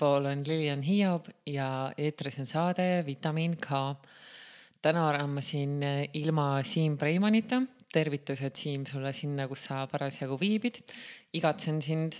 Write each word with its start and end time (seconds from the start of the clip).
siinpool 0.00 0.24
on 0.24 0.42
Lilian 0.46 0.82
Hiob 0.82 1.26
ja 1.46 1.92
eetris 1.98 2.38
on 2.40 2.46
saade 2.46 3.04
Vitamiin 3.04 3.56
K. 3.60 3.68
täna 4.80 5.08
olen 5.08 5.28
ma 5.28 5.40
siin 5.40 5.82
ilma 6.14 6.62
Siim 6.62 6.96
Preimanita. 6.96 7.62
tervitused, 7.92 8.54
Siim, 8.54 8.86
sulle 8.86 9.12
sinna, 9.12 9.48
kus 9.48 9.64
sa 9.64 9.86
parasjagu 9.86 10.38
viibid. 10.40 10.80
igatsen 11.34 11.82
sind. 11.82 12.12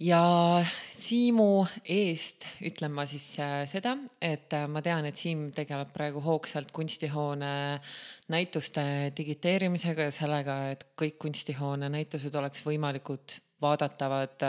ja 0.00 0.64
Siimu 0.90 1.64
eest 1.84 2.46
ütlen 2.60 2.90
ma 2.90 3.06
siis 3.06 3.38
äh, 3.38 3.64
seda, 3.66 3.96
et 4.20 4.52
äh, 4.52 4.66
ma 4.66 4.82
tean, 4.82 5.04
et 5.04 5.16
Siim 5.16 5.52
tegeleb 5.52 5.92
praegu 5.92 6.20
hoogsalt 6.20 6.72
kunstihoone 6.72 7.80
näituste 8.28 9.12
digiteerimisega 9.16 10.02
ja 10.02 10.10
sellega, 10.10 10.70
et 10.70 10.86
kõik 10.96 11.18
kunstihoone 11.18 11.88
näitused 11.88 12.34
oleks 12.34 12.66
võimalikud 12.66 13.38
vaadatavad 13.60 14.40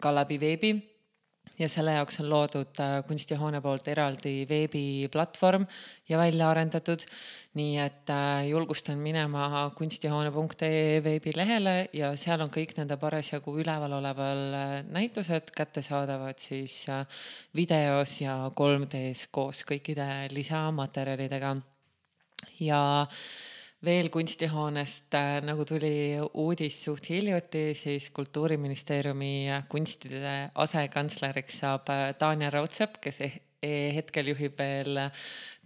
ka 0.00 0.10
läbi 0.14 0.38
veebi 0.38 0.93
ja 1.58 1.68
selle 1.70 1.94
jaoks 1.96 2.18
on 2.22 2.28
loodud 2.30 2.80
äh, 2.82 2.98
kunstihoone 3.06 3.60
poolt 3.62 3.88
eraldi 3.88 4.44
veebiplatvorm 4.48 5.66
ja 6.08 6.18
välja 6.18 6.50
arendatud. 6.50 7.06
nii 7.54 7.76
et 7.78 8.10
äh, 8.10 8.48
julgustan 8.48 8.98
minema 8.98 9.70
kunstihoone.ee 9.78 11.02
veebilehele 11.04 11.74
ja 11.94 12.10
seal 12.18 12.42
on 12.42 12.50
kõik 12.50 12.74
nende 12.78 12.96
parasjagu 12.98 13.54
üleval 13.62 13.94
oleval 14.00 14.42
äh, 14.58 14.74
näitused 14.90 15.54
kättesaadavad 15.54 16.38
siis 16.42 16.86
videos 17.54 18.20
ja 18.20 18.50
3D-s 18.50 19.28
koos 19.30 19.62
kõikide 19.68 20.08
lisamaterjalidega. 20.34 21.56
ja 22.60 22.82
veel 23.84 24.08
kunstihoonest, 24.12 25.14
nagu 25.44 25.64
tuli 25.68 26.16
uudis 26.40 26.76
suht 26.86 27.08
hiljuti, 27.10 27.66
siis 27.76 28.08
Kultuuriministeeriumi 28.16 29.34
kunstide 29.70 30.34
asekantsleriks 30.64 31.60
saab 31.64 31.90
äh, 31.92 32.06
Tanja 32.18 32.50
Raudsepp, 32.54 32.98
kes 33.04 33.20
eh- 33.26 33.38
eh- 33.64 33.92
hetkel 33.96 34.32
juhib 34.32 34.56
veel 34.58 35.00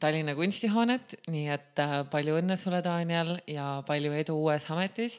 Tallinna 0.00 0.34
kunstihoonet, 0.38 1.18
nii 1.30 1.46
et 1.54 1.82
äh, 1.84 2.00
palju 2.10 2.38
õnne 2.40 2.58
sulle, 2.58 2.82
Daniel, 2.84 3.36
ja 3.46 3.78
palju 3.86 4.14
edu 4.18 4.38
uues 4.42 4.68
ametis 4.72 5.18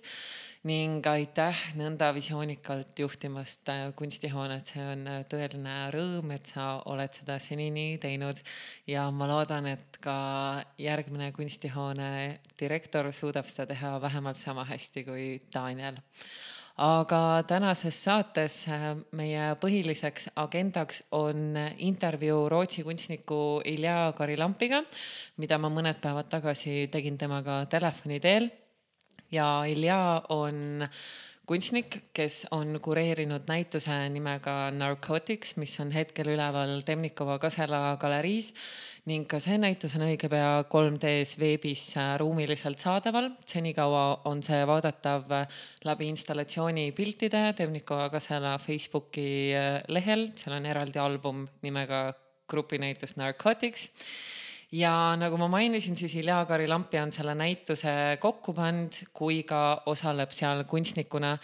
ning 0.67 1.05
aitäh 1.07 1.55
nõnda 1.79 2.09
visioonikult 2.11 2.97
juhtimast 2.99 3.69
äh, 3.71 3.85
kunstihoonet, 3.95 4.67
see 4.67 4.83
on 4.83 5.05
äh, 5.07 5.21
tõeline 5.31 5.75
rõõm, 5.95 6.33
et 6.35 6.51
sa 6.51 6.81
oled 6.91 7.15
seda 7.15 7.37
senini 7.39 7.93
teinud. 8.01 8.41
Ja 8.89 9.07
ma 9.15 9.29
loodan, 9.29 9.69
et 9.71 9.99
ka 10.03 10.59
järgmine 10.81 11.31
kunstihoone 11.35 12.11
direktor 12.59 13.07
suudab 13.15 13.47
seda 13.47 13.69
teha 13.71 13.95
vähemalt 14.03 14.39
sama 14.39 14.67
hästi 14.67 15.05
kui 15.07 15.25
Daniel. 15.53 16.01
Aga 16.79 17.41
tänases 17.47 17.95
saates 18.03 18.65
äh, 18.67 18.91
meie 19.15 19.53
põhiliseks 19.63 20.33
agendaks 20.43 21.05
on 21.15 21.55
intervjuu 21.77 22.49
Rootsi 22.51 22.83
kunstniku 22.83 23.61
Ilja 23.63 24.09
Karilampiga, 24.15 24.83
mida 25.39 25.55
ma 25.55 25.71
mõned 25.71 26.03
päevad 26.03 26.27
tagasi 26.27 26.89
tegin 26.91 27.15
temaga 27.15 27.63
telefoni 27.71 28.19
teel 28.19 28.51
ja 29.31 29.63
Ilja 29.69 30.21
on 30.29 30.87
kunstnik, 31.49 31.95
kes 32.13 32.43
on 32.53 32.77
kureerinud 32.81 33.47
näituse 33.49 33.95
nimega 34.13 34.69
Narcotics, 34.75 35.55
mis 35.57 35.73
on 35.81 35.89
hetkel 35.95 36.29
üleval 36.35 36.83
Temnikova 36.85 37.39
Kasela 37.41 37.95
galeriis. 38.01 38.51
Ning 39.09 39.25
ka 39.29 39.39
see 39.41 39.57
näitus 39.57 39.95
on 39.97 40.05
õige 40.05 40.29
pea 40.29 40.59
3D-s 40.69 41.39
veebis 41.41 41.85
äh, 41.97 42.11
ruumiliselt 42.21 42.81
saadaval. 42.83 43.31
senikaua 43.49 44.21
on 44.29 44.43
see 44.45 44.59
vaadatav 44.69 45.31
äh, 45.33 45.61
läbi 45.87 46.11
installatsiooni 46.13 46.91
piltide 46.93 47.41
Temnikova 47.57 48.11
Kasela 48.13 48.57
Facebooki 48.61 49.29
äh, 49.57 49.79
lehel, 49.89 50.27
seal 50.37 50.59
on 50.59 50.69
eraldi 50.69 51.01
album 51.01 51.47
nimega 51.65 52.11
grupinäitus 52.49 53.15
Narcotics 53.17 53.89
ja 54.71 55.15
nagu 55.17 55.37
ma 55.37 55.47
mainisin, 55.49 55.97
siis 55.97 56.15
Ilja 56.19 56.43
Karilampi 56.45 56.99
on 57.01 57.11
selle 57.11 57.33
näituse 57.35 58.17
kokku 58.21 58.53
pannud, 58.53 59.01
kui 59.13 59.43
ka 59.43 59.81
osaleb 59.89 60.33
seal 60.35 60.63
kunstnikuna. 60.69 61.37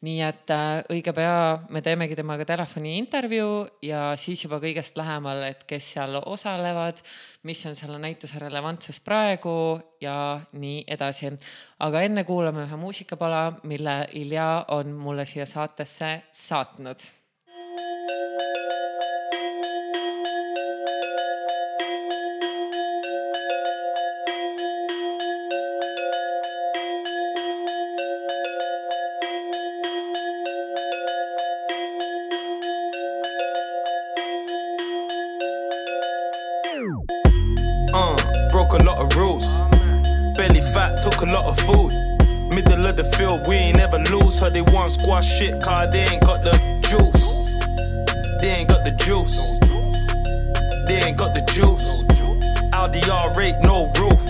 nii 0.00 0.20
et 0.24 0.48
äh, 0.48 0.78
õige 0.88 1.12
pea 1.12 1.58
me 1.76 1.82
teemegi 1.84 2.16
temaga 2.16 2.46
telefoniintervjuu 2.48 3.82
ja 3.84 4.14
siis 4.16 4.46
juba 4.46 4.56
kõigest 4.62 4.96
lähemal, 4.96 5.42
et 5.44 5.66
kes 5.68 5.90
seal 5.92 6.16
osalevad, 6.24 7.02
mis 7.44 7.60
on 7.68 7.76
selle 7.76 8.00
näituse 8.00 8.40
relevantsus 8.40 9.02
praegu 9.04 9.76
ja 10.00 10.40
nii 10.56 10.86
edasi. 10.88 11.36
aga 11.84 12.02
enne 12.08 12.24
kuulame 12.24 12.64
ühe 12.64 12.80
muusikapala, 12.80 13.60
mille 13.62 14.06
Ilja 14.24 14.64
on 14.68 14.96
mulle 14.96 15.28
siia 15.28 15.46
saatesse 15.46 16.22
saatnud 16.32 17.10
Uh, 17.50 18.79
never 43.90 44.10
lose. 44.10 44.38
Heard 44.38 44.52
they 44.52 44.62
want 44.62 44.92
squash 44.92 45.26
shit, 45.26 45.62
car 45.62 45.86
they 45.90 46.00
ain't 46.00 46.22
got 46.22 46.42
the 46.44 46.52
juice. 46.82 48.40
They 48.40 48.48
ain't 48.48 48.68
got 48.68 48.84
the 48.84 48.92
juice. 48.92 49.58
They 50.86 51.00
ain't 51.06 51.16
got 51.16 51.34
the 51.34 51.42
juice. 51.52 52.04
Audi 52.72 53.00
R8, 53.00 53.62
no 53.62 53.92
roof. 53.98 54.20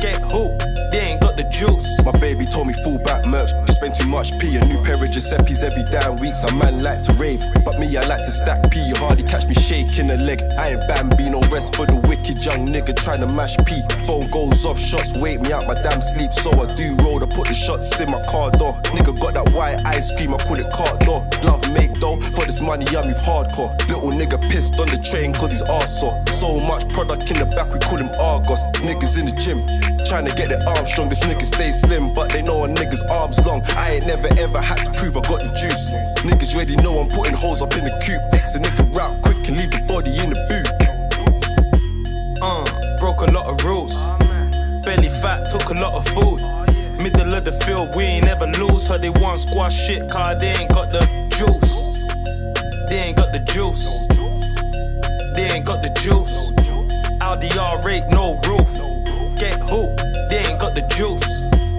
Get 0.00 0.20
who? 0.22 0.56
They 0.90 1.00
ain't 1.00 1.20
got 1.20 1.36
the 1.36 1.44
juice. 1.44 1.86
My 2.04 2.12
baby 2.18 2.46
told 2.46 2.66
me 2.66 2.74
full 2.84 2.98
back 2.98 3.26
merch. 3.26 3.50
Spend 3.68 3.94
too 3.94 4.08
much 4.08 4.36
P. 4.38 4.56
A 4.56 4.64
new 4.64 4.82
pair 4.82 4.94
of 4.94 5.10
Giuseppe's 5.10 5.62
every 5.62 5.84
damn 5.84 6.16
week. 6.16 6.34
Some 6.34 6.58
man 6.58 6.82
like 6.82 7.02
to 7.04 7.12
rave, 7.14 7.42
but 7.64 7.78
me 7.78 7.96
I 7.96 8.06
like 8.06 8.24
to 8.24 8.30
stack 8.30 8.70
P. 8.70 8.80
You 8.80 8.94
hardly 8.96 9.24
catch 9.24 9.46
me 9.46 9.54
shaking 9.54 10.10
a 10.10 10.16
leg. 10.16 10.42
I 10.58 10.70
ain't 10.70 10.88
Bambino, 10.88 11.40
rest 11.48 11.74
for 11.76 11.86
the 11.86 11.99
wicked 12.20 12.44
young 12.44 12.66
nigga 12.66 12.94
trying 12.96 13.20
to 13.20 13.26
mash 13.26 13.56
P. 13.64 13.82
Phone 14.06 14.30
goes 14.30 14.64
off, 14.64 14.78
shots 14.78 15.12
wake 15.14 15.40
me 15.40 15.52
out 15.52 15.66
my 15.66 15.74
damn 15.74 16.02
sleep. 16.02 16.32
So 16.32 16.50
I 16.50 16.74
do 16.74 16.94
roll, 16.96 17.22
I 17.22 17.26
put 17.26 17.48
the 17.48 17.54
shots 17.54 17.98
in 18.00 18.10
my 18.10 18.22
car 18.26 18.50
door. 18.50 18.74
Nigga 18.94 19.18
got 19.18 19.34
that 19.34 19.52
white 19.52 19.84
ice 19.86 20.10
cream, 20.16 20.34
I 20.34 20.38
call 20.38 20.58
it 20.58 20.70
car 20.72 20.96
door. 20.98 21.26
Love 21.42 21.62
make 21.72 21.92
though, 21.94 22.20
for 22.32 22.44
this 22.44 22.60
money 22.60 22.86
I'm 22.96 23.06
move 23.06 23.16
hardcore. 23.16 23.76
Little 23.88 24.10
nigga 24.10 24.40
pissed 24.50 24.78
on 24.78 24.88
the 24.88 24.98
train 24.98 25.32
cause 25.32 25.52
his 25.52 25.62
arse. 25.62 26.00
So 26.00 26.60
much 26.60 26.88
product 26.90 27.30
in 27.30 27.38
the 27.38 27.46
back, 27.46 27.72
we 27.72 27.78
call 27.78 27.98
him 27.98 28.10
Argos. 28.18 28.62
Niggas 28.80 29.18
in 29.18 29.26
the 29.26 29.32
gym, 29.32 29.66
trying 30.06 30.26
to 30.26 30.34
get 30.34 30.48
their 30.48 30.66
arms 30.68 30.90
strong. 30.90 31.08
This 31.08 31.20
nigga 31.20 31.44
stay 31.44 31.72
slim, 31.72 32.12
but 32.12 32.30
they 32.30 32.42
know 32.42 32.64
a 32.64 32.68
nigga's 32.68 33.02
arms 33.02 33.38
long. 33.46 33.62
I 33.76 33.92
ain't 33.94 34.06
never 34.06 34.28
ever 34.38 34.60
had 34.60 34.78
to 34.84 34.90
prove 34.92 35.16
I 35.16 35.20
got 35.22 35.40
the 35.40 35.52
juice. 35.54 35.90
Niggas 36.24 36.56
ready 36.56 36.76
know 36.76 37.00
I'm 37.00 37.08
putting 37.08 37.34
holes 37.34 37.62
up 37.62 37.74
in 37.76 37.84
the 37.84 37.94
coop. 38.04 38.20
X 38.34 38.54
a 38.54 38.58
nigga 38.58 38.94
route 38.94 39.22
quick 39.22 39.48
and 39.48 39.56
leave 39.56 39.70
the 39.70 39.82
body 39.82 40.16
in 40.18 40.30
the 40.30 40.46
boot. 40.48 40.79
Uh, 42.42 42.64
broke 42.98 43.20
a 43.20 43.30
lot 43.30 43.46
of 43.46 43.62
rules. 43.64 43.92
Belly 44.84 45.10
fat, 45.10 45.50
took 45.50 45.68
a 45.68 45.74
lot 45.74 45.92
of 45.92 46.06
food. 46.08 46.40
Middle 46.98 47.34
of 47.34 47.44
the 47.44 47.52
field, 47.52 47.94
we 47.94 48.04
ain't 48.04 48.24
never 48.24 48.46
lose. 48.46 48.86
Heard 48.86 49.02
they 49.02 49.10
want 49.10 49.40
squash 49.40 49.74
shit, 49.74 50.10
car 50.10 50.34
they 50.34 50.52
ain't 50.52 50.72
got 50.72 50.90
the 50.90 51.00
juice. 51.36 52.08
They 52.88 52.96
ain't 52.96 53.16
got 53.18 53.32
the 53.32 53.40
juice. 53.40 54.06
They 55.36 55.54
ain't 55.54 55.66
got 55.66 55.82
the 55.82 55.90
juice. 56.00 56.52
Audi 57.20 57.48
R8, 57.50 58.10
no 58.10 58.40
roof. 58.48 59.38
Get 59.38 59.60
who? 59.60 59.94
They 60.30 60.44
ain't 60.48 60.58
got 60.58 60.74
the 60.74 60.82
juice. 60.96 61.22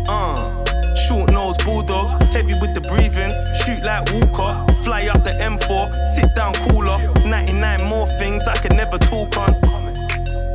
Uh. 0.07 0.61
Short 0.95 1.31
nose 1.31 1.57
bulldog, 1.57 2.21
heavy 2.23 2.53
with 2.59 2.73
the 2.73 2.81
breathing. 2.81 3.31
Shoot 3.55 3.83
like 3.83 4.11
Walker, 4.13 4.73
fly 4.83 5.07
up 5.07 5.23
the 5.23 5.31
M4, 5.31 6.07
sit 6.15 6.35
down, 6.35 6.53
cool 6.69 6.87
off. 6.87 7.03
99 7.25 7.83
more 7.83 8.07
things 8.07 8.47
I 8.47 8.55
could 8.55 8.73
never 8.73 8.97
talk 8.97 9.35
on. 9.37 9.80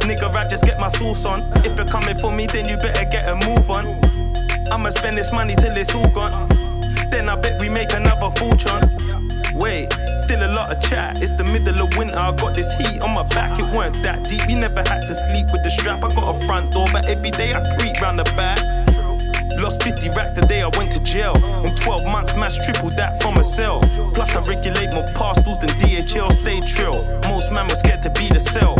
Nigga, 0.07 0.33
I 0.37 0.47
just 0.47 0.65
get 0.65 0.79
my 0.79 0.87
sauce 0.87 1.25
on. 1.25 1.43
If 1.65 1.77
you're 1.77 1.85
coming 1.85 2.17
for 2.17 2.31
me, 2.31 2.47
then 2.47 2.69
you 2.69 2.77
better 2.77 3.05
get 3.05 3.29
a 3.29 3.35
move 3.45 3.69
on. 3.69 3.87
I'ma 4.71 4.91
spend 4.91 5.19
this 5.19 5.33
money 5.33 5.57
till 5.57 5.77
it's 5.77 5.93
all 5.97 6.09
gone. 6.09 6.49
Then 7.11 7.29
I 7.29 7.35
bet 7.35 7.61
we 7.61 7.69
make 7.69 7.93
another 7.93 8.31
fortune. 8.39 8.87
Wait, 9.57 9.93
still 10.25 10.45
a 10.45 10.53
lot 10.55 10.71
of 10.71 10.81
chat. 10.81 11.21
It's 11.21 11.33
the 11.33 11.43
middle 11.43 11.81
of 11.81 11.97
winter. 11.97 12.17
I 12.17 12.31
got 12.37 12.55
this 12.55 12.73
heat 12.77 13.01
on 13.01 13.15
my 13.15 13.25
back. 13.25 13.59
It 13.59 13.65
weren't 13.75 14.01
that 14.05 14.29
deep. 14.29 14.49
You 14.49 14.57
never 14.57 14.79
had 14.87 15.01
to 15.09 15.15
sleep 15.15 15.47
with 15.51 15.65
the 15.65 15.71
strap. 15.71 16.05
I 16.05 16.15
got 16.15 16.37
a 16.37 16.47
front 16.47 16.73
door, 16.73 16.87
but 16.93 17.07
every 17.07 17.33
day 17.33 17.53
I 17.53 17.77
creep 17.77 18.01
round 18.01 18.21
the 18.21 18.25
back. 18.37 18.61
Lost 19.59 19.83
50 19.83 20.11
racks 20.11 20.35
the 20.35 20.43
day 20.43 20.63
I 20.63 20.69
went 20.79 20.93
to 20.93 21.01
jail. 21.01 21.35
In 21.65 21.75
12 21.75 22.05
months, 22.05 22.33
mass 22.37 22.55
tripled 22.65 22.97
that 22.97 23.21
from 23.21 23.39
a 23.39 23.45
cell. 23.45 23.81
Plus, 24.15 24.37
I 24.37 24.41
regulate 24.41 24.93
more 24.93 25.09
parcels 25.15 25.59
than 25.59 25.71
DHL. 25.81 26.33
Stay 26.33 26.61
trill. 26.61 27.03
Most 27.29 27.51
man 27.51 27.67
was 27.67 27.81
scared 27.81 28.05
to 28.05 28.11
be 28.11 28.29
the 28.29 28.39
self. 28.39 28.79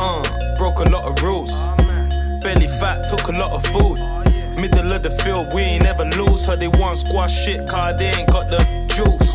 Uh, 0.00 0.49
broke 0.60 0.80
a 0.80 0.90
lot 0.90 1.04
of 1.04 1.24
rules. 1.24 1.50
Belly 2.42 2.66
fat, 2.66 3.08
took 3.08 3.28
a 3.28 3.32
lot 3.32 3.50
of 3.52 3.64
food. 3.72 3.96
Middle 4.60 4.92
of 4.92 5.02
the 5.02 5.08
field, 5.08 5.54
we 5.54 5.62
ain't 5.62 5.84
never 5.84 6.04
lose. 6.04 6.44
Heard 6.44 6.60
they 6.60 6.68
want 6.68 6.98
squash 6.98 7.32
shit, 7.32 7.66
car 7.66 7.94
they 7.94 8.10
ain't 8.10 8.30
got 8.30 8.50
the 8.50 8.58
juice. 8.94 9.32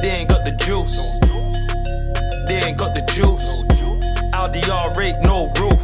They 0.00 0.10
ain't 0.10 0.28
got 0.28 0.44
the 0.44 0.52
juice. 0.52 1.18
They 2.46 2.60
ain't 2.64 2.78
got 2.78 2.94
the 2.94 3.02
juice. 3.12 3.64
Audi 4.32 4.60
R8, 4.60 5.20
no 5.24 5.50
roof. 5.58 5.82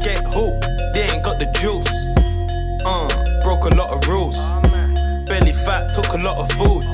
Get 0.00 0.22
who? 0.32 0.46
They 0.94 1.08
ain't 1.10 1.24
got 1.24 1.40
the 1.40 1.50
juice. 1.58 1.90
Uh, 2.86 3.08
broke 3.42 3.64
a 3.64 3.74
lot 3.74 3.90
of 3.90 4.08
rules. 4.08 4.36
Belly 5.26 5.52
fat, 5.52 5.92
took 5.92 6.12
a 6.12 6.18
lot 6.18 6.36
of 6.36 6.48
food. 6.52 6.84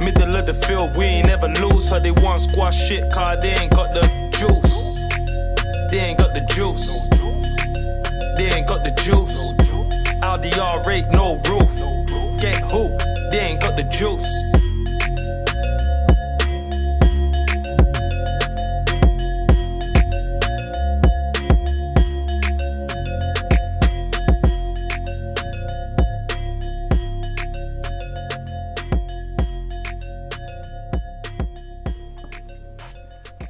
Middle 0.00 0.36
of 0.36 0.46
the 0.46 0.54
field, 0.54 0.96
we 0.96 1.04
ain't 1.04 1.26
never 1.26 1.48
lose. 1.60 1.86
Her 1.88 2.00
they 2.00 2.12
want 2.12 2.40
squash 2.40 2.78
shit, 2.88 3.12
car 3.12 3.36
they 3.36 3.52
ain't 3.56 3.74
got 3.74 3.92
the 3.92 4.08
juice. 4.38 4.83
CR8, 10.54 11.10
no 11.10 11.34
roof. 11.50 11.74
Get 12.40 12.54
hooked, 12.62 13.02
they 13.32 13.40
ain't 13.40 13.60
got 13.60 13.76
the 13.76 13.82
juice. 13.90 14.22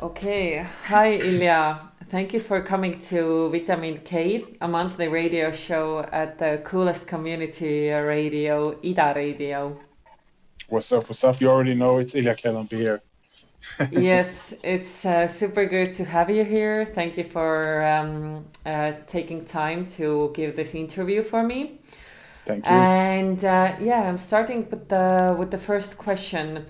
Okay, 0.00 0.66
hi 0.84 1.18
Ilya. 1.18 1.94
Thank 2.14 2.32
you 2.32 2.38
for 2.38 2.62
coming 2.62 3.00
to 3.11 3.50
Vitamin 3.50 3.99
K, 4.05 4.44
a 4.61 4.69
monthly 4.69 5.08
radio 5.08 5.50
show 5.50 6.06
at 6.12 6.38
the 6.38 6.61
coolest 6.62 7.08
community 7.08 7.90
radio, 7.90 8.78
Ida 8.84 9.14
Radio. 9.16 9.76
What's 10.69 10.93
up? 10.93 11.08
What's 11.08 11.25
up? 11.25 11.40
You 11.40 11.49
already 11.49 11.75
know 11.75 11.99
it's 11.99 12.14
Ilya 12.14 12.37
Karilampi 12.37 12.76
here. 12.76 13.02
yes, 13.90 14.55
it's 14.62 15.05
uh, 15.05 15.26
super 15.26 15.66
good 15.66 15.93
to 15.94 16.05
have 16.05 16.31
you 16.31 16.44
here. 16.44 16.84
Thank 16.84 17.19
you 17.19 17.25
for 17.25 17.84
um, 17.84 18.44
uh, 18.64 18.93
taking 19.08 19.44
time 19.44 19.84
to 19.96 20.31
give 20.37 20.55
this 20.55 20.76
interview 20.76 21.20
for 21.20 21.43
me. 21.43 21.81
Thank 22.44 22.64
you. 22.64 22.70
And 22.70 23.44
uh, 23.44 23.75
yeah, 23.81 24.02
I'm 24.02 24.19
starting 24.19 24.70
with 24.70 24.88
the 24.88 25.34
with 25.37 25.50
the 25.50 25.58
first 25.58 25.99
question. 25.99 26.66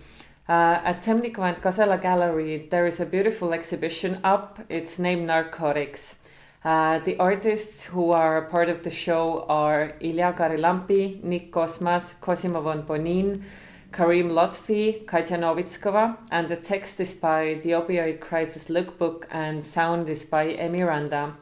Uh, 0.47 0.79
at 0.85 1.01
Temnikova 1.01 1.55
and 1.55 1.63
Kasela 1.63 2.01
Gallery, 2.01 2.69
there 2.71 2.87
is 2.87 3.01
a 3.01 3.07
beautiful 3.07 3.55
exhibition 3.55 4.21
up. 4.23 4.61
It's 4.69 4.99
named 4.99 5.27
Narcotics. 5.27 6.17
Uh, 6.63 6.99
the 6.99 7.17
artists 7.19 7.85
who 7.85 8.11
are 8.11 8.43
part 8.43 8.69
of 8.69 8.83
the 8.83 8.91
show 8.91 9.47
are 9.49 9.95
Ilya 10.01 10.35
Karilampi, 10.37 11.25
Nik 11.25 11.51
Kosmas, 11.51 12.21
Cosima 12.21 12.61
von 12.61 12.83
Bonin, 12.83 13.43
Karim 13.91 14.29
Lotfi, 14.29 15.07
Katja 15.07 15.39
Novitskova, 15.39 16.19
and 16.31 16.47
the 16.47 16.57
text 16.57 17.01
is 17.01 17.15
by 17.15 17.55
The 17.63 17.71
Opioid 17.71 18.21
Crisis 18.21 18.69
Lookbook 18.69 19.25
and 19.31 19.65
sound 19.65 20.11
is 20.11 20.27
by 20.27 20.55
Emiranda. 20.57 21.33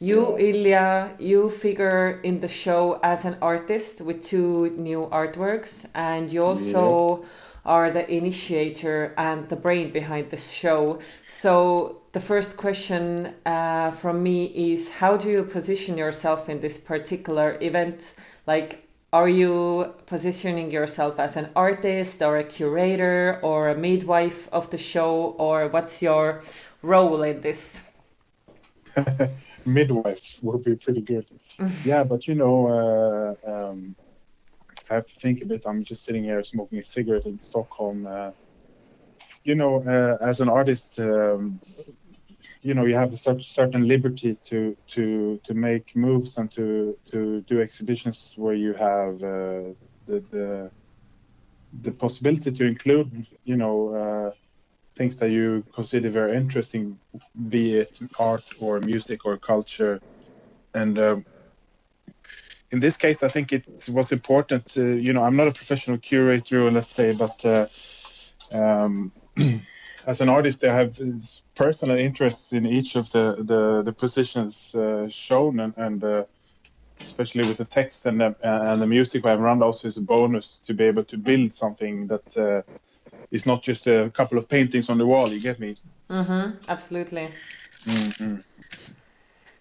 You, 0.00 0.36
Ilya, 0.36 1.14
you 1.20 1.48
figure 1.48 2.20
in 2.24 2.40
the 2.40 2.48
show 2.48 2.98
as 3.04 3.24
an 3.24 3.36
artist 3.40 4.00
with 4.00 4.22
two 4.22 4.70
new 4.70 5.08
artworks, 5.12 5.86
and 5.94 6.30
you 6.30 6.44
also 6.44 7.20
yeah. 7.22 7.28
Are 7.66 7.90
the 7.90 8.10
initiator 8.10 9.12
and 9.18 9.48
the 9.48 9.56
brain 9.56 9.90
behind 9.90 10.30
the 10.30 10.36
show. 10.36 11.00
So, 11.26 12.02
the 12.12 12.20
first 12.20 12.56
question 12.56 13.34
uh, 13.44 13.90
from 13.90 14.22
me 14.22 14.46
is 14.46 14.88
How 14.88 15.16
do 15.16 15.28
you 15.28 15.42
position 15.42 15.98
yourself 15.98 16.48
in 16.48 16.60
this 16.60 16.78
particular 16.78 17.58
event? 17.60 18.14
Like, 18.46 18.88
are 19.12 19.28
you 19.28 19.94
positioning 20.06 20.70
yourself 20.70 21.18
as 21.18 21.36
an 21.36 21.50
artist 21.54 22.22
or 22.22 22.36
a 22.36 22.44
curator 22.44 23.40
or 23.42 23.68
a 23.68 23.76
midwife 23.76 24.48
of 24.52 24.70
the 24.70 24.78
show, 24.78 25.36
or 25.38 25.68
what's 25.68 26.02
your 26.02 26.42
role 26.82 27.22
in 27.22 27.40
this? 27.40 27.82
midwife 29.66 30.38
would 30.42 30.64
be 30.64 30.76
pretty 30.76 31.00
good. 31.00 31.26
yeah, 31.84 32.04
but 32.04 32.26
you 32.28 32.34
know, 32.34 32.56
uh, 32.66 33.50
um, 33.52 33.96
I 34.90 34.94
have 34.94 35.06
to 35.06 35.20
think 35.20 35.42
a 35.42 35.46
bit. 35.46 35.64
I'm 35.66 35.84
just 35.84 36.04
sitting 36.04 36.24
here 36.24 36.42
smoking 36.42 36.78
a 36.78 36.82
cigarette 36.82 37.26
in 37.26 37.38
Stockholm. 37.40 38.06
Uh, 38.06 38.30
you 39.44 39.54
know, 39.54 39.82
uh, 39.82 40.16
as 40.24 40.40
an 40.40 40.48
artist, 40.48 40.98
um, 40.98 41.60
you 42.62 42.74
know, 42.74 42.84
you 42.84 42.94
have 42.94 43.12
a 43.12 43.16
certain 43.16 43.86
liberty 43.86 44.36
to 44.48 44.76
to 44.88 45.40
to 45.44 45.54
make 45.54 45.94
moves 45.94 46.38
and 46.38 46.50
to 46.52 46.96
to 47.10 47.40
do 47.42 47.60
exhibitions 47.60 48.34
where 48.36 48.54
you 48.54 48.72
have 48.74 49.14
uh, 49.22 49.72
the 50.06 50.18
the 50.30 50.70
the 51.82 51.92
possibility 51.92 52.50
to 52.50 52.64
include, 52.64 53.26
you 53.44 53.56
know 53.56 53.94
uh, 53.94 54.30
things 54.96 55.18
that 55.20 55.30
you 55.30 55.64
consider 55.74 56.08
very 56.08 56.36
interesting, 56.36 56.98
be 57.48 57.76
it 57.76 57.98
art 58.18 58.44
or 58.60 58.80
music 58.80 59.26
or 59.26 59.36
culture. 59.36 60.00
And 60.74 60.98
um, 60.98 61.24
in 62.70 62.80
this 62.80 62.96
case, 62.96 63.22
I 63.22 63.28
think 63.28 63.52
it 63.52 63.64
was 63.88 64.12
important 64.12 64.66
to, 64.74 64.96
you 64.96 65.12
know, 65.12 65.22
I'm 65.22 65.36
not 65.36 65.48
a 65.48 65.52
professional 65.52 65.98
curator, 65.98 66.70
let's 66.70 66.90
say, 66.90 67.12
but 67.12 67.44
uh, 67.44 67.66
um, 68.52 69.12
as 70.06 70.20
an 70.20 70.28
artist, 70.28 70.64
I 70.64 70.72
have 70.74 70.98
personal 71.54 71.96
interests 71.96 72.52
in 72.52 72.66
each 72.66 72.96
of 72.96 73.10
the 73.12 73.36
the, 73.38 73.82
the 73.82 73.92
positions 73.92 74.74
uh, 74.74 75.08
shown, 75.08 75.60
and, 75.60 75.74
and 75.76 76.02
uh, 76.02 76.24
especially 77.02 77.46
with 77.46 77.58
the 77.58 77.64
text 77.64 78.06
and 78.06 78.20
the, 78.20 78.34
and 78.42 78.82
the 78.82 78.86
music 78.86 79.22
background, 79.22 79.62
also 79.62 79.86
is 79.88 79.96
a 79.96 80.02
bonus 80.02 80.60
to 80.62 80.74
be 80.74 80.84
able 80.84 81.04
to 81.04 81.16
build 81.16 81.52
something 81.52 82.06
that 82.08 82.36
uh, 82.36 82.62
it's 83.30 83.46
not 83.46 83.62
just 83.62 83.86
a 83.86 84.10
couple 84.10 84.38
of 84.38 84.48
paintings 84.48 84.88
on 84.88 84.98
the 84.98 85.06
wall. 85.06 85.28
You 85.28 85.40
get 85.40 85.60
me? 85.60 85.76
Mm-hmm, 86.10 86.58
absolutely. 86.68 87.28
Mm-hmm. 87.84 88.36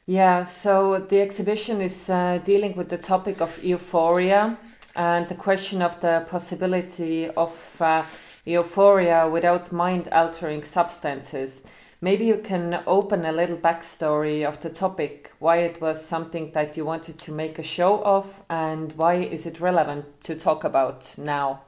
Yeah. 0.08 0.44
So 0.44 1.00
the 1.00 1.20
exhibition 1.22 1.82
is 1.82 2.10
uh, 2.12 2.40
dealing 2.44 2.76
with 2.76 2.90
the 2.90 2.98
topic 2.98 3.42
of 3.42 3.64
euphoria 3.64 4.56
and 4.96 5.28
the 5.28 5.36
question 5.36 5.82
of 5.82 6.00
the 6.00 6.26
possibility 6.30 7.28
of 7.30 7.82
uh, 7.82 8.04
euphoria 8.46 9.28
without 9.28 9.72
mind-altering 9.72 10.64
substances. 10.64 11.64
Maybe 12.02 12.26
you 12.26 12.38
can 12.38 12.84
open 12.86 13.26
a 13.26 13.32
little 13.32 13.58
backstory 13.58 14.48
of 14.48 14.60
the 14.60 14.70
topic, 14.70 15.32
why 15.40 15.58
it 15.58 15.82
was 15.82 16.06
something 16.06 16.52
that 16.52 16.78
you 16.78 16.86
wanted 16.86 17.18
to 17.18 17.32
make 17.32 17.58
a 17.58 17.64
show 17.64 18.04
of, 18.04 18.44
and 18.50 18.94
why 18.94 19.16
is 19.16 19.48
it 19.48 19.60
relevant 19.60 20.22
to 20.22 20.36
talk 20.36 20.64
about 20.64 21.16
now? 21.18 21.62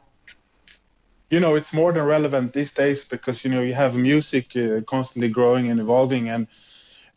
you 1.29 1.39
know 1.39 1.55
it's 1.55 1.73
more 1.73 1.91
than 1.91 2.05
relevant 2.05 2.53
these 2.53 2.71
days 2.71 3.03
because 3.03 3.43
you 3.43 3.51
know 3.51 3.61
you 3.61 3.73
have 3.73 3.97
music 3.97 4.55
uh, 4.55 4.81
constantly 4.81 5.29
growing 5.29 5.69
and 5.69 5.79
evolving 5.79 6.29
and 6.29 6.47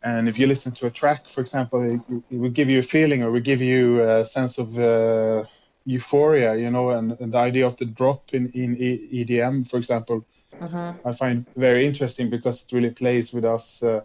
and 0.03 0.27
if 0.27 0.39
you 0.39 0.47
listen 0.47 0.71
to 0.71 0.87
a 0.87 0.89
track 0.89 1.25
for 1.25 1.41
example 1.41 1.81
it, 1.83 2.23
it 2.31 2.37
will 2.37 2.49
give 2.49 2.69
you 2.69 2.79
a 2.79 2.81
feeling 2.81 3.23
or 3.23 3.31
will 3.31 3.39
give 3.39 3.61
you 3.61 4.01
a 4.01 4.25
sense 4.25 4.57
of 4.57 4.77
uh, 4.79 5.43
euphoria 5.85 6.55
you 6.55 6.69
know 6.69 6.91
and, 6.91 7.19
and, 7.19 7.33
the 7.33 7.37
idea 7.37 7.65
of 7.65 7.75
the 7.77 7.85
drop 7.85 8.33
in 8.33 8.49
in 8.51 8.75
edm 8.75 9.67
for 9.67 9.77
example 9.77 10.25
uh-huh. 10.59 10.93
i 11.05 11.13
find 11.13 11.45
very 11.55 11.85
interesting 11.85 12.29
because 12.29 12.63
it 12.63 12.71
really 12.71 12.89
plays 12.89 13.33
with 13.33 13.45
us 13.45 13.81
uh, 13.83 14.01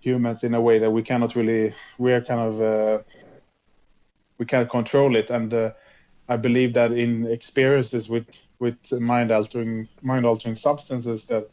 humans 0.00 0.44
in 0.44 0.54
a 0.54 0.60
way 0.60 0.78
that 0.78 0.90
we 0.90 1.02
cannot 1.02 1.34
really 1.34 1.72
we're 1.98 2.20
kind 2.20 2.40
of 2.40 2.60
uh, 2.60 3.02
we 4.38 4.44
can't 4.44 4.70
control 4.70 5.16
it 5.16 5.30
and 5.30 5.52
uh, 5.54 5.70
i 6.28 6.36
believe 6.36 6.74
that 6.74 6.92
in 6.92 7.26
experiences 7.26 8.08
with 8.08 8.42
with 8.58 8.92
mind 8.92 9.30
altering 9.30 9.88
mind 10.02 10.24
altering 10.26 10.54
substances 10.54 11.26
that 11.26 11.48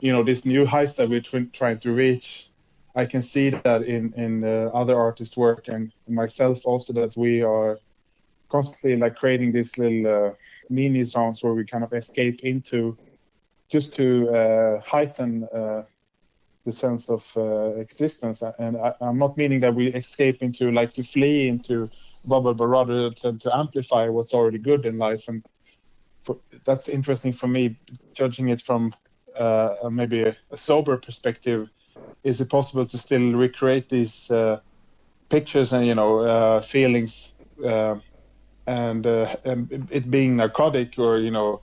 you 0.00 0.12
know 0.12 0.22
this 0.22 0.44
new 0.44 0.64
heights 0.66 0.94
that 0.94 1.08
we're 1.08 1.20
trying 1.52 1.78
to 1.78 1.92
reach 1.92 2.48
i 2.94 3.04
can 3.04 3.22
see 3.22 3.50
that 3.50 3.82
in 3.82 4.12
in 4.14 4.44
uh, 4.44 4.70
other 4.74 4.98
artists 4.98 5.36
work 5.36 5.68
and 5.68 5.92
myself 6.08 6.64
also 6.64 6.92
that 6.92 7.16
we 7.16 7.42
are 7.42 7.78
constantly 8.48 8.96
like 8.96 9.16
creating 9.16 9.52
these 9.52 9.76
little 9.78 10.06
uh, 10.06 10.30
mini 10.70 11.02
zones 11.02 11.42
where 11.42 11.54
we 11.54 11.64
kind 11.64 11.84
of 11.84 11.92
escape 11.92 12.40
into 12.40 12.96
just 13.68 13.92
to 13.94 14.28
uh, 14.30 14.80
heighten 14.80 15.44
uh, 15.54 15.82
the 16.64 16.72
sense 16.72 17.10
of 17.10 17.30
uh, 17.36 17.74
existence 17.76 18.42
and 18.58 18.76
I, 18.76 18.94
i'm 19.00 19.18
not 19.18 19.36
meaning 19.36 19.60
that 19.60 19.74
we 19.74 19.88
escape 19.88 20.42
into 20.42 20.70
like 20.70 20.92
to 20.94 21.02
flee 21.02 21.48
into 21.48 21.88
bubble 22.24 22.54
but 22.54 22.66
rather 22.66 23.10
than 23.10 23.38
to 23.38 23.56
amplify 23.56 24.08
what's 24.08 24.32
already 24.32 24.58
good 24.58 24.86
in 24.86 24.98
life 24.98 25.28
and 25.28 25.44
for, 26.24 26.38
that's 26.64 26.88
interesting 26.88 27.32
for 27.32 27.46
me, 27.46 27.76
judging 28.14 28.48
it 28.48 28.60
from 28.60 28.94
uh, 29.38 29.74
maybe 29.90 30.22
a, 30.22 30.36
a, 30.50 30.56
sober 30.56 30.96
perspective. 30.96 31.68
Is 32.22 32.40
it 32.40 32.48
possible 32.48 32.86
to 32.86 32.98
still 32.98 33.32
recreate 33.34 33.88
these 33.88 34.30
uh, 34.30 34.60
pictures 35.28 35.72
and 35.72 35.86
you 35.86 35.94
know 35.94 36.20
uh, 36.20 36.60
feelings, 36.60 37.34
uh, 37.64 37.96
and, 38.66 39.06
uh, 39.06 39.36
and, 39.44 39.88
it 39.90 40.10
being 40.10 40.36
narcotic 40.36 40.98
or 40.98 41.18
you 41.18 41.30
know 41.30 41.60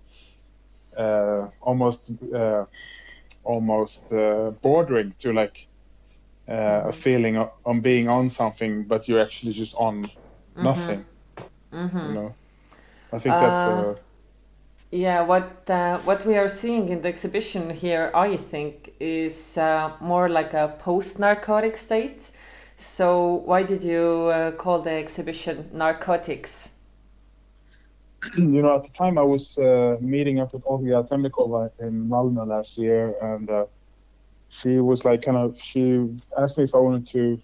uh, 0.98 1.48
almost 1.62 2.12
almost 3.44 4.10
bordering 4.62 5.14
to 5.18 5.34
like 5.34 5.68
a 6.48 6.92
feeling 6.92 7.38
on 7.66 7.82
being 7.82 8.08
on 8.08 8.30
something, 8.30 8.84
but 8.84 9.08
you're 9.08 9.22
actually 9.22 9.54
just 9.54 9.74
on 9.76 10.04
mm-hmm. 10.04 10.64
nothing. 10.64 11.06
Mm-hmm. 11.72 11.98
You 11.98 12.14
know, 12.14 12.36
I 13.14 13.18
think 13.18 13.36
that's 13.40 14.00
Yeah, 14.92 15.22
what 15.22 15.70
uh, 15.70 16.00
what 16.00 16.26
we 16.26 16.36
are 16.36 16.50
seeing 16.50 16.90
in 16.90 17.02
the 17.02 17.08
exhibition 17.08 17.70
here, 17.70 18.12
I 18.14 18.36
think, 18.36 18.94
is 19.00 19.58
uh, 19.58 19.94
more 20.02 20.28
like 20.28 20.54
a 20.54 20.76
post-narcotic 20.80 21.78
state. 21.78 22.30
So 22.78 23.42
why 23.46 23.64
did 23.64 23.84
you 23.84 24.30
uh, 24.34 24.52
call 24.52 24.82
the 24.82 24.92
exhibition 24.92 25.70
Narcotics? 25.72 26.72
you 28.38 28.62
know, 28.62 28.76
at 28.76 28.84
the 28.84 28.90
time 28.90 29.18
I 29.18 29.24
was 29.24 29.58
uh, 29.58 29.98
meeting 30.02 30.40
up 30.40 30.54
with 30.54 30.64
Olga 30.66 31.04
Temnikova 31.10 31.72
in 31.80 32.08
Malmö 32.10 32.46
last 32.46 32.78
year, 32.78 33.16
and 33.22 33.50
uh, 33.50 33.66
she 34.50 34.80
was 34.80 35.06
like, 35.06 35.24
kind 35.24 35.38
of, 35.38 35.60
she 35.60 36.08
asked 36.38 36.58
me 36.58 36.66
if 36.66 36.76
I 36.76 36.80
wanted 36.80 37.08
to 37.08 37.42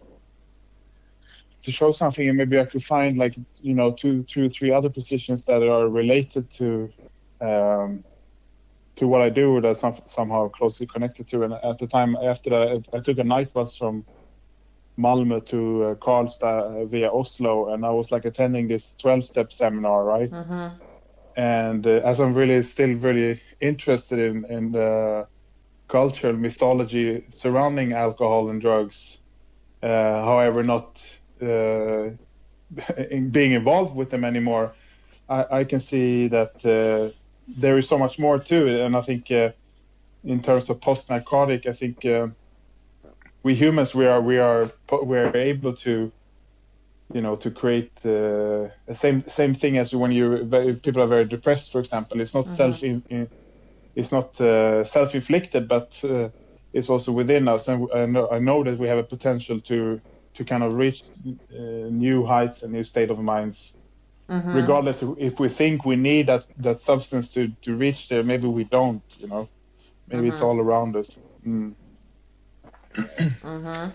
to 1.63 1.71
show 1.71 1.91
something, 1.91 2.27
and 2.27 2.37
maybe 2.37 2.59
I 2.59 2.65
could 2.65 2.83
find 2.83 3.17
like, 3.17 3.35
you 3.61 3.73
know, 3.73 3.91
two, 3.91 4.23
two, 4.23 4.49
three 4.49 4.71
other 4.71 4.89
positions 4.89 5.43
that 5.45 5.63
are 5.63 5.89
related 5.89 6.49
to 6.51 6.89
um, 7.41 8.03
to 8.95 9.07
what 9.07 9.21
I 9.21 9.29
do 9.29 9.61
that's 9.61 9.79
some, 9.79 9.95
somehow 10.05 10.49
closely 10.49 10.87
connected 10.87 11.27
to. 11.27 11.43
And 11.43 11.53
at 11.53 11.77
the 11.77 11.87
time 11.87 12.15
after 12.15 12.49
that, 12.49 12.87
I 12.93 12.99
took 12.99 13.17
a 13.19 13.23
night 13.23 13.53
bus 13.53 13.77
from 13.77 14.05
Malmö 14.97 15.45
to 15.45 15.83
uh, 15.83 15.95
Karlstad 15.95 16.89
via 16.89 17.11
Oslo, 17.11 17.73
and 17.73 17.85
I 17.85 17.91
was 17.91 18.11
like 18.11 18.25
attending 18.25 18.67
this 18.67 18.95
12 18.95 19.23
step 19.23 19.51
seminar, 19.51 20.03
right? 20.03 20.31
Mm-hmm. 20.31 20.67
And 21.39 21.85
uh, 21.85 22.01
as 22.03 22.19
I'm 22.19 22.33
really 22.33 22.63
still 22.63 22.95
really 22.95 23.39
interested 23.61 24.17
in, 24.17 24.45
in 24.45 24.71
the 24.71 25.27
cultural 25.87 26.33
mythology 26.35 27.23
surrounding 27.29 27.93
alcohol 27.93 28.49
and 28.49 28.59
drugs, 28.59 29.19
uh, 29.83 29.87
however, 30.23 30.63
not 30.63 31.19
uh, 31.41 32.09
in 33.11 33.29
being 33.29 33.51
involved 33.51 33.95
with 33.95 34.09
them 34.09 34.25
anymore, 34.25 34.73
I, 35.29 35.59
I 35.59 35.63
can 35.63 35.79
see 35.79 36.27
that 36.29 36.65
uh, 36.65 37.13
there 37.47 37.77
is 37.77 37.87
so 37.87 37.97
much 37.97 38.19
more 38.19 38.39
to 38.39 38.67
it. 38.67 38.81
And 38.81 38.95
I 38.95 39.01
think 39.01 39.31
uh, 39.31 39.51
in 40.23 40.41
terms 40.41 40.69
of 40.69 40.81
post 40.81 41.09
narcotic, 41.09 41.65
I 41.65 41.71
think 41.71 42.05
uh, 42.05 42.27
we 43.43 43.55
humans 43.55 43.95
we 43.95 44.05
are 44.05 44.21
we 44.21 44.37
are 44.37 44.71
we 45.03 45.17
are 45.17 45.35
able 45.35 45.73
to 45.73 46.11
you 47.13 47.21
know 47.21 47.35
to 47.37 47.49
create 47.49 47.91
uh, 48.05 48.67
the 48.87 48.95
same 48.95 49.21
same 49.27 49.53
thing 49.53 49.77
as 49.77 49.93
when 49.93 50.11
you 50.11 50.25
people 50.83 51.01
are 51.01 51.07
very 51.07 51.25
depressed 51.25 51.71
for 51.71 51.79
example 51.79 52.19
it's 52.19 52.33
not 52.33 52.45
mm-hmm. 52.45 52.55
self 52.55 52.83
in, 52.83 53.29
it's 53.95 54.11
not 54.11 54.39
uh, 54.41 54.83
self 54.83 55.15
inflicted 55.15 55.67
but 55.67 55.89
uh, 56.03 56.29
it's 56.73 56.89
also 56.89 57.11
within 57.11 57.47
us 57.47 57.67
and 57.67 57.87
I 57.93 58.05
know, 58.05 58.29
I 58.29 58.39
know 58.39 58.63
that 58.63 58.77
we 58.77 58.87
have 58.87 58.97
a 58.97 59.03
potential 59.15 59.59
to 59.61 60.01
to 60.33 60.43
kind 60.43 60.63
of 60.63 60.73
reach 60.73 61.03
uh, 61.25 61.87
new 61.89 62.25
heights 62.25 62.63
and 62.63 62.73
new 62.73 62.83
state 62.83 63.09
of 63.09 63.19
minds 63.19 63.77
mm-hmm. 64.29 64.53
regardless 64.53 65.03
if 65.17 65.39
we 65.39 65.49
think 65.49 65.85
we 65.85 65.95
need 65.95 66.27
that 66.27 66.45
that 66.57 66.79
substance 66.79 67.33
to 67.33 67.47
to 67.61 67.75
reach 67.75 68.09
there 68.09 68.23
maybe 68.23 68.47
we 68.47 68.63
don't 68.63 69.01
you 69.19 69.27
know 69.27 69.47
maybe 70.07 70.21
mm-hmm. 70.21 70.29
it's 70.29 70.41
all 70.41 70.59
around 70.59 70.95
us 70.95 71.17
mm. 71.45 71.73
mm-hmm. 72.93 73.89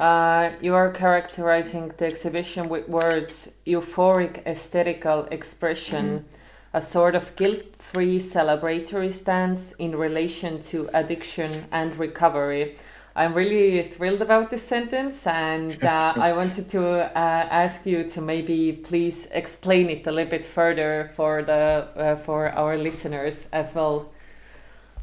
uh, 0.00 0.50
you 0.60 0.74
are 0.74 0.90
characterizing 0.90 1.88
the 1.98 2.06
exhibition 2.06 2.68
with 2.68 2.88
words 2.88 3.48
euphoric 3.66 4.44
aesthetical 4.46 5.24
expression 5.30 6.06
mm-hmm. 6.06 6.76
a 6.76 6.80
sort 6.80 7.14
of 7.14 7.34
guilt-free 7.36 8.18
celebratory 8.18 9.12
stance 9.12 9.72
in 9.72 9.94
relation 9.94 10.58
to 10.58 10.88
addiction 10.92 11.64
and 11.70 11.96
recovery 11.96 12.76
I'm 13.16 13.32
really 13.32 13.82
thrilled 13.82 14.20
about 14.20 14.50
this 14.50 14.62
sentence, 14.62 15.26
and 15.26 15.82
uh, 15.82 16.12
I 16.16 16.34
wanted 16.34 16.68
to 16.68 16.84
uh, 16.84 17.48
ask 17.50 17.86
you 17.86 18.04
to 18.10 18.20
maybe 18.20 18.72
please 18.72 19.26
explain 19.30 19.88
it 19.88 20.06
a 20.06 20.12
little 20.12 20.30
bit 20.30 20.44
further 20.44 21.10
for 21.16 21.42
the 21.42 21.88
uh, 21.96 22.16
for 22.16 22.50
our 22.50 22.76
listeners 22.76 23.48
as 23.54 23.74
well. 23.74 24.12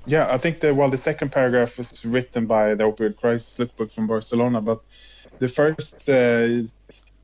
Yeah, 0.05 0.27
I 0.31 0.37
think 0.37 0.59
that 0.59 0.75
well, 0.75 0.91
the 0.91 0.97
second 0.97 1.31
paragraph 1.31 1.77
was 1.79 2.05
written 2.05 2.45
by 2.45 2.75
the 2.75 2.83
Opioid 2.83 3.17
Crisis 3.17 3.57
Lookbook 3.57 3.91
from 3.91 4.05
Barcelona, 4.05 4.61
but 4.61 4.81
the 5.39 5.47
first, 5.47 6.07
uh, 6.07 6.67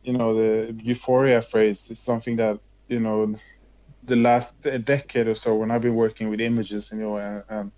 you 0.03 0.13
know, 0.17 0.33
the 0.33 0.73
euphoria 0.81 1.39
phrase 1.41 1.91
is 1.91 1.99
something 1.99 2.35
that 2.37 2.57
you 2.87 2.99
know, 2.99 3.35
the 4.05 4.15
last 4.15 4.59
decade 4.85 5.27
or 5.27 5.35
so 5.35 5.53
when 5.53 5.69
I've 5.69 5.81
been 5.81 5.93
working 5.93 6.29
with 6.29 6.41
images, 6.41 6.89
you 6.91 6.97
know, 6.97 7.43
and. 7.47 7.71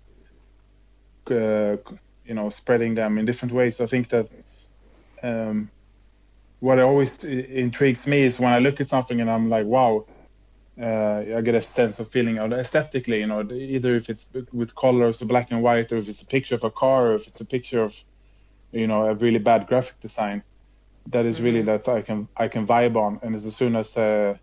Uh, 1.30 1.76
you 2.26 2.34
know 2.34 2.48
spreading 2.48 2.94
them 2.94 3.18
in 3.18 3.24
different 3.24 3.52
ways. 3.52 3.80
I 3.80 3.86
think 3.86 4.08
that 4.08 4.28
um, 5.22 5.70
what 6.60 6.78
always 6.78 7.22
intrigues 7.24 8.06
me 8.06 8.22
is 8.22 8.38
when 8.38 8.52
I 8.52 8.58
look 8.58 8.80
at 8.80 8.88
something 8.88 9.20
and 9.20 9.30
I'm 9.30 9.48
like, 9.48 9.66
wow, 9.66 10.06
uh, 10.80 11.24
I 11.36 11.40
get 11.40 11.54
a 11.54 11.60
sense 11.60 11.98
of 11.98 12.08
feeling 12.08 12.38
aesthetically. 12.38 13.20
You 13.20 13.26
know, 13.26 13.42
either 13.52 13.94
if 13.94 14.08
it's 14.08 14.32
with 14.52 14.74
colors 14.74 15.20
or 15.20 15.26
black 15.26 15.50
and 15.50 15.62
white, 15.62 15.92
or 15.92 15.96
if 15.96 16.08
it's 16.08 16.22
a 16.22 16.26
picture 16.26 16.54
of 16.54 16.64
a 16.64 16.70
car, 16.70 17.08
or 17.08 17.14
if 17.14 17.26
it's 17.26 17.40
a 17.40 17.44
picture 17.44 17.82
of 17.82 18.02
you 18.72 18.86
know 18.86 19.06
a 19.06 19.14
really 19.14 19.38
bad 19.38 19.66
graphic 19.66 19.98
design. 20.00 20.42
That 21.08 21.26
is 21.26 21.42
really 21.42 21.62
mm-hmm. 21.62 21.84
that 21.84 21.88
I 21.88 22.00
can 22.02 22.28
I 22.36 22.48
can 22.48 22.66
vibe 22.66 22.96
on, 22.96 23.18
and 23.22 23.34
as 23.34 23.56
soon 23.56 23.76
as 23.76 23.96
uh, 23.96 24.36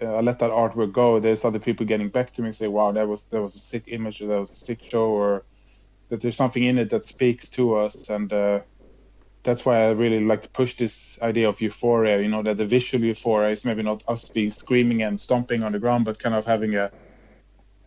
I 0.00 0.20
let 0.20 0.38
that 0.38 0.50
artwork 0.50 0.92
go, 0.92 1.18
there's 1.18 1.44
other 1.44 1.58
people 1.58 1.84
getting 1.84 2.08
back 2.08 2.30
to 2.32 2.42
me 2.42 2.48
and 2.48 2.54
say, 2.54 2.68
"Wow, 2.68 2.92
that 2.92 3.08
was 3.08 3.24
that 3.24 3.42
was 3.42 3.56
a 3.56 3.58
sick 3.58 3.84
image, 3.88 4.22
or 4.22 4.28
that 4.28 4.38
was 4.38 4.50
a 4.50 4.54
sick 4.54 4.80
show, 4.82 5.06
or 5.06 5.42
that 6.10 6.20
there's 6.20 6.36
something 6.36 6.64
in 6.64 6.78
it 6.78 6.90
that 6.90 7.02
speaks 7.02 7.48
to 7.48 7.76
us 7.76 8.10
and 8.10 8.32
uh, 8.32 8.60
that's 9.42 9.64
why 9.64 9.84
I 9.84 9.90
really 9.90 10.20
like 10.20 10.42
to 10.42 10.48
push 10.48 10.74
this 10.74 11.18
idea 11.22 11.48
of 11.48 11.60
euphoria. 11.60 12.20
You 12.20 12.28
know 12.28 12.42
that 12.42 12.56
the 12.58 12.64
visual 12.64 13.04
euphoria 13.04 13.50
is 13.50 13.64
maybe 13.64 13.82
not 13.82 14.04
us 14.06 14.28
being 14.28 14.50
screaming 14.50 15.02
and 15.02 15.18
stomping 15.18 15.62
on 15.62 15.72
the 15.72 15.78
ground, 15.78 16.04
but 16.04 16.18
kind 16.18 16.34
of 16.34 16.44
having 16.44 16.76
a 16.76 16.90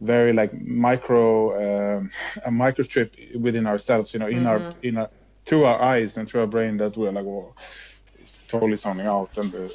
very 0.02 0.34
like 0.34 0.54
micro 0.60 1.98
um, 1.98 2.10
a 2.46 2.50
microstrip 2.50 3.36
within 3.40 3.68
ourselves. 3.68 4.14
You 4.14 4.20
know, 4.20 4.28
in 4.28 4.44
mm-hmm. 4.44 4.48
our 4.48 4.74
in 4.82 4.98
our 4.98 5.10
through 5.46 5.66
our 5.66 5.82
eyes 5.82 6.18
and 6.18 6.28
through 6.28 6.42
our 6.42 6.48
brain 6.48 6.78
that 6.78 6.98
we're 6.98 7.12
like, 7.12 7.26
whoa, 7.26 7.54
it's 8.20 8.40
totally 8.48 8.78
something 8.78 9.06
out. 9.06 9.38
And 9.38 9.54
uh, 9.54 9.68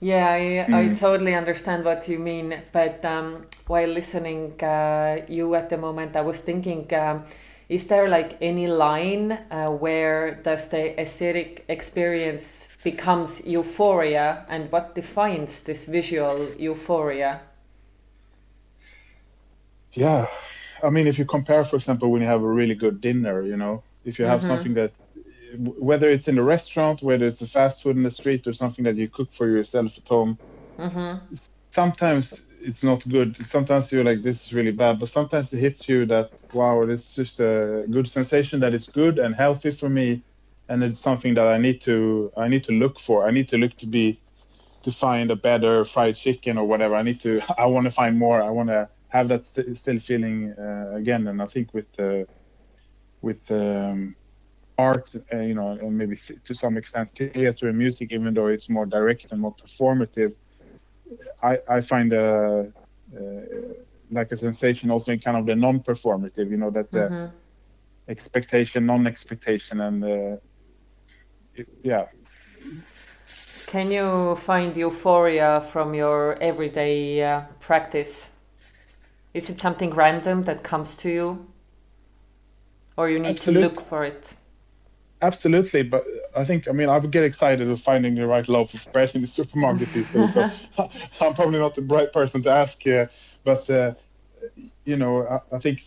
yeah, 0.00 0.32
I, 0.32 0.40
mm. 0.68 0.74
I 0.74 0.94
totally 0.94 1.34
understand 1.34 1.84
what 1.84 2.08
you 2.08 2.18
mean. 2.18 2.60
But 2.72 3.04
um, 3.04 3.46
while 3.72 3.88
listening 3.88 4.52
uh, 4.62 5.24
you 5.28 5.54
at 5.54 5.70
the 5.70 5.78
moment, 5.78 6.14
I 6.14 6.20
was 6.20 6.40
thinking, 6.40 6.92
um, 6.92 7.24
is 7.70 7.86
there 7.86 8.06
like 8.06 8.36
any 8.42 8.66
line 8.66 9.32
uh, 9.32 9.70
where 9.70 10.34
does 10.42 10.68
the 10.68 11.00
aesthetic 11.00 11.64
experience 11.68 12.68
becomes 12.84 13.40
euphoria, 13.46 14.44
and 14.50 14.70
what 14.70 14.94
defines 14.94 15.60
this 15.60 15.86
visual 15.86 16.48
euphoria? 16.58 17.40
Yeah, 19.92 20.26
I 20.82 20.90
mean, 20.90 21.06
if 21.06 21.18
you 21.18 21.24
compare, 21.24 21.64
for 21.64 21.76
example, 21.76 22.10
when 22.10 22.20
you 22.20 22.28
have 22.28 22.42
a 22.42 22.52
really 22.60 22.74
good 22.74 23.00
dinner, 23.00 23.40
you 23.40 23.56
know, 23.56 23.82
if 24.04 24.18
you 24.18 24.26
have 24.26 24.40
mm 24.40 24.44
-hmm. 24.44 24.52
something 24.52 24.74
that 24.80 24.92
whether 25.88 26.08
it's 26.14 26.28
in 26.28 26.38
a 26.38 26.46
restaurant, 26.54 27.00
whether 27.00 27.26
it's 27.30 27.42
a 27.42 27.46
fast 27.46 27.82
food 27.82 27.96
in 27.96 28.02
the 28.02 28.14
street, 28.20 28.46
or 28.46 28.52
something 28.52 28.84
that 28.88 28.96
you 28.96 29.08
cook 29.08 29.30
for 29.38 29.46
yourself 29.46 29.98
at 30.00 30.08
home. 30.08 30.32
Mm-hmm. 30.78 31.10
Sometimes 31.70 32.51
it's 32.62 32.84
not 32.84 33.08
good. 33.08 33.36
Sometimes 33.44 33.92
you're 33.92 34.04
like, 34.04 34.22
this 34.22 34.46
is 34.46 34.54
really 34.54 34.72
bad, 34.72 35.00
but 35.00 35.10
sometimes 35.10 35.52
it 35.52 35.58
hits 35.60 35.88
you 35.88 36.06
that 36.06 36.32
wow, 36.54 36.82
it's 36.82 37.14
just 37.14 37.40
a 37.40 37.86
good 37.90 38.08
sensation 38.08 38.60
that 38.60 38.74
is 38.74 38.88
good 38.88 39.18
and 39.18 39.34
healthy 39.34 39.70
for 39.72 39.88
me, 39.90 40.24
and 40.68 40.84
it's 40.84 41.00
something 41.00 41.34
that 41.34 41.48
I 41.48 41.58
need 41.58 41.80
to 41.82 42.32
I 42.36 42.48
need 42.48 42.64
to 42.64 42.72
look 42.72 42.98
for. 43.00 43.26
I 43.26 43.32
need 43.32 43.48
to 43.48 43.58
look 43.58 43.76
to 43.78 43.86
be 43.86 44.22
to 44.84 44.90
find 44.92 45.30
a 45.30 45.36
better 45.36 45.84
fried 45.84 46.16
chicken 46.16 46.58
or 46.58 46.66
whatever. 46.66 46.96
I 46.96 47.02
need 47.02 47.20
to. 47.20 47.40
I 47.58 47.66
want 47.66 47.86
to 47.86 47.92
find 47.92 48.18
more. 48.18 48.42
I 48.42 48.50
want 48.50 48.70
to 48.70 48.90
have 49.08 49.28
that 49.28 49.44
st- 49.44 49.76
still 49.76 49.98
feeling 49.98 50.54
uh, 50.58 50.92
again. 50.96 51.28
And 51.28 51.42
I 51.42 51.46
think 51.46 51.74
with 51.74 51.98
uh, 52.00 52.24
with 53.22 53.50
um, 53.50 54.16
art, 54.78 55.10
uh, 55.32 55.38
you 55.38 55.54
know, 55.54 55.70
and 55.70 55.96
maybe 55.98 56.16
to 56.44 56.54
some 56.54 56.76
extent 56.76 57.10
theater 57.10 57.68
and 57.68 57.78
music, 57.78 58.12
even 58.12 58.34
though 58.34 58.48
it's 58.48 58.70
more 58.70 58.86
direct 58.86 59.32
and 59.32 59.40
more 59.40 59.54
performative, 59.54 60.32
I, 61.42 61.58
I 61.68 61.80
find 61.80 62.12
a, 62.12 62.72
uh, 63.16 63.20
like 64.10 64.32
a 64.32 64.36
sensation 64.36 64.90
also 64.90 65.12
in 65.12 65.18
kind 65.18 65.36
of 65.36 65.46
the 65.46 65.54
non-performative, 65.54 66.50
you 66.50 66.56
know, 66.56 66.70
that 66.70 66.90
mm-hmm. 66.90 67.34
expectation, 68.08 68.86
non-expectation, 68.86 69.80
and 69.80 70.04
uh, 70.04 70.36
it, 71.54 71.68
yeah. 71.82 72.06
Can 73.66 73.90
you 73.90 74.36
find 74.36 74.76
euphoria 74.76 75.62
from 75.62 75.94
your 75.94 76.36
everyday 76.42 77.22
uh, 77.22 77.42
practice? 77.58 78.28
Is 79.32 79.48
it 79.48 79.58
something 79.58 79.94
random 79.94 80.42
that 80.42 80.62
comes 80.62 80.96
to 80.98 81.08
you? 81.08 81.46
Or 82.96 83.08
you 83.08 83.18
need 83.18 83.30
Absolutely. 83.30 83.68
to 83.68 83.74
look 83.74 83.80
for 83.80 84.04
it? 84.04 84.34
Absolutely 85.22 85.82
but 85.82 86.04
i 86.36 86.44
think 86.44 86.68
i 86.68 86.72
mean 86.72 86.88
i 86.88 86.98
would 86.98 87.10
get 87.10 87.24
excited 87.24 87.70
of 87.70 87.80
finding 87.80 88.14
the 88.14 88.26
right 88.26 88.48
loaf 88.48 88.74
of 88.74 88.92
bread 88.92 89.10
in 89.14 89.20
the 89.20 89.26
supermarket 89.26 89.88
these 89.92 90.12
days. 90.12 90.34
So 90.34 90.42
i'm 91.20 91.34
probably 91.34 91.58
not 91.58 91.74
the 91.74 91.82
right 91.82 92.12
person 92.12 92.42
to 92.42 92.50
ask 92.50 92.86
uh, 92.86 93.06
but 93.44 93.68
uh, 93.70 93.94
you 94.84 94.96
know 94.96 95.26
I, 95.26 95.56
I, 95.56 95.58
think 95.58 95.80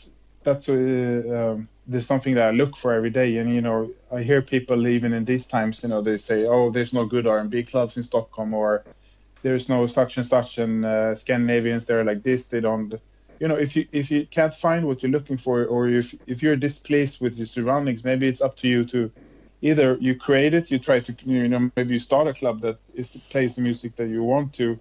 that's 0.44 0.70
uh, 0.70 1.54
um, 1.54 1.68
there's 1.88 2.08
something 2.08 2.36
that 2.36 2.48
i 2.48 2.52
look 2.52 2.76
for 2.76 2.94
every 2.94 3.10
day. 3.10 3.38
And 3.38 3.54
you 3.54 3.62
know 3.62 3.92
i 4.14 4.22
hear 4.22 4.42
people 4.42 4.88
even 4.88 5.14
in 5.14 5.26
these 5.26 5.46
times 5.46 5.84
you 5.84 5.90
know 5.90 6.02
they 6.02 6.18
say 6.18 6.46
oh 6.46 6.70
there's 6.70 6.94
no 6.94 7.06
good 7.06 7.28
r&b 7.28 7.64
clubs 7.64 7.98
in 7.98 8.04
stockholm 8.04 8.54
or 8.54 8.84
there's 9.42 9.70
no 9.70 9.86
such 9.86 10.18
and 10.18 10.26
such 10.26 10.58
and 10.58 10.84
uh, 10.84 11.14
Scandinavians. 11.14 11.86
They're 11.86 12.04
like 12.04 12.24
this. 12.24 12.50
They 12.50 12.62
don't 12.62 12.96
you 13.40 13.48
know 13.48 13.56
if 13.56 13.76
you 13.76 13.86
if 13.92 14.10
you 14.10 14.26
can't 14.26 14.54
find 14.54 14.88
what 14.88 15.04
you're 15.04 15.12
looking 15.12 15.38
for 15.38 15.66
or 15.66 15.88
if 15.88 16.16
if 16.28 16.42
you're 16.42 16.56
displeased 16.56 17.22
with 17.22 17.36
your 17.38 17.46
surroundings 17.46 18.04
maybe 18.04 18.28
it's 18.28 18.42
up 18.42 18.56
to 18.56 18.68
you 18.68 18.86
to 18.86 19.12
either 19.66 19.98
you 20.08 20.16
create 20.16 20.54
it 20.54 20.72
you 20.72 20.80
try 20.80 21.00
to 21.02 21.12
you 21.26 21.50
know 21.50 21.62
maybe 21.78 21.94
you 21.96 22.00
start 22.00 22.28
a 22.28 22.34
club 22.34 22.62
that 22.62 22.78
is 22.94 23.10
plays 23.32 23.56
the 23.56 23.62
music 23.62 23.96
that 23.98 24.08
you 24.10 24.24
want 24.24 24.54
to 24.54 24.80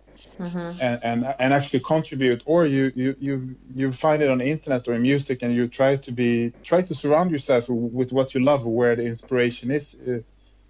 and, 0.78 1.00
and 1.04 1.34
and 1.38 1.54
actually 1.54 1.80
contribute 1.80 2.42
or 2.46 2.66
you 2.66 2.92
you 2.96 3.16
you 3.20 3.56
you 3.74 3.92
find 3.92 4.22
it 4.22 4.30
on 4.30 4.38
the 4.38 4.46
internet 4.46 4.86
or 4.88 4.94
in 4.94 5.02
music 5.02 5.42
and 5.42 5.54
you 5.54 5.68
try 5.68 5.96
to 5.96 6.12
be 6.12 6.52
try 6.64 6.82
to 6.82 6.94
surround 6.94 7.30
yourself 7.30 7.68
with 7.68 8.12
what 8.12 8.34
you 8.34 8.40
love 8.40 8.66
where 8.66 8.96
the 8.96 9.04
inspiration 9.04 9.70
is 9.70 9.96
uh, 10.08 10.18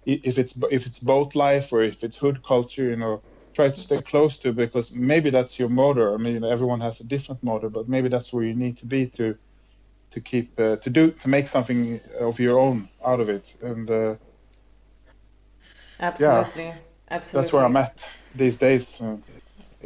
if 0.05 0.37
it's 0.37 0.53
if 0.71 0.85
it's 0.87 0.99
boat 0.99 1.35
life 1.35 1.73
or 1.73 1.83
if 1.83 2.03
it's 2.03 2.17
hood 2.17 2.43
culture 2.43 2.89
you 2.89 2.97
know 2.97 3.23
try 3.55 3.69
to 3.69 3.79
stay 3.81 4.01
close 4.01 4.39
to 4.39 4.53
because 4.53 4.91
maybe 4.93 5.29
that's 5.31 5.59
your 5.59 5.69
motor. 5.69 6.13
I 6.13 6.17
mean 6.17 6.43
everyone 6.43 6.81
has 6.81 6.99
a 7.01 7.05
different 7.05 7.43
motor 7.43 7.69
but 7.69 7.89
maybe 7.89 8.09
that's 8.09 8.31
where 8.33 8.43
you 8.45 8.55
need 8.55 8.77
to 8.77 8.85
be 8.85 9.07
to 9.17 9.37
to 10.15 10.21
keep 10.21 10.57
uh, 10.59 10.77
to 10.77 10.89
do 10.89 11.11
to 11.11 11.27
make 11.27 11.45
something 11.47 11.99
of 12.19 12.39
your 12.39 12.57
own 12.57 12.87
out 13.05 13.19
of 13.19 13.29
it 13.29 13.53
and 13.61 13.91
uh, 13.91 14.15
Absolutely. 15.99 16.73
Absolutely. 17.11 17.41
that's 17.41 17.53
where 17.53 17.65
i'm 17.65 17.77
at 17.77 18.09
these 18.33 18.57
days 18.57 19.01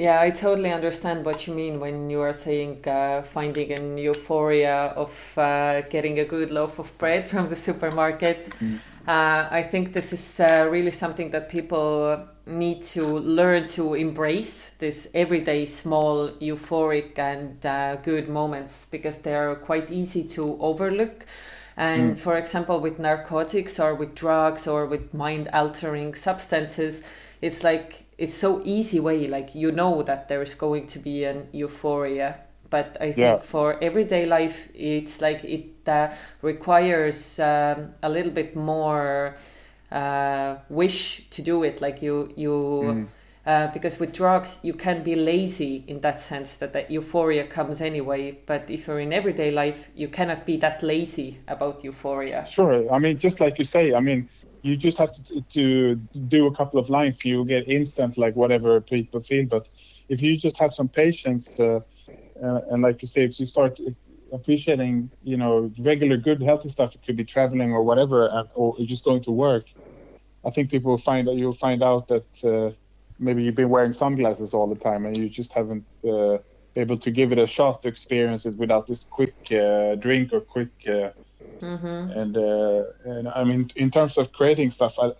Yeah, 0.07 0.21
I 0.21 0.29
totally 0.29 0.71
understand 0.71 1.25
what 1.25 1.45
you 1.45 1.53
mean 1.53 1.81
when 1.81 2.09
you 2.09 2.21
are 2.21 2.31
saying 2.31 2.87
uh, 2.87 3.21
finding 3.21 3.69
an 3.73 3.97
euphoria 3.97 4.93
of 4.95 5.11
uh, 5.37 5.81
getting 5.89 6.19
a 6.19 6.25
good 6.25 6.51
loaf 6.51 6.79
of 6.79 6.97
bread 6.97 7.25
from 7.31 7.49
the 7.49 7.55
supermarket. 7.55 8.49
Uh, 9.09 9.47
I 9.49 9.63
think 9.63 9.93
this 9.93 10.13
is 10.13 10.39
uh, 10.39 10.67
really 10.69 10.91
something 10.91 11.31
that 11.31 11.49
people 11.49 12.27
need 12.45 12.83
to 12.93 13.03
learn 13.03 13.63
to 13.63 13.95
embrace 13.95 14.73
this 14.77 15.09
everyday 15.15 15.65
small 15.65 16.29
euphoric 16.39 17.17
and 17.17 17.65
uh, 17.65 17.95
good 17.95 18.29
moments 18.29 18.85
because 18.85 19.17
they 19.17 19.33
are 19.33 19.55
quite 19.55 19.89
easy 19.89 20.23
to 20.25 20.55
overlook. 20.59 21.25
And 21.75 22.19
for 22.19 22.37
example, 22.37 22.81
with 22.81 22.99
narcotics 22.99 23.79
or 23.79 23.95
with 23.95 24.13
drugs 24.13 24.67
or 24.67 24.85
with 24.85 25.11
mind 25.11 25.49
altering 25.53 26.13
substances, 26.13 27.01
it's 27.41 27.63
like 27.63 28.03
it's 28.19 28.35
so 28.35 28.61
easy 28.63 28.99
way 28.99 29.25
like 29.25 29.55
you 29.55 29.71
know 29.71 30.03
that 30.03 30.27
there 30.27 30.43
is 30.43 30.53
going 30.53 30.85
to 30.85 30.99
be 30.99 31.23
an 31.23 31.47
euphoria 31.51 32.41
but 32.69 32.97
i 33.01 33.11
think 33.11 33.17
Yeah. 33.17 33.39
for 33.41 33.77
everyday 33.81 34.25
life 34.25 34.69
it's 34.73 35.21
like 35.21 35.43
it 35.43 35.87
uh, 35.87 36.09
requires 36.41 37.39
um, 37.39 37.93
a 38.01 38.09
little 38.09 38.31
bit 38.31 38.55
more 38.55 39.35
uh, 39.91 40.55
wish 40.69 41.27
to 41.29 41.41
do 41.41 41.63
it 41.63 41.81
like 41.81 42.01
you 42.01 42.31
you 42.35 43.07
uh, 43.45 43.67
because 43.73 43.99
with 43.99 44.13
drugs 44.13 44.59
you 44.61 44.73
can 44.73 45.03
be 45.03 45.15
lazy 45.15 45.83
in 45.87 46.01
that 46.01 46.19
sense 46.19 46.57
that 46.57 46.73
that 46.73 46.91
euphoria 46.91 47.45
comes 47.47 47.81
anyway 47.81 48.37
but 48.45 48.69
if 48.69 48.87
you're 48.87 48.99
in 48.99 49.11
everyday 49.13 49.49
life 49.51 49.89
you 49.95 50.07
cannot 50.07 50.45
be 50.45 50.57
that 50.57 50.83
lazy 50.83 51.39
about 51.47 51.83
euphoria 51.83 52.45
Sure. 52.45 52.91
I 52.91 52.99
mean, 52.99 53.17
just 53.17 53.39
like 53.39 53.57
you 53.57 53.63
say, 53.63 53.93
I 53.93 53.99
mean, 53.99 54.29
you 54.61 54.75
just 54.75 54.97
have 54.97 55.11
to, 55.13 55.41
to 55.41 55.95
do 56.27 56.47
a 56.47 56.55
couple 56.55 56.79
of 56.79 56.89
lines, 56.89 57.23
you 57.23 57.45
get 57.45 57.67
instant, 57.67 58.17
like 58.17 58.35
whatever 58.35 58.81
people 58.81 59.19
feel. 59.21 59.45
But 59.45 59.69
if 60.09 60.21
you 60.21 60.37
just 60.37 60.57
have 60.57 60.73
some 60.73 60.89
patience, 60.89 61.59
uh, 62.43 62.61
and 62.69 62.81
like 62.81 63.01
you 63.01 63.07
say, 63.07 63.23
if 63.23 63.39
you 63.39 63.45
start 63.45 63.79
appreciating, 64.31 65.11
you 65.23 65.37
know, 65.37 65.71
regular, 65.79 66.17
good, 66.17 66.41
healthy 66.41 66.69
stuff, 66.69 66.95
it 66.95 67.01
could 67.05 67.15
be 67.15 67.25
traveling 67.25 67.73
or 67.73 67.83
whatever, 67.83 68.47
or 68.55 68.75
just 68.79 69.03
going 69.03 69.21
to 69.21 69.31
work. 69.31 69.65
I 70.45 70.51
think 70.51 70.71
people 70.71 70.91
will 70.91 70.97
find 70.97 71.27
that 71.27 71.35
you'll 71.35 71.51
find 71.51 71.83
out 71.83 72.07
that 72.07 72.43
uh, 72.43 72.75
maybe 73.19 73.43
you've 73.43 73.55
been 73.55 73.69
wearing 73.69 73.91
sunglasses 73.91 74.53
all 74.53 74.67
the 74.67 74.75
time 74.75 75.05
and 75.05 75.17
you 75.17 75.29
just 75.29 75.53
haven't 75.53 75.89
uh, 76.07 76.37
able 76.75 76.97
to 76.97 77.11
give 77.11 77.31
it 77.31 77.37
a 77.37 77.45
shot 77.45 77.81
to 77.81 77.87
experience 77.89 78.45
it 78.45 78.55
without 78.55 78.87
this 78.87 79.03
quick 79.03 79.35
uh, 79.51 79.95
drink 79.95 80.31
or 80.31 80.41
quick. 80.41 80.71
Uh, 80.87 81.09
and 82.11 82.37
uh, 82.37 82.83
and 83.03 83.27
I 83.27 83.43
mean, 83.43 83.67
in 83.75 83.89
terms 83.89 84.17
of 84.17 84.31
creating 84.31 84.69
stuff, 84.69 84.97
I, 84.97 85.11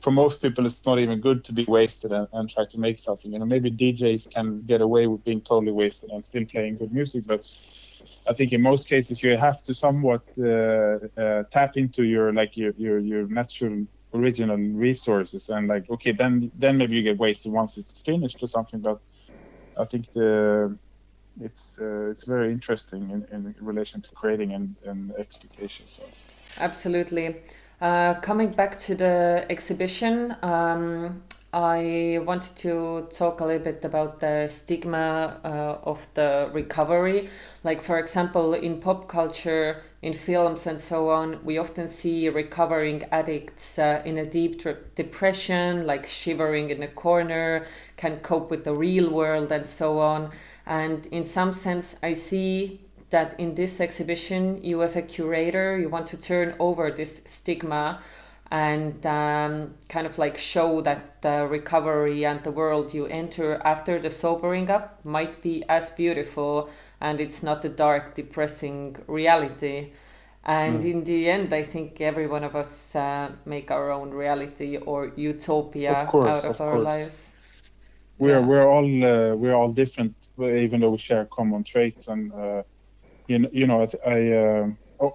for 0.00 0.10
most 0.10 0.42
people, 0.42 0.66
it's 0.66 0.84
not 0.84 0.98
even 0.98 1.20
good 1.20 1.44
to 1.44 1.52
be 1.52 1.64
wasted 1.64 2.12
and, 2.12 2.28
and 2.32 2.48
try 2.48 2.64
to 2.66 2.78
make 2.78 2.98
something. 2.98 3.32
You 3.32 3.38
know, 3.38 3.46
maybe 3.46 3.70
DJs 3.70 4.30
can 4.30 4.62
get 4.62 4.80
away 4.80 5.06
with 5.06 5.24
being 5.24 5.40
totally 5.40 5.72
wasted 5.72 6.10
and 6.10 6.24
still 6.24 6.44
playing 6.44 6.76
good 6.76 6.92
music, 6.92 7.24
but 7.26 7.40
I 8.28 8.32
think 8.32 8.52
in 8.52 8.62
most 8.62 8.88
cases 8.88 9.22
you 9.22 9.36
have 9.36 9.62
to 9.62 9.74
somewhat 9.74 10.22
uh, 10.38 10.98
uh, 11.20 11.42
tap 11.50 11.76
into 11.76 12.04
your 12.04 12.32
like 12.32 12.56
your 12.56 12.72
your 12.76 12.98
your 12.98 13.26
natural 13.28 13.86
original 14.14 14.56
resources 14.56 15.48
and 15.48 15.66
like 15.68 15.90
okay 15.90 16.12
then 16.12 16.50
then 16.56 16.76
maybe 16.78 16.94
you 16.94 17.02
get 17.02 17.18
wasted 17.18 17.52
once 17.52 17.76
it's 17.76 17.98
finished 17.98 18.40
or 18.42 18.46
something 18.46 18.80
but 18.80 19.00
i 19.76 19.84
think 19.84 20.10
the 20.12 20.78
it's 21.40 21.80
uh, 21.80 22.10
it's 22.10 22.24
very 22.24 22.52
interesting 22.52 23.10
in, 23.10 23.26
in 23.32 23.54
relation 23.60 24.00
to 24.00 24.08
creating 24.14 24.52
and, 24.52 24.76
and 24.84 25.12
expectations 25.18 25.98
so. 25.98 26.04
Absolutely. 26.62 27.36
Uh, 27.84 28.14
coming 28.22 28.48
back 28.48 28.78
to 28.78 28.94
the 28.94 29.44
exhibition, 29.50 30.34
um, 30.40 31.20
I 31.52 32.18
wanted 32.24 32.56
to 32.56 33.06
talk 33.10 33.42
a 33.42 33.44
little 33.44 33.62
bit 33.62 33.84
about 33.84 34.20
the 34.20 34.48
stigma 34.48 35.38
uh, 35.44 35.86
of 35.86 36.06
the 36.14 36.48
recovery. 36.54 37.28
Like, 37.62 37.82
for 37.82 37.98
example, 37.98 38.54
in 38.54 38.80
pop 38.80 39.06
culture, 39.06 39.82
in 40.00 40.14
films, 40.14 40.66
and 40.66 40.80
so 40.80 41.10
on, 41.10 41.44
we 41.44 41.58
often 41.58 41.86
see 41.86 42.30
recovering 42.30 43.04
addicts 43.12 43.78
uh, 43.78 44.00
in 44.06 44.16
a 44.16 44.24
deep 44.24 44.62
depression, 44.94 45.86
like 45.86 46.06
shivering 46.06 46.70
in 46.70 46.82
a 46.82 46.88
corner, 46.88 47.66
can 47.98 48.16
cope 48.20 48.50
with 48.50 48.64
the 48.64 48.74
real 48.74 49.10
world, 49.10 49.52
and 49.52 49.66
so 49.66 50.00
on. 50.00 50.30
And 50.64 51.04
in 51.08 51.26
some 51.26 51.52
sense, 51.52 51.96
I 52.02 52.14
see 52.14 52.80
that 53.14 53.38
in 53.38 53.54
this 53.54 53.80
exhibition, 53.80 54.40
you 54.62 54.82
as 54.82 54.96
a 54.96 55.02
curator, 55.02 55.68
you 55.78 55.88
want 55.88 56.06
to 56.08 56.16
turn 56.18 56.48
over 56.58 56.90
this 56.90 57.22
stigma 57.26 58.00
and 58.50 59.04
um, 59.06 59.74
kind 59.88 60.06
of 60.06 60.18
like 60.18 60.36
show 60.38 60.80
that 60.82 61.00
the 61.22 61.46
recovery 61.58 62.24
and 62.26 62.42
the 62.44 62.50
world 62.50 62.94
you 62.94 63.06
enter 63.06 63.60
after 63.64 63.98
the 63.98 64.10
sobering 64.10 64.70
up 64.70 64.86
might 65.04 65.40
be 65.42 65.64
as 65.68 65.90
beautiful 65.90 66.68
and 67.00 67.20
it's 67.20 67.42
not 67.42 67.64
a 67.64 67.68
dark, 67.68 68.14
depressing 68.14 68.96
reality. 69.06 69.92
And 70.44 70.84
in 70.84 71.04
the 71.04 71.28
end, 71.30 71.52
I 71.52 71.62
think 71.64 72.00
every 72.00 72.26
one 72.26 72.44
of 72.44 72.54
us 72.56 72.94
uh, 72.94 73.30
make 73.46 73.70
our 73.70 73.90
own 73.90 74.10
reality 74.10 74.76
or 74.76 75.12
utopia 75.16 75.92
Of 75.92 76.04
course, 76.06 76.26
out 76.26 76.44
of, 76.44 76.56
of 76.56 76.60
our 76.60 76.78
course. 76.78 76.84
lives. 76.84 77.32
we're 78.18 78.40
Yeah. 78.40 78.48
we're 78.50 78.66
all 78.74 78.86
uh, 79.04 79.34
we're 79.34 79.54
all 79.54 79.72
different 79.72 80.14
even 80.38 80.80
though 80.80 80.90
we 80.90 80.98
share 80.98 81.24
common 81.26 81.62
traits 81.64 82.08
and 82.08 82.32
uh, 82.32 82.62
you 83.26 83.38
know 83.38 83.48
you 83.52 83.66
know 83.66 83.86
I, 84.06 84.32
uh, 84.32 84.68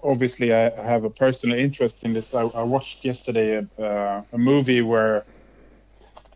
obviously 0.04 0.54
I 0.54 0.70
have 0.84 1.04
a 1.04 1.10
personal 1.10 1.58
interest 1.58 2.04
in 2.04 2.14
this. 2.14 2.34
I, 2.34 2.42
I 2.42 2.64
watched 2.64 3.06
yesterday 3.06 3.64
a, 3.78 3.84
uh, 3.84 4.24
a 4.32 4.38
movie 4.38 4.82
where 4.82 5.26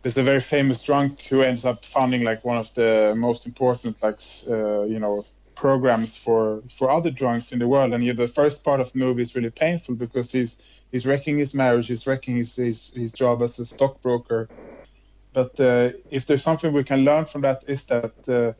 there's 0.02 0.18
a 0.18 0.22
very 0.22 0.40
famous 0.40 0.82
drunk 0.82 1.22
who 1.28 1.42
ends 1.42 1.64
up 1.64 1.84
founding 1.84 2.24
like 2.24 2.44
one 2.44 2.58
of 2.58 2.72
the 2.74 3.14
most 3.16 3.46
important 3.46 4.02
like 4.02 4.20
uh, 4.48 4.82
you 4.82 4.98
know 4.98 5.24
programs 5.54 6.16
for 6.16 6.62
for 6.68 6.90
other 6.90 7.10
drunks 7.10 7.52
in 7.52 7.58
the 7.58 7.68
world. 7.68 7.94
And 7.94 8.04
yeah, 8.04 8.12
the 8.12 8.26
first 8.26 8.64
part 8.64 8.80
of 8.80 8.92
the 8.92 8.98
movie 8.98 9.22
is 9.22 9.34
really 9.34 9.50
painful 9.50 9.94
because 9.94 10.32
he's 10.32 10.82
he's 10.92 11.06
wrecking 11.06 11.38
his 11.38 11.54
marriage 11.54 11.88
he's 11.88 12.06
wrecking 12.06 12.36
his 12.36 12.56
his, 12.56 12.90
his 12.94 13.12
job 13.12 13.42
as 13.42 13.58
a 13.58 13.64
stockbroker. 13.64 14.50
But 15.32 15.58
uh, 15.58 15.90
if 16.10 16.26
there's 16.26 16.42
something 16.42 16.72
we 16.72 16.84
can 16.84 17.04
learn 17.04 17.24
from 17.24 17.42
that 17.42 17.64
is 17.66 17.84
that 17.86 18.14
uh, 18.28 18.52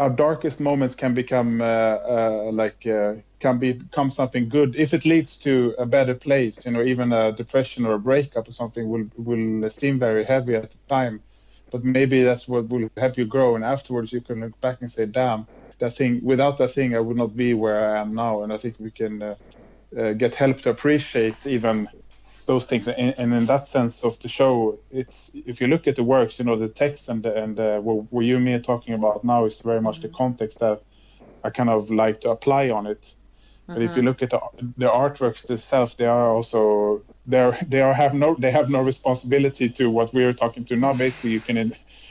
our 0.00 0.10
darkest 0.10 0.60
moments 0.60 0.96
can 0.96 1.14
become 1.14 1.62
uh, 1.62 1.64
uh, 2.16 2.50
like 2.52 2.86
uh, 2.86 3.14
can 3.40 3.58
be- 3.58 3.74
become 3.74 4.10
something 4.10 4.48
good. 4.48 4.74
If 4.76 4.94
it 4.94 5.04
leads 5.06 5.38
to 5.38 5.74
a 5.78 5.86
better 5.86 6.14
place 6.14 6.66
you 6.66 6.72
know 6.72 6.82
even 6.82 7.12
a 7.12 7.32
depression 7.32 7.86
or 7.86 7.94
a 7.94 8.00
breakup 8.00 8.48
or 8.48 8.52
something 8.52 8.88
will 8.88 9.06
will 9.16 9.70
seem 9.70 10.00
very 10.00 10.24
heavy 10.24 10.56
at 10.56 10.70
the 10.72 10.78
time. 10.88 11.22
But 11.72 11.84
maybe 11.84 12.24
that's 12.24 12.48
what 12.48 12.68
will 12.70 12.88
help 12.98 13.18
you 13.18 13.26
grow. 13.26 13.56
And 13.56 13.64
afterwards 13.64 14.12
you 14.12 14.22
can 14.22 14.40
look 14.40 14.60
back 14.60 14.78
and 14.80 14.90
say 14.90 15.06
damn 15.06 15.48
that 15.80 15.96
thing 15.96 16.20
without 16.24 16.56
that 16.58 16.70
thing 16.72 16.96
i 16.96 17.00
would 17.00 17.16
not 17.18 17.36
be 17.36 17.54
where 17.54 17.96
i 17.96 18.00
am 18.00 18.14
now. 18.14 18.42
And 18.42 18.52
i 18.52 18.56
think 18.56 18.76
we 18.80 18.90
can 18.90 19.22
uh, 19.22 19.36
uh, 19.98 20.12
get 20.14 20.34
help 20.34 20.60
to 20.62 20.70
appreciate 20.70 21.46
even 21.46 21.88
those 22.50 22.66
things. 22.66 22.88
And, 22.88 23.14
and 23.20 23.34
in 23.34 23.46
that 23.46 23.64
sense 23.66 24.04
of 24.04 24.18
the 24.22 24.28
show 24.28 24.80
it's 24.90 25.30
if 25.52 25.60
you 25.60 25.68
look 25.68 25.84
at 25.90 25.96
the 25.96 26.04
works 26.16 26.38
you 26.40 26.44
know 26.46 26.56
the 26.56 26.68
text 26.84 27.08
and 27.12 27.24
and 27.26 27.54
uh, 27.60 27.78
what, 27.86 27.96
what 28.12 28.24
you 28.28 28.36
and 28.36 28.44
me 28.46 28.54
are 28.54 28.66
talking 28.72 28.94
about 29.00 29.24
now 29.24 29.46
is 29.50 29.60
very 29.70 29.82
much 29.88 30.00
the 30.00 30.10
context 30.22 30.56
that 30.64 30.78
i 31.44 31.50
kind 31.58 31.70
of 31.70 31.90
like 32.02 32.20
to 32.20 32.30
apply 32.30 32.70
on 32.78 32.86
it. 32.94 33.02
But 33.74 33.82
if 33.82 33.96
you 33.96 34.02
look 34.08 34.22
at 34.24 34.30
the, 34.30 34.40
the 34.82 34.90
artworks 35.02 35.46
themselves 35.46 35.94
they 35.96 36.06
are 36.18 36.30
also 36.36 37.04
they're 37.32 37.56
they 37.72 37.82
are 37.88 37.94
have 38.04 38.14
no 38.24 38.30
they 38.44 38.52
have 38.58 38.68
no 38.76 38.82
responsibility 38.92 39.68
to 39.78 39.84
what 39.96 40.08
we're 40.14 40.34
talking 40.44 40.64
to 40.66 40.76
now. 40.76 40.94
Basically 40.94 41.30
you 41.36 41.42
can 41.48 41.56
in, 41.64 41.70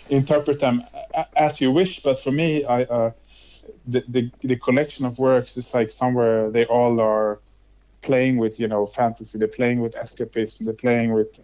interpret 0.09 0.59
them 0.61 0.77
as 1.45 1.61
you 1.61 1.69
wish. 1.79 1.93
But 2.07 2.17
for 2.25 2.33
me 2.41 2.49
i 2.77 2.79
uh, 2.97 3.11
the, 3.93 4.01
the 4.15 4.23
the 4.51 4.57
collection 4.67 5.05
of 5.05 5.19
works 5.19 5.57
is 5.57 5.73
like 5.77 5.89
somewhere 6.03 6.51
they 6.55 6.65
all 6.77 6.95
are 7.01 7.41
playing 8.01 8.37
with 8.37 8.59
you 8.59 8.67
know 8.67 8.85
fantasy 8.85 9.37
they're 9.37 9.47
playing 9.47 9.79
with 9.81 9.93
escapism 9.95 10.65
they're 10.65 10.73
playing 10.73 11.13
with 11.13 11.39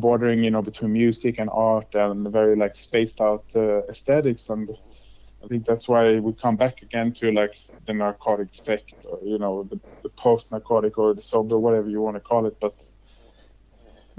bordering, 0.00 0.42
you 0.42 0.50
know, 0.50 0.62
between 0.62 0.92
music 0.92 1.38
and 1.38 1.50
art 1.52 1.94
and 1.94 2.30
very 2.32 2.56
like 2.56 2.74
spaced 2.74 3.20
out 3.20 3.44
uh, 3.54 3.82
aesthetics. 3.88 4.48
And 4.48 4.68
I 5.44 5.46
think 5.46 5.64
that's 5.64 5.88
why 5.88 6.18
we 6.18 6.32
come 6.32 6.56
back 6.56 6.82
again 6.82 7.12
to 7.14 7.30
like 7.30 7.54
the 7.86 7.94
narcotic 7.94 8.48
effect, 8.54 9.06
or 9.08 9.20
you 9.22 9.38
know, 9.38 9.64
the, 9.64 9.78
the 10.02 10.08
post-narcotic 10.10 10.98
or 10.98 11.14
the 11.14 11.20
sober, 11.20 11.58
whatever 11.58 11.88
you 11.88 12.00
want 12.00 12.16
to 12.16 12.20
call 12.20 12.46
it. 12.46 12.56
But 12.60 12.74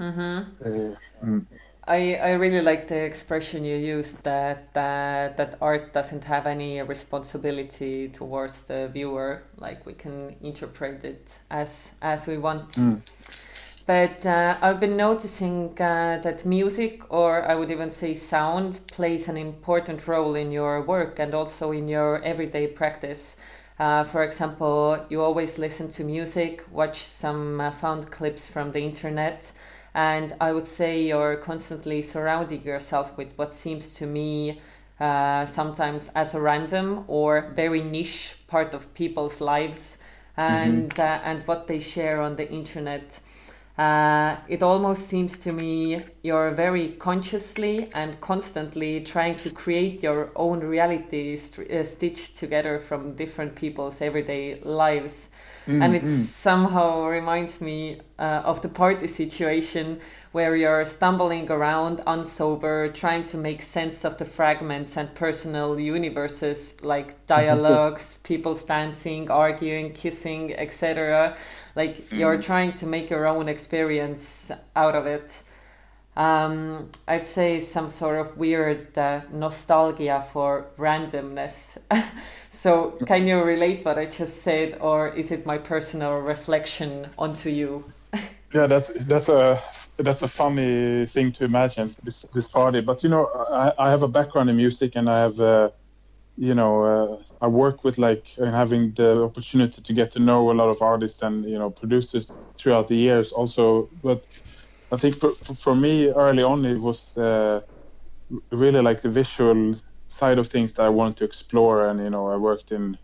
Mm-hmm. 0.00 0.64
Uh, 0.64 0.96
mm. 1.24 1.46
I, 1.92 2.14
I 2.14 2.32
really 2.32 2.62
like 2.62 2.88
the 2.88 3.04
expression 3.04 3.64
you 3.64 3.76
used 3.76 4.22
that 4.24 4.72
that 4.72 5.36
that 5.36 5.56
art 5.60 5.92
doesn't 5.92 6.24
have 6.24 6.46
any 6.46 6.80
responsibility 6.80 8.08
towards 8.08 8.64
the 8.64 8.88
viewer. 8.88 9.42
Like 9.58 9.84
we 9.84 9.92
can 9.92 10.34
interpret 10.40 11.04
it 11.04 11.38
as 11.50 11.92
as 12.00 12.26
we 12.26 12.38
want. 12.38 12.70
Mm. 12.76 13.02
But 13.84 14.24
uh, 14.24 14.56
I've 14.62 14.80
been 14.80 14.96
noticing 14.96 15.72
uh, 15.80 16.20
that 16.22 16.46
music, 16.46 17.02
or 17.12 17.42
I 17.42 17.54
would 17.56 17.70
even 17.70 17.90
say 17.90 18.14
sound, 18.14 18.80
plays 18.86 19.28
an 19.28 19.36
important 19.36 20.08
role 20.08 20.34
in 20.34 20.50
your 20.50 20.82
work 20.82 21.18
and 21.18 21.34
also 21.34 21.72
in 21.72 21.88
your 21.88 22.22
everyday 22.22 22.68
practice. 22.68 23.36
Uh, 23.78 24.04
for 24.04 24.22
example, 24.22 25.04
you 25.10 25.20
always 25.20 25.58
listen 25.58 25.88
to 25.88 26.04
music, 26.04 26.64
watch 26.70 27.02
some 27.02 27.60
uh, 27.60 27.70
found 27.72 28.10
clips 28.10 28.46
from 28.46 28.70
the 28.72 28.80
internet, 28.80 29.52
and 29.94 30.34
I 30.40 30.52
would 30.52 30.66
say 30.66 31.02
you're 31.02 31.36
constantly 31.36 32.02
surrounding 32.02 32.62
yourself 32.64 33.16
with 33.16 33.32
what 33.36 33.52
seems 33.52 33.94
to 33.96 34.06
me 34.06 34.60
uh, 35.00 35.46
sometimes 35.46 36.10
as 36.14 36.34
a 36.34 36.40
random 36.40 37.04
or 37.08 37.52
very 37.54 37.82
niche 37.82 38.36
part 38.46 38.72
of 38.72 38.92
people's 38.94 39.40
lives 39.40 39.98
and 40.36 40.90
mm-hmm. 40.90 41.00
uh, 41.00 41.28
and 41.28 41.42
what 41.46 41.66
they 41.66 41.80
share 41.80 42.20
on 42.20 42.36
the 42.36 42.50
internet. 42.50 43.20
Uh, 43.76 44.36
it 44.48 44.62
almost 44.62 45.08
seems 45.08 45.38
to 45.40 45.50
me 45.50 46.04
you're 46.22 46.50
very 46.50 46.88
consciously 46.92 47.88
and 47.94 48.20
constantly 48.20 49.00
trying 49.00 49.34
to 49.34 49.50
create 49.50 50.02
your 50.02 50.30
own 50.36 50.60
reality 50.60 51.36
st- 51.36 51.70
uh, 51.70 51.84
stitched 51.84 52.36
together 52.36 52.78
from 52.78 53.14
different 53.14 53.54
people's 53.56 54.00
everyday 54.02 54.60
lives. 54.60 55.28
Mm, 55.66 55.82
and 55.82 55.94
it 55.94 56.04
mm. 56.04 56.24
somehow 56.24 57.06
reminds 57.06 57.60
me 57.60 58.00
uh, 58.18 58.42
of 58.44 58.62
the 58.62 58.68
party 58.68 59.06
situation 59.06 60.00
where 60.32 60.56
you're 60.56 60.84
stumbling 60.84 61.50
around 61.50 61.98
unsober, 62.06 62.92
trying 62.92 63.24
to 63.26 63.36
make 63.36 63.62
sense 63.62 64.04
of 64.04 64.18
the 64.18 64.24
fragments 64.24 64.96
and 64.96 65.14
personal 65.14 65.78
universes 65.78 66.76
like 66.82 67.26
dialogues, 67.26 68.18
people 68.24 68.54
dancing, 68.54 69.30
arguing, 69.30 69.92
kissing, 69.92 70.54
etc. 70.54 71.36
Like 71.76 71.98
mm. 71.98 72.18
you're 72.18 72.40
trying 72.40 72.72
to 72.72 72.86
make 72.86 73.10
your 73.10 73.28
own 73.28 73.48
experience 73.48 74.50
out 74.74 74.94
of 74.94 75.06
it. 75.06 75.42
Um, 76.16 76.90
I'd 77.08 77.24
say 77.24 77.60
some 77.60 77.88
sort 77.88 78.18
of 78.18 78.36
weird 78.36 78.96
uh, 78.98 79.22
nostalgia 79.32 80.20
for 80.32 80.66
randomness. 80.78 81.78
So 82.54 82.90
can 83.06 83.26
you 83.26 83.42
relate 83.42 83.82
what 83.84 83.98
I 83.98 84.04
just 84.04 84.42
said, 84.42 84.76
or 84.80 85.08
is 85.08 85.30
it 85.30 85.46
my 85.46 85.56
personal 85.56 86.18
reflection 86.18 87.08
onto 87.16 87.48
you? 87.48 87.84
yeah, 88.54 88.66
that's 88.66 88.88
that's 89.04 89.28
a 89.30 89.58
that's 89.96 90.20
a 90.20 90.28
funny 90.28 91.06
thing 91.06 91.32
to 91.32 91.44
imagine 91.44 91.94
this 92.02 92.22
this 92.34 92.46
party. 92.46 92.82
But 92.82 93.02
you 93.02 93.08
know, 93.08 93.26
I, 93.50 93.72
I 93.78 93.90
have 93.90 94.02
a 94.02 94.08
background 94.08 94.50
in 94.50 94.56
music, 94.56 94.96
and 94.96 95.08
I 95.08 95.20
have. 95.20 95.40
Uh, 95.40 95.70
you 96.36 96.54
know, 96.54 96.82
uh, 96.82 97.44
I 97.44 97.48
work 97.48 97.84
with 97.84 97.98
like 97.98 98.26
having 98.38 98.92
the 98.92 99.22
opportunity 99.22 99.82
to 99.82 99.92
get 99.92 100.10
to 100.12 100.18
know 100.18 100.50
a 100.50 100.54
lot 100.54 100.70
of 100.70 100.80
artists 100.80 101.22
and 101.22 101.44
you 101.44 101.58
know 101.58 101.70
producers 101.70 102.38
throughout 102.58 102.88
the 102.88 102.96
years. 102.96 103.32
Also, 103.32 103.90
but 104.02 104.24
I 104.92 104.96
think 104.96 105.14
for 105.16 105.30
for, 105.32 105.74
me 105.74 106.08
early 106.08 106.42
on 106.42 106.64
it 106.66 106.78
was 106.78 107.16
uh, 107.16 107.60
really 108.50 108.82
like 108.82 109.00
the 109.00 109.08
visual 109.08 109.74
side 110.06 110.38
of 110.38 110.48
things 110.48 110.74
that 110.74 110.84
I 110.84 110.90
wanted 110.90 111.16
to 111.18 111.24
explore. 111.24 111.88
And 111.88 111.98
you 112.00 112.10
know, 112.10 112.28
I 112.28 112.36
worked 112.36 112.72
in 112.72 112.98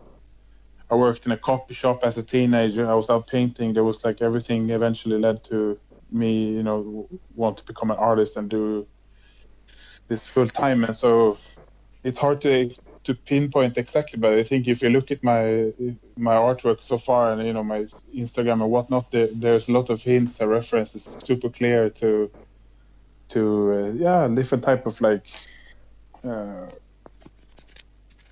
I 0.91 0.95
worked 0.95 1.25
in 1.25 1.31
a 1.31 1.37
copy 1.37 1.73
shop 1.73 2.01
as 2.03 2.17
a 2.17 2.23
teenager. 2.23 2.89
I 2.89 2.93
was 2.93 3.09
out 3.09 3.27
painting. 3.27 3.73
There 3.73 3.83
was 3.83 4.05
like 4.05 4.21
everything 4.21 4.69
eventually 4.69 5.19
led 5.19 5.43
to 5.45 5.79
me, 6.11 6.51
you 6.53 6.63
know, 6.63 7.09
want 7.35 7.57
to 7.57 7.65
become 7.65 7.91
an 7.91 7.97
artist 7.97 8.37
and 8.37 8.49
do 8.49 8.87
this 10.07 10.27
full 10.27 10.49
time. 10.49 10.83
And 10.83 10.95
so 10.95 11.37
it's 12.03 12.17
hard 12.19 12.41
to 12.41 12.71
to 13.03 13.13
pinpoint 13.13 13.77
exactly, 13.77 14.19
but 14.19 14.33
I 14.33 14.43
think 14.43 14.67
if 14.67 14.81
you 14.81 14.89
look 14.89 15.11
at 15.11 15.23
my 15.23 15.71
my 16.17 16.35
artwork 16.35 16.81
so 16.81 16.97
far 16.97 17.31
and 17.31 17.45
you 17.45 17.53
know 17.53 17.63
my 17.63 17.79
Instagram 18.15 18.61
and 18.61 18.71
whatnot, 18.71 19.11
there, 19.11 19.29
there's 19.33 19.69
a 19.69 19.71
lot 19.71 19.89
of 19.89 20.01
hints 20.03 20.39
and 20.39 20.49
references, 20.49 21.03
super 21.03 21.49
clear 21.49 21.89
to 21.91 22.29
to 23.29 23.73
uh, 23.73 23.91
yeah 23.93 24.27
different 24.27 24.63
type 24.63 24.85
of 24.85 24.99
like 25.01 25.25
uh, 26.23 26.67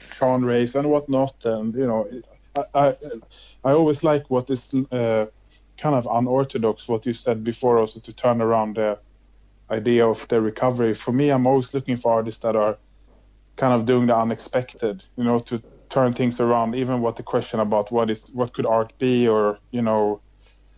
genres 0.02 0.76
and 0.76 0.90
whatnot. 0.90 1.36
And 1.46 1.74
you 1.74 1.88
know, 1.88 2.08
I 2.56 2.64
I, 2.74 2.96
I 3.64 3.72
always 3.72 4.04
like 4.04 4.30
what 4.30 4.50
is 4.50 4.74
uh, 4.92 5.28
kind 5.78 5.96
of 5.96 6.08
unorthodox. 6.12 6.88
What 6.90 7.06
you 7.06 7.14
said 7.14 7.44
before, 7.44 7.80
also 7.80 8.00
to 8.02 8.14
turn 8.14 8.42
around 8.42 8.76
the 8.76 9.00
idea 9.72 10.06
of 10.08 10.28
the 10.28 10.42
recovery. 10.42 10.94
For 10.94 11.12
me, 11.12 11.30
I'm 11.30 11.48
always 11.48 11.74
looking 11.74 11.98
for 11.98 12.14
artists 12.14 12.42
that 12.42 12.56
are 12.56 12.78
kind 13.58 13.74
of 13.74 13.86
doing 13.86 14.08
the 14.08 14.18
unexpected. 14.18 15.06
You 15.18 15.26
know, 15.26 15.40
to 15.40 15.62
turn 15.90 16.14
things 16.14 16.40
around. 16.40 16.76
Even 16.76 17.02
what 17.02 17.16
the 17.16 17.24
question 17.24 17.60
about 17.60 17.92
what 17.92 18.10
is 18.10 18.30
what 18.34 18.54
could 18.54 18.66
art 18.66 18.94
be, 19.00 19.28
or 19.28 19.60
you 19.72 19.82
know. 19.82 20.22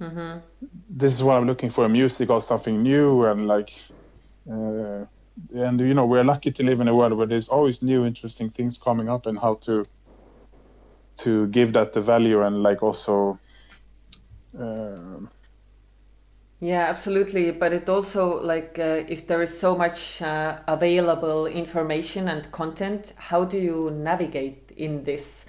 Mm-hmm. 0.02 0.40
This 0.90 1.14
is 1.14 1.24
what 1.24 1.38
I'm 1.38 1.48
looking 1.48 1.70
for 1.70 1.86
in 1.86 1.92
music 1.92 2.30
or 2.30 2.42
something 2.42 2.82
new 2.84 3.26
and 3.26 3.48
like 3.48 3.70
uh, 4.52 5.06
and 5.54 5.80
you 5.80 5.94
know 5.94 6.06
we're 6.06 6.24
lucky 6.24 6.52
to 6.52 6.64
live 6.64 6.82
in 6.82 6.88
a 6.88 6.96
world 6.96 7.14
where 7.14 7.28
there's 7.28 7.48
always 7.48 7.82
new 7.82 8.06
interesting 8.06 8.50
things 8.50 8.78
coming 8.78 9.10
up 9.10 9.26
and 9.26 9.40
how 9.40 9.56
to 9.56 9.86
to 11.18 11.48
give 11.48 11.74
that 11.74 11.94
the 11.94 12.02
value 12.02 12.42
and 12.42 12.64
like 12.64 12.82
also 12.84 13.40
uh, 14.60 15.20
yeah 16.60 16.86
absolutely 16.90 17.52
but 17.52 17.72
it 17.72 17.88
also 17.90 18.42
like 18.42 18.78
uh, 18.80 19.04
if 19.08 19.28
there 19.28 19.42
is 19.42 19.58
so 19.58 19.78
much 19.78 20.22
uh, 20.22 20.60
available 20.68 21.46
information 21.46 22.28
and 22.28 22.52
content 22.52 23.14
how 23.16 23.46
do 23.46 23.58
you 23.58 23.92
navigate 23.92 24.72
in 24.76 25.04
this 25.04 25.46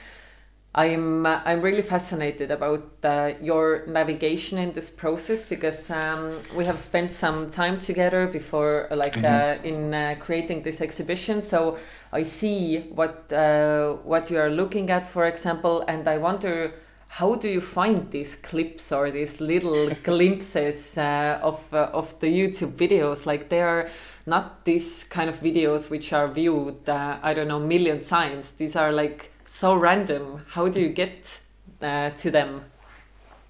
I'm 0.73 1.27
uh, 1.27 1.40
I'm 1.44 1.62
really 1.62 1.83
fascinated 1.83 2.53
about 2.53 2.85
uh, 3.03 3.33
your 3.40 3.85
navigation 3.87 4.57
in 4.57 4.73
this 4.73 4.88
process 4.90 5.42
because 5.42 5.90
um, 5.90 6.33
we 6.55 6.64
have 6.64 6.79
spent 6.79 7.11
some 7.11 7.51
time 7.51 7.79
together 7.79 8.29
before, 8.29 8.87
like 8.92 9.14
mm-hmm. 9.14 9.25
uh, 9.25 9.68
in 9.68 9.92
uh, 9.92 10.14
creating 10.20 10.62
this 10.62 10.81
exhibition. 10.81 11.42
So 11.42 11.77
I 12.12 12.23
see 12.23 12.83
what 12.94 13.33
uh, 13.33 13.94
what 14.05 14.31
you 14.31 14.38
are 14.38 14.51
looking 14.51 14.90
at, 14.90 15.09
for 15.09 15.27
example, 15.27 15.85
and 15.88 16.07
I 16.07 16.18
wonder 16.18 16.73
how 17.12 17.35
do 17.35 17.49
you 17.49 17.61
find 17.61 18.09
these 18.12 18.37
clips 18.37 18.92
or 18.92 19.11
these 19.11 19.40
little 19.40 19.90
glimpses 20.05 20.96
uh, 20.96 21.40
of 21.42 21.73
of 21.75 22.18
the 22.20 22.29
YouTube 22.29 22.77
videos? 22.77 23.27
Like 23.27 23.49
they 23.49 23.62
are 23.62 23.88
not 24.27 24.64
these 24.64 25.05
kind 25.05 25.29
of 25.29 25.40
videos 25.40 25.90
which 25.90 26.12
are 26.12 26.29
viewed 26.29 26.88
I 26.88 27.35
don't 27.35 27.49
know 27.49 27.59
million 27.59 28.01
times. 28.03 28.53
These 28.53 28.77
are 28.77 28.92
like 28.92 29.33
so 29.44 29.75
random. 29.75 30.44
How 30.51 30.68
do 30.68 30.81
you 30.81 30.88
get 30.88 31.40
uh, 31.83 32.11
to 32.11 32.31
them? 32.31 32.64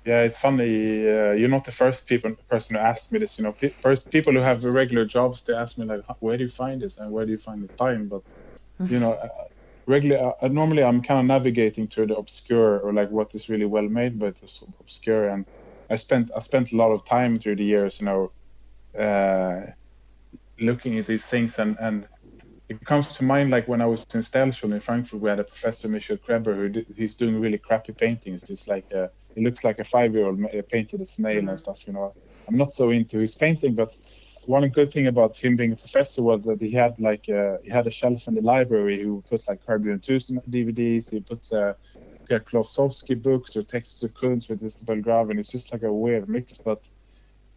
Yeah, 0.06 0.22
it's 0.22 0.38
funny. 0.38 1.06
Uh, 1.06 1.32
you're 1.32 1.50
not 1.50 1.64
the 1.64 1.72
first 1.72 2.06
people 2.06 2.34
person 2.48 2.76
who 2.76 2.82
asked 2.82 3.12
me 3.12 3.18
this. 3.18 3.38
You 3.38 3.44
know, 3.44 3.52
pe- 3.52 3.68
first 3.68 4.10
people 4.10 4.32
who 4.32 4.40
have 4.40 4.64
regular 4.64 5.04
jobs, 5.04 5.42
they 5.42 5.52
ask 5.52 5.76
me 5.76 5.84
like, 5.84 6.02
"Where 6.20 6.38
do 6.38 6.44
you 6.44 6.48
find 6.48 6.80
this 6.80 6.96
and 6.96 7.12
where 7.12 7.26
do 7.26 7.32
you 7.32 7.38
find 7.38 7.62
the 7.62 7.68
time?" 7.76 8.08
But 8.08 8.22
you 8.88 8.98
know, 8.98 9.12
uh, 9.12 9.28
regularly, 9.90 10.32
uh, 10.40 10.48
normally 10.48 10.82
I'm 10.82 11.02
kind 11.02 11.20
of 11.20 11.26
navigating 11.26 11.86
through 11.86 12.06
the 12.06 12.16
obscure 12.16 12.78
or 12.78 12.92
like 12.92 13.10
what 13.10 13.34
is 13.34 13.48
really 13.48 13.66
well 13.66 13.88
made, 13.88 14.18
but 14.18 14.40
it's 14.42 14.64
obscure. 14.78 15.28
And 15.28 15.44
I 15.90 15.96
spent 15.96 16.30
I 16.36 16.40
spent 16.40 16.72
a 16.72 16.76
lot 16.76 16.92
of 16.92 17.04
time 17.04 17.38
through 17.38 17.56
the 17.56 17.64
years, 17.64 18.00
you 18.00 18.06
know, 18.06 18.32
uh, 19.06 19.60
looking 20.60 20.98
at 20.98 21.06
these 21.06 21.26
things 21.26 21.58
and 21.58 21.76
and 21.80 22.06
it 22.68 22.84
comes 22.84 23.06
to 23.16 23.24
mind 23.24 23.50
like 23.50 23.66
when 23.66 23.80
I 23.80 23.86
was 23.86 24.06
in 24.14 24.22
Städelschule 24.22 24.72
in 24.72 24.80
Frankfurt, 24.80 25.20
we 25.20 25.28
had 25.28 25.40
a 25.40 25.44
professor, 25.44 25.88
Michael 25.88 26.18
Krebber, 26.18 26.54
who 26.54 26.68
did, 26.68 26.86
he's 26.96 27.16
doing 27.16 27.40
really 27.40 27.58
crappy 27.58 27.92
paintings. 27.92 28.48
It's 28.48 28.68
like 28.68 28.86
a, 28.92 29.04
uh, 29.04 29.08
it 29.34 29.42
looks 29.42 29.64
like 29.64 29.80
a 29.80 29.84
five-year-old 29.84 30.38
painted 30.68 31.00
a 31.00 31.04
snail 31.04 31.38
mm-hmm. 31.38 31.48
and 31.48 31.58
stuff. 31.58 31.84
You 31.86 31.94
know, 31.94 32.14
I'm 32.46 32.56
not 32.56 32.70
so 32.70 32.90
into 32.90 33.18
his 33.18 33.34
painting, 33.34 33.74
but 33.74 33.96
one 34.46 34.68
good 34.68 34.92
thing 34.92 35.06
about 35.06 35.36
him 35.36 35.56
being 35.56 35.72
a 35.72 35.76
professor 35.76 36.22
was 36.22 36.42
that 36.42 36.60
he 36.60 36.70
had 36.70 36.98
like 37.00 37.28
uh, 37.28 37.58
he 37.62 37.70
had 37.70 37.86
a 37.86 37.90
shelf 37.90 38.26
in 38.28 38.34
the 38.34 38.42
library. 38.42 38.98
He 38.98 39.20
put 39.28 39.46
like 39.48 39.64
Curb 39.64 39.84
Your 39.84 39.94
Enthusiasm 39.94 40.40
DVDs. 40.48 41.10
He 41.10 41.20
put 41.20 41.52
uh, 41.52 41.74
Pierre 42.26 42.40
Klossowski 42.40 43.20
books 43.20 43.56
or 43.56 43.62
Texte 43.62 43.98
zur 43.98 44.08
Kunst 44.08 44.48
with 44.48 44.62
Isabelle 44.62 45.00
Graw, 45.00 45.28
and 45.28 45.38
it's 45.38 45.52
just 45.52 45.72
like 45.72 45.82
a 45.82 45.92
weird 45.92 46.28
mix. 46.28 46.58
But 46.58 46.88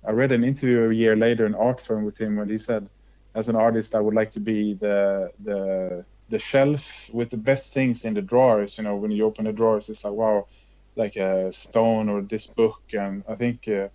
I 0.06 0.12
read 0.12 0.32
an 0.32 0.43
interview 0.43 0.89
a 0.89 0.93
year 0.93 1.15
later 1.15 1.46
in 1.46 1.56
Art 1.56 1.78
Artforum 1.78 2.06
with 2.06 2.19
him 2.19 2.36
when 2.36 2.50
he 2.50 2.58
said 2.58 2.89
as 3.36 3.50
an 3.50 3.56
artist, 3.56 3.96
I 3.96 4.00
would 4.00 4.13
like 4.13 4.32
to 4.32 4.39
be 4.39 4.74
the 4.74 5.32
the 5.43 6.06
the 6.30 6.39
shelf 6.39 7.10
with 7.13 7.30
the 7.30 7.38
best 7.38 7.74
things 7.74 8.06
in 8.06 8.13
the 8.13 8.22
drawers. 8.22 8.78
You 8.78 8.84
know, 8.84 8.96
when 8.96 9.12
you 9.12 9.26
open 9.26 9.46
the 9.46 9.54
drawers, 9.54 9.89
it's 9.89 10.04
like 10.04 10.13
wow, 10.13 10.48
like 10.96 11.15
a 11.15 11.52
stone 11.52 12.10
or 12.10 12.22
this 12.22 12.46
book. 12.48 12.82
And 12.93 13.24
I 13.28 13.36
think 13.36 13.67
uh, 13.67 13.89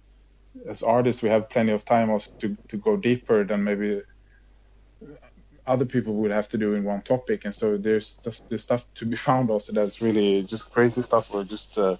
as 0.66 0.83
artists 0.83 1.23
we 1.23 1.29
have 1.29 1.49
plenty 1.49 1.73
of 1.73 1.85
time 1.85 2.11
also 2.11 2.31
to 2.38 2.57
to 2.68 2.77
go 2.77 2.97
deeper 2.97 3.44
than 3.44 3.62
maybe 3.64 4.01
other 5.66 5.85
people 5.85 6.14
would 6.14 6.31
have 6.31 6.49
to 6.49 6.59
do 6.59 6.75
in 6.75 6.85
one 6.85 7.03
topic 7.03 7.44
and 7.44 7.55
so 7.55 7.77
there's 7.77 8.16
just 8.16 8.49
there's 8.49 8.62
stuff 8.62 8.87
to 8.94 9.07
be 9.07 9.16
found 9.29 9.51
also 9.51 9.73
that's 9.73 10.01
really 10.01 10.42
just 10.42 10.71
crazy 10.71 11.03
stuff 11.03 11.33
or 11.35 11.44
just 11.44 11.79
uh, 11.79 11.97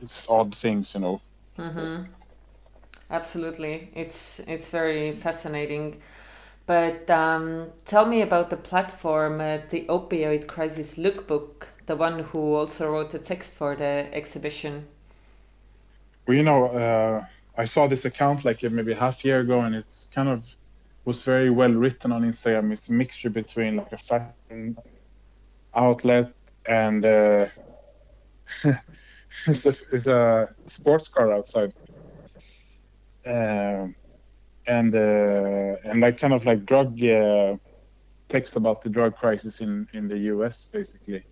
it's 0.00 0.26
odd 0.28 0.54
things 0.54 0.94
you 0.94 1.00
know 1.00 1.20
Mm-hmm. 1.58 2.04
Absolutely, 3.10 3.90
it's 3.94 4.40
it's 4.46 4.70
very 4.70 5.12
fascinating. 5.12 6.00
But 6.66 7.10
um, 7.10 7.70
tell 7.84 8.06
me 8.06 8.22
about 8.22 8.50
the 8.50 8.56
platform, 8.56 9.40
uh, 9.40 9.58
the 9.68 9.84
Opioid 9.88 10.46
Crisis 10.46 10.96
Lookbook, 10.96 11.66
the 11.86 11.96
one 11.96 12.20
who 12.20 12.54
also 12.54 12.90
wrote 12.90 13.10
the 13.10 13.18
text 13.18 13.56
for 13.56 13.76
the 13.76 14.08
exhibition. 14.12 14.86
Well, 16.26 16.36
you 16.36 16.42
know, 16.42 16.66
uh, 16.66 17.24
I 17.56 17.64
saw 17.64 17.86
this 17.86 18.04
account 18.04 18.44
like 18.44 18.62
maybe 18.62 18.94
half 18.94 19.24
year 19.24 19.40
ago, 19.40 19.60
and 19.60 19.74
it's 19.74 20.10
kind 20.14 20.28
of 20.28 20.44
was 21.04 21.22
very 21.22 21.50
well 21.50 21.70
written 21.72 22.12
on 22.12 22.22
Instagram. 22.22 22.72
It's 22.72 22.88
a 22.88 22.92
mixture 22.92 23.30
between 23.30 23.76
like 23.76 23.92
a 23.92 23.96
fashion 23.96 24.76
outlet 25.74 26.32
and 26.66 27.04
uh, 27.04 27.46
it's, 29.46 29.66
a, 29.66 29.74
it's 29.92 30.06
a 30.06 30.48
sports 30.66 31.08
car 31.08 31.32
outside. 31.32 31.72
Um 33.26 33.94
and 34.66 34.94
uh, 34.94 35.76
and 35.84 36.00
like 36.00 36.18
kind 36.18 36.32
of 36.32 36.44
like 36.44 36.64
drug 36.64 37.02
uh, 37.04 37.56
text 38.28 38.56
about 38.56 38.80
the 38.82 38.88
drug 38.88 39.14
crisis 39.16 39.60
in 39.60 39.86
in 39.92 40.08
the 40.08 40.18
U.S. 40.32 40.68
basically, 40.72 41.24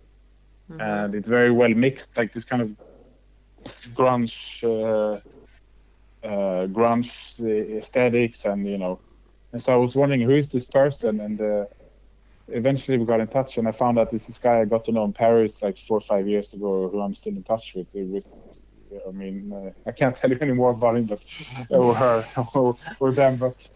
Mm-hmm. 0.69 0.79
and 0.81 1.15
it's 1.15 1.27
very 1.27 1.51
well 1.51 1.69
mixed, 1.69 2.17
like 2.17 2.31
this 2.31 2.45
kind 2.45 2.61
of 2.61 2.75
grunge, 3.93 4.63
uh, 6.23 6.27
uh, 6.27 6.67
grunge 6.67 7.39
aesthetics, 7.77 8.45
and 8.45 8.67
you 8.67 8.77
know, 8.77 9.01
and 9.51 9.61
so 9.61 9.73
I 9.73 9.77
was 9.77 9.95
wondering 9.95 10.21
who 10.21 10.35
is 10.35 10.51
this 10.51 10.65
person, 10.65 11.19
and 11.19 11.41
uh, 11.41 11.65
eventually 12.47 12.97
we 12.97 13.05
got 13.05 13.19
in 13.19 13.27
touch, 13.27 13.57
and 13.57 13.67
I 13.67 13.71
found 13.71 13.99
out 13.99 14.09
this 14.09 14.27
this 14.27 14.37
guy 14.37 14.61
I 14.61 14.65
got 14.65 14.85
to 14.85 14.91
know 14.91 15.05
in 15.05 15.13
Paris 15.13 15.61
like 15.61 15.77
four 15.77 15.97
or 15.97 16.01
five 16.01 16.27
years 16.27 16.53
ago, 16.53 16.89
who 16.89 17.01
I'm 17.01 17.13
still 17.13 17.35
in 17.35 17.43
touch 17.43 17.73
with. 17.75 17.93
It 17.95 18.07
was 18.07 18.35
I 19.07 19.11
mean, 19.11 19.51
uh, 19.51 19.71
I 19.87 19.91
can't 19.91 20.15
tell 20.19 20.31
you 20.31 20.37
any 20.41 20.53
more 20.53 20.71
about 20.71 20.97
him, 20.97 21.05
but 21.05 21.23
or 21.69 21.95
her 21.95 22.25
or, 22.55 22.75
or 22.99 23.11
them, 23.11 23.37
but 23.37 23.67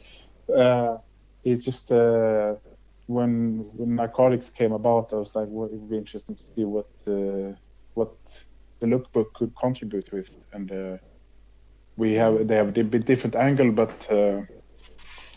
uh, 0.55 0.97
it's 1.43 1.63
just 1.63 1.91
uh, 1.91 2.55
when 3.07 3.69
when 3.73 3.95
narcotics 3.95 4.49
came 4.49 4.73
about, 4.73 5.13
I 5.13 5.17
was 5.17 5.35
like, 5.35 5.47
well, 5.49 5.67
it 5.67 5.73
would 5.73 5.89
be 5.89 5.97
interesting 5.97 6.35
to 6.35 6.43
see 6.43 6.65
what 6.65 6.89
uh, 7.07 7.53
what 7.93 8.15
the 8.79 8.87
lookbook 8.87 9.33
could 9.33 9.53
contribute 9.55 10.11
with, 10.11 10.29
and 10.53 10.71
uh, 10.71 10.97
we 11.97 12.13
have 12.13 12.47
they 12.47 12.55
have 12.55 12.69
a 12.77 12.83
bit 12.83 13.05
different 13.05 13.35
angle, 13.35 13.71
but 13.71 14.07
uh, 14.11 14.41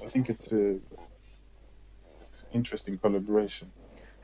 I 0.02 0.06
think 0.06 0.28
it's, 0.28 0.52
a, 0.52 0.78
it's 2.28 2.42
an 2.42 2.48
interesting 2.52 2.98
collaboration. 2.98 3.70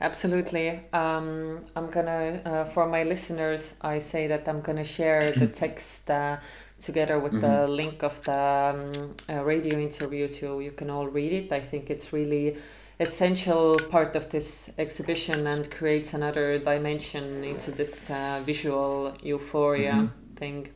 Absolutely. 0.00 0.82
Um, 0.92 1.64
I'm 1.74 1.90
gonna, 1.90 2.42
uh, 2.44 2.64
for 2.64 2.86
my 2.86 3.02
listeners, 3.04 3.76
I 3.80 3.98
say 3.98 4.26
that 4.26 4.46
I'm 4.46 4.60
gonna 4.60 4.84
share 4.84 5.32
the 5.32 5.46
text 5.62 6.10
uh, 6.10 6.36
together 6.78 7.18
with 7.18 7.40
the 7.40 7.66
link 7.66 8.02
of 8.02 8.22
the 8.22 8.92
um, 8.92 9.14
uh, 9.30 9.42
radio 9.42 9.78
interview 9.78 10.28
so 10.28 10.58
you 10.58 10.72
can 10.72 10.90
all 10.90 11.06
read 11.08 11.32
it. 11.32 11.50
I 11.50 11.60
think 11.60 11.88
it's 11.88 12.12
really 12.12 12.58
essential 13.00 13.78
part 13.90 14.16
of 14.16 14.28
this 14.28 14.70
exhibition 14.76 15.46
and 15.46 15.70
creates 15.70 16.12
another 16.12 16.58
dimension 16.58 17.44
into 17.44 17.70
this 17.70 18.10
uh, 18.10 18.40
visual 18.44 19.14
euphoria 19.22 20.10
thing. 20.34 20.68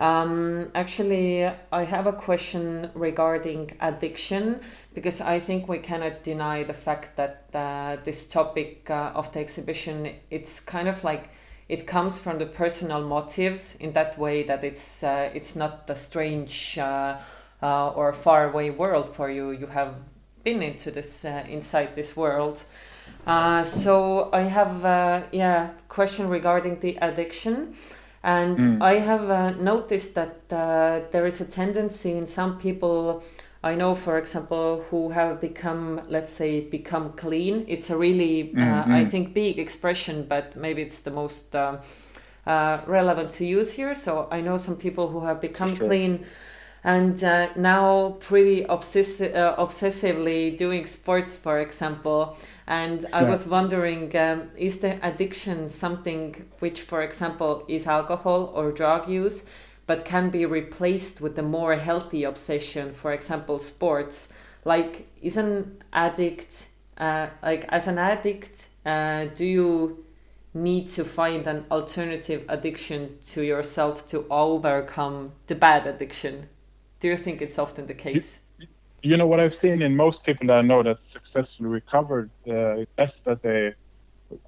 Um, 0.00 0.70
actually, 0.74 1.44
I 1.44 1.84
have 1.84 2.06
a 2.06 2.12
question 2.14 2.90
regarding 2.94 3.72
addiction 3.80 4.62
because 4.94 5.20
I 5.20 5.38
think 5.38 5.68
we 5.68 5.78
cannot 5.78 6.22
deny 6.22 6.62
the 6.62 6.72
fact 6.72 7.16
that 7.16 7.44
uh, 7.54 7.98
this 8.02 8.26
topic 8.26 8.88
uh, 8.88 9.12
of 9.14 9.30
the 9.32 9.40
exhibition 9.40 10.10
it's 10.30 10.58
kind 10.58 10.88
of 10.88 11.04
like 11.04 11.28
it 11.68 11.86
comes 11.86 12.18
from 12.18 12.38
the 12.38 12.46
personal 12.46 13.02
motives 13.02 13.76
in 13.78 13.92
that 13.92 14.18
way 14.18 14.42
that 14.44 14.64
it's 14.64 15.04
uh, 15.04 15.30
it's 15.34 15.54
not 15.54 15.90
a 15.90 15.96
strange 15.96 16.78
uh, 16.78 17.18
uh, 17.62 17.90
or 17.90 18.14
far 18.14 18.48
away 18.48 18.70
world 18.70 19.14
for 19.14 19.30
you. 19.30 19.50
You 19.50 19.66
have 19.66 19.96
been 20.44 20.62
into 20.62 20.90
this 20.90 21.26
uh, 21.26 21.44
inside 21.46 21.94
this 21.94 22.16
world. 22.16 22.64
So 23.26 24.30
I 24.32 24.40
have 24.40 24.82
uh, 24.82 25.22
yeah 25.30 25.72
question 25.88 26.26
regarding 26.28 26.80
the 26.80 26.96
addiction. 27.02 27.74
And 28.22 28.82
I 28.82 28.94
have 28.94 29.30
uh, 29.30 29.50
noticed 29.52 30.14
that 30.14 30.40
uh, 30.52 31.00
there 31.10 31.26
is 31.26 31.40
a 31.40 31.44
tendency 31.44 32.12
in 32.12 32.26
some 32.26 32.58
people 32.58 33.22
I 33.62 33.74
know, 33.74 33.94
for 33.94 34.16
example, 34.16 34.82
who 34.90 35.10
have 35.10 35.40
become, 35.40 36.00
let's 36.08 36.32
say, 36.32 36.60
become 36.60 37.12
clean. 37.12 37.66
It's 37.68 37.90
a 37.90 37.96
really, 37.96 38.54
uh, 38.58 38.86
I 38.88 39.04
think, 39.04 39.34
big 39.34 39.58
expression, 39.58 40.24
but 40.26 40.56
maybe 40.56 40.80
it's 40.80 41.02
the 41.02 41.10
most 41.10 41.54
uh, 41.54 41.76
uh, 42.46 42.80
relevant 42.86 43.32
to 43.32 43.44
use 43.44 43.72
here. 43.72 43.94
So 43.94 44.28
I 44.30 44.40
know 44.40 44.56
some 44.56 44.76
people 44.76 45.08
who 45.08 45.26
have 45.26 45.42
become 45.42 45.74
Sure. 45.76 45.86
clean 45.88 46.24
and 46.82 47.22
uh, 47.22 47.48
now 47.56 48.16
pretty 48.20 48.64
obsessi- 48.64 49.34
uh, 49.36 49.54
obsessively 49.56 50.56
doing 50.56 50.86
sports, 50.86 51.36
for 51.36 51.60
example. 51.60 52.38
And 52.70 53.06
I 53.12 53.22
Yeah. 53.22 53.30
was 53.30 53.46
wondering, 53.46 54.16
um, 54.16 54.50
is 54.56 54.78
the 54.78 54.92
addiction 55.02 55.68
something 55.68 56.36
which, 56.60 56.80
for 56.82 57.02
example, 57.02 57.64
is 57.66 57.86
alcohol 57.86 58.52
or 58.54 58.70
drug 58.70 59.08
use, 59.08 59.42
but 59.86 60.04
can 60.04 60.30
be 60.30 60.46
replaced 60.46 61.20
with 61.20 61.36
a 61.38 61.42
more 61.42 61.74
healthy 61.74 62.22
obsession, 62.24 62.92
for 62.92 63.12
example, 63.12 63.58
sports? 63.58 64.28
Like, 64.64 65.08
is 65.20 65.36
an 65.36 65.82
addict, 65.92 66.68
uh, 66.96 67.26
like 67.42 67.64
as 67.70 67.88
an 67.88 67.98
addict, 67.98 68.68
uh, 68.86 69.24
do 69.34 69.44
you 69.44 70.04
need 70.54 70.86
to 70.88 71.04
find 71.04 71.46
an 71.48 71.64
alternative 71.70 72.44
addiction 72.48 73.18
to 73.32 73.42
yourself 73.42 74.06
to 74.08 74.26
overcome 74.30 75.32
the 75.48 75.56
bad 75.56 75.86
addiction? 75.88 76.46
Do 77.00 77.08
you 77.08 77.16
think 77.16 77.42
it's 77.42 77.58
often 77.58 77.86
the 77.86 77.94
case? 77.94 78.38
You 79.02 79.16
know 79.16 79.26
what 79.26 79.40
I've 79.40 79.54
seen 79.54 79.82
in 79.82 79.96
most 79.96 80.24
people 80.24 80.46
that 80.48 80.58
I 80.58 80.62
know 80.62 80.82
that 80.82 81.02
successfully 81.02 81.68
recovered 81.68 82.30
uh, 82.48 82.76
is 82.98 83.20
that 83.24 83.42
they 83.42 83.74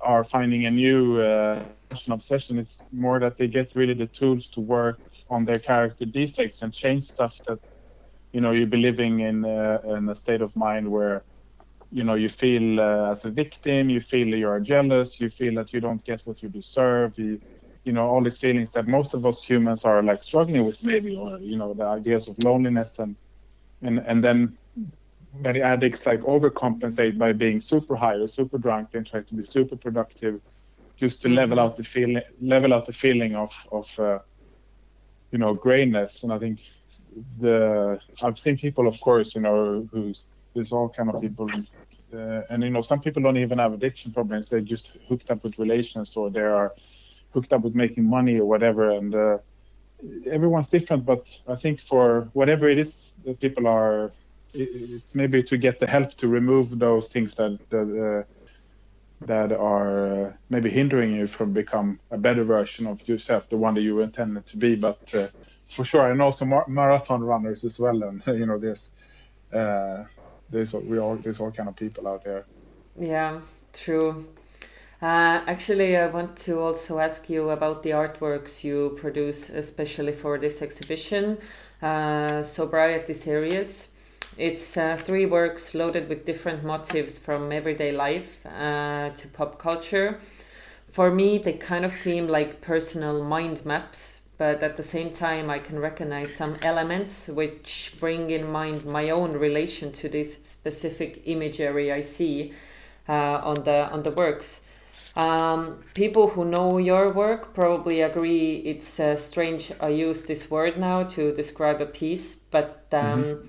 are 0.02 0.24
finding 0.24 0.66
a 0.66 0.70
new 0.70 1.20
uh, 1.20 1.64
obsession. 2.10 2.58
It's 2.58 2.84
more 2.92 3.18
that 3.20 3.36
they 3.36 3.48
get 3.48 3.74
really 3.74 3.94
the 3.94 4.06
tools 4.06 4.48
to 4.50 4.60
work 4.60 5.00
on 5.30 5.44
their 5.44 5.58
character 5.58 6.04
defects 6.04 6.62
and 6.62 6.72
change 6.72 7.04
stuff 7.04 7.40
that 7.46 7.58
you 8.32 8.40
know 8.40 8.52
you've 8.52 8.70
been 8.70 8.82
living 8.82 9.20
in, 9.20 9.44
uh, 9.44 9.78
in 9.84 10.08
a 10.08 10.14
state 10.14 10.40
of 10.42 10.54
mind 10.56 10.90
where 10.90 11.24
you 11.90 12.04
know 12.04 12.14
you 12.14 12.28
feel 12.28 12.80
uh, 12.80 13.10
as 13.10 13.24
a 13.24 13.30
victim, 13.30 13.90
you 13.90 14.00
feel 14.00 14.28
you 14.28 14.48
are 14.48 14.60
jealous, 14.60 15.20
you 15.20 15.28
feel 15.28 15.54
that 15.56 15.72
you 15.72 15.80
don't 15.80 16.04
get 16.04 16.20
what 16.24 16.42
you 16.42 16.48
deserve. 16.48 17.18
You, 17.18 17.40
you 17.84 17.92
know 17.92 18.06
all 18.08 18.22
these 18.22 18.38
feelings 18.38 18.72
that 18.72 18.86
most 18.88 19.14
of 19.14 19.26
us 19.26 19.42
humans 19.44 19.84
are 19.84 20.02
like 20.02 20.22
struggling 20.22 20.64
with 20.64 20.82
maybe 20.84 21.16
or 21.16 21.38
you 21.40 21.56
know 21.56 21.74
the 21.74 21.84
ideas 21.84 22.28
of 22.28 22.38
loneliness 22.38 22.98
and 22.98 23.16
and 23.82 23.98
and 24.00 24.22
then 24.22 24.56
many 25.38 25.62
addicts 25.62 26.06
like 26.06 26.20
overcompensate 26.20 27.16
by 27.18 27.32
being 27.32 27.58
super 27.58 27.96
high 27.96 28.14
or 28.14 28.28
super 28.28 28.58
drunk 28.58 28.88
and 28.94 29.06
try 29.06 29.20
to 29.20 29.34
be 29.34 29.42
super 29.42 29.76
productive 29.76 30.40
just 30.96 31.22
to 31.22 31.28
level 31.28 31.58
out 31.58 31.76
the 31.76 31.82
feeling 31.82 32.22
level 32.40 32.74
out 32.74 32.84
the 32.84 32.92
feeling 32.92 33.34
of 33.34 33.52
of 33.72 33.98
uh, 33.98 34.18
you 35.30 35.38
know 35.38 35.54
grayness 35.54 36.22
and 36.22 36.32
i 36.32 36.38
think 36.38 36.60
the 37.40 37.98
i've 38.22 38.38
seen 38.38 38.56
people 38.56 38.86
of 38.86 39.00
course 39.00 39.34
you 39.34 39.40
know 39.40 39.88
who's 39.90 40.30
there's 40.54 40.72
all 40.72 40.88
kind 40.88 41.08
of 41.10 41.20
people 41.20 41.46
uh, 42.12 42.42
and 42.50 42.62
you 42.62 42.70
know 42.70 42.80
some 42.80 43.00
people 43.00 43.22
don't 43.22 43.36
even 43.38 43.58
have 43.58 43.72
addiction 43.72 44.12
problems. 44.12 44.48
They're 44.48 44.60
just 44.60 44.98
hooked 45.08 45.30
up 45.30 45.42
with 45.44 45.58
relations 45.58 46.16
or 46.16 46.30
they 46.30 46.40
are 46.40 46.72
hooked 47.32 47.52
up 47.52 47.62
with 47.62 47.74
making 47.74 48.04
money 48.04 48.38
or 48.38 48.44
whatever. 48.44 48.90
And 48.90 49.14
uh, 49.14 49.38
everyone's 50.26 50.68
different 50.68 51.04
but 51.04 51.26
i 51.48 51.54
think 51.54 51.80
for 51.80 52.28
whatever 52.32 52.68
it 52.68 52.78
is 52.78 53.14
that 53.24 53.40
people 53.40 53.66
are 53.66 54.06
it, 54.54 54.68
it's 54.72 55.14
maybe 55.14 55.42
to 55.42 55.56
get 55.56 55.78
the 55.78 55.86
help 55.86 56.12
to 56.14 56.28
remove 56.28 56.78
those 56.78 57.08
things 57.08 57.34
that 57.36 57.58
that, 57.70 57.88
uh, 57.88 58.24
that 59.24 59.52
are 59.52 60.26
uh, 60.26 60.32
maybe 60.50 60.68
hindering 60.68 61.14
you 61.14 61.26
from 61.26 61.52
become 61.52 62.00
a 62.10 62.18
better 62.18 62.44
version 62.44 62.86
of 62.86 63.06
yourself 63.06 63.48
the 63.48 63.56
one 63.56 63.74
that 63.74 63.82
you 63.82 64.00
intended 64.00 64.44
to 64.44 64.56
be 64.56 64.74
but 64.74 65.00
uh, 65.14 65.28
for 65.66 65.84
sure 65.84 66.10
and 66.10 66.20
also 66.20 66.44
mar- 66.44 66.66
marathon 66.68 67.22
runners 67.22 67.64
as 67.64 67.78
well 67.78 68.02
and 68.02 68.22
you 68.26 68.46
know 68.46 68.58
there's 68.58 68.90
uh, 69.52 70.04
there's 70.48 70.74
we 70.74 70.98
all 70.98 71.16
there's 71.16 71.40
all 71.40 71.52
kind 71.52 71.68
of 71.68 71.76
people 71.76 72.08
out 72.08 72.24
there 72.24 72.46
Yeah, 72.98 73.40
true. 73.72 74.26
Uh, 75.02 75.42
actually, 75.48 75.96
I 75.96 76.06
want 76.06 76.36
to 76.46 76.60
also 76.60 77.00
ask 77.00 77.28
you 77.28 77.50
about 77.50 77.82
the 77.82 77.90
artworks 77.90 78.62
you 78.62 78.96
produce, 79.00 79.50
especially 79.50 80.12
for 80.12 80.38
this 80.38 80.62
exhibition, 80.62 81.38
uh, 81.82 82.44
Sobriety 82.44 83.12
Series. 83.12 83.88
It's 84.38 84.76
uh, 84.76 84.96
three 84.96 85.26
works 85.26 85.74
loaded 85.74 86.08
with 86.08 86.24
different 86.24 86.62
motifs 86.62 87.18
from 87.18 87.50
everyday 87.50 87.90
life 87.90 88.46
uh, 88.46 89.10
to 89.10 89.28
pop 89.28 89.58
culture. 89.58 90.20
For 90.92 91.10
me, 91.10 91.38
they 91.38 91.54
kind 91.54 91.84
of 91.84 91.92
seem 91.92 92.28
like 92.28 92.60
personal 92.60 93.24
mind 93.24 93.66
maps 93.66 94.20
but 94.38 94.60
at 94.62 94.76
the 94.76 94.82
same 94.82 95.10
time, 95.10 95.50
I 95.50 95.60
can 95.60 95.78
recognize 95.78 96.34
some 96.34 96.56
elements 96.62 97.28
which 97.28 97.94
bring 98.00 98.30
in 98.30 98.50
mind 98.50 98.84
my 98.84 99.10
own 99.10 99.34
relation 99.34 99.92
to 99.92 100.08
this 100.08 100.34
specific 100.42 101.22
imagery 101.26 101.92
I 101.92 102.00
see 102.00 102.52
uh, 103.08 103.40
on 103.44 103.62
the 103.62 103.88
on 103.92 104.02
the 104.02 104.10
works. 104.10 104.60
Um, 105.14 105.80
people 105.94 106.28
who 106.28 106.44
know 106.46 106.78
your 106.78 107.12
work 107.12 107.52
probably 107.52 108.00
agree 108.00 108.56
it's 108.64 108.98
uh, 108.98 109.16
strange 109.16 109.70
I 109.78 109.88
use 109.88 110.24
this 110.24 110.50
word 110.50 110.78
now 110.78 111.02
to 111.02 111.34
describe 111.34 111.82
a 111.82 111.86
piece, 111.86 112.34
but 112.34 112.86
um, 112.92 113.22
mm-hmm. 113.22 113.46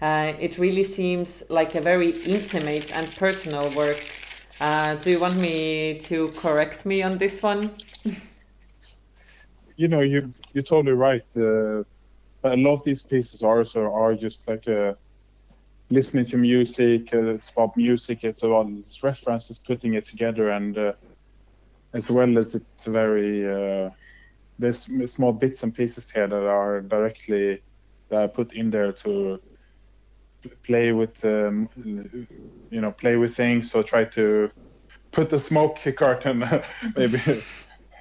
uh, 0.00 0.32
it 0.40 0.56
really 0.56 0.84
seems 0.84 1.42
like 1.50 1.74
a 1.74 1.82
very 1.82 2.10
intimate 2.26 2.96
and 2.96 3.06
personal 3.16 3.68
work. 3.76 4.02
Uh, 4.60 4.94
do 4.96 5.10
you 5.10 5.20
want 5.20 5.36
me 5.36 5.98
to 5.98 6.32
correct 6.38 6.86
me 6.86 7.02
on 7.02 7.18
this 7.18 7.42
one? 7.42 7.70
you 9.76 9.88
know, 9.88 10.00
you 10.00 10.32
you're 10.54 10.62
totally 10.62 10.94
right. 10.94 11.24
Uh, 11.36 11.84
a 12.44 12.56
lot 12.56 12.74
of 12.74 12.84
these 12.84 13.02
pieces 13.02 13.42
are 13.42 13.64
so 13.64 13.92
are 13.92 14.14
just 14.14 14.48
like 14.48 14.66
a 14.66 14.96
listening 15.92 16.24
to 16.24 16.38
music, 16.38 17.12
uh, 17.14 17.34
it's 17.34 17.50
about 17.50 17.76
music, 17.76 18.24
it's 18.24 18.42
about 18.42 18.66
it's 18.78 19.02
references, 19.02 19.58
putting 19.58 19.94
it 19.94 20.04
together, 20.04 20.50
and 20.50 20.76
uh, 20.78 20.92
as 21.92 22.10
well 22.10 22.38
as 22.38 22.54
it's 22.54 22.84
very 22.84 23.46
uh, 23.46 23.90
there's 24.58 24.88
small 25.10 25.32
bits 25.32 25.62
and 25.62 25.74
pieces 25.74 26.10
here 26.10 26.26
that 26.26 26.44
are 26.44 26.80
directly 26.80 27.62
that 28.08 28.22
I 28.22 28.26
put 28.26 28.54
in 28.54 28.70
there 28.70 28.92
to 28.92 29.40
play 30.64 30.92
with, 30.92 31.24
um, 31.24 31.68
you 32.70 32.80
know, 32.80 32.92
play 32.92 33.16
with 33.16 33.36
things 33.36 33.70
so 33.70 33.82
try 33.82 34.04
to 34.04 34.50
put 35.10 35.28
the 35.28 35.38
smoke 35.38 35.78
curtain 35.96 36.44
maybe. 36.96 37.18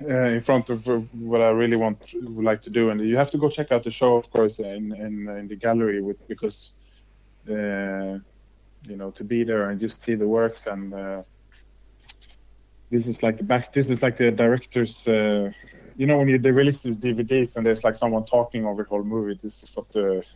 Uh, 0.04 0.30
in 0.34 0.42
front 0.42 0.68
of 0.72 0.88
what 1.14 1.42
I 1.42 1.50
really 1.50 1.78
want 1.78 2.16
would 2.24 2.44
like 2.44 2.60
to 2.62 2.72
do, 2.72 2.90
and 2.90 3.00
you 3.02 3.16
have 3.18 3.30
to 3.30 3.38
go 3.38 3.50
check 3.50 3.72
out 3.72 3.84
the 3.84 3.92
show, 3.92 4.16
of 4.16 4.28
course, 4.32 4.58
in 4.58 4.92
in, 4.96 5.30
in 5.30 5.48
the 5.48 5.56
gallery 5.56 6.02
with 6.02 6.18
because 6.28 6.74
uh, 7.50 8.20
you 8.88 8.96
know 8.96 9.12
to 9.12 9.24
be 9.24 9.44
there 9.44 9.70
and 9.70 9.80
just 9.80 10.02
see 10.02 10.16
the 10.16 10.28
works 10.28 10.68
and 10.68 10.94
uh, 10.94 11.22
this 12.90 13.08
is 13.08 13.24
like 13.24 13.38
the 13.38 13.44
back 13.44 13.72
this 13.72 13.90
is 13.90 14.02
like 14.02 14.18
the 14.18 14.32
director's 14.32 15.08
uh, 15.08 15.52
you 15.96 16.06
know 16.08 16.18
when 16.18 16.28
you 16.28 16.38
they 16.38 16.52
release 16.52 16.84
these 16.84 17.00
dvds 17.00 17.58
and 17.58 17.66
there's 17.66 17.84
like 17.84 17.96
someone 17.96 18.24
talking 18.24 18.66
over 18.66 18.84
the 18.84 18.90
whole 18.90 19.04
movie 19.04 19.38
this 19.42 19.64
is 19.64 19.76
what 19.76 19.90
the 19.92 20.26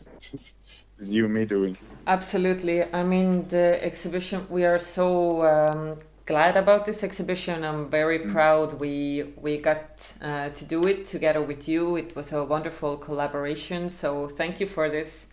is 0.98 1.12
you 1.12 1.24
and 1.24 1.34
me 1.34 1.44
doing. 1.44 1.76
Absolutely. 2.06 2.82
I 2.92 3.02
mean 3.02 3.46
the 3.48 3.82
exhibition 3.82 4.46
we 4.48 4.64
are 4.64 4.78
so 4.78 5.46
um, 5.46 5.98
glad 6.24 6.56
about 6.56 6.86
this 6.86 7.02
exhibition. 7.02 7.64
I'm 7.64 7.88
very 7.88 8.20
mm. 8.20 8.32
proud. 8.32 8.80
We 8.80 9.34
we 9.36 9.58
got 9.58 10.12
uh, 10.22 10.50
to 10.50 10.64
do 10.64 10.86
it 10.86 11.06
together 11.06 11.42
with 11.42 11.68
you. 11.68 11.96
It 11.96 12.16
was 12.16 12.32
a 12.32 12.44
wonderful 12.44 12.96
collaboration. 12.96 13.88
So 13.90 14.28
thank 14.28 14.60
you 14.60 14.66
for 14.66 14.88
this 14.88 15.26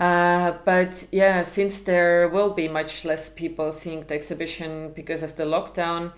uh, 0.00 0.54
but 0.64 1.06
yeah, 1.12 1.42
since 1.42 1.82
there 1.82 2.28
will 2.30 2.54
be 2.54 2.68
much 2.68 3.04
less 3.04 3.28
people 3.28 3.70
seeing 3.70 4.02
the 4.06 4.14
exhibition 4.14 4.92
because 4.94 5.22
of 5.22 5.36
the 5.36 5.44
lockdown, 5.44 6.12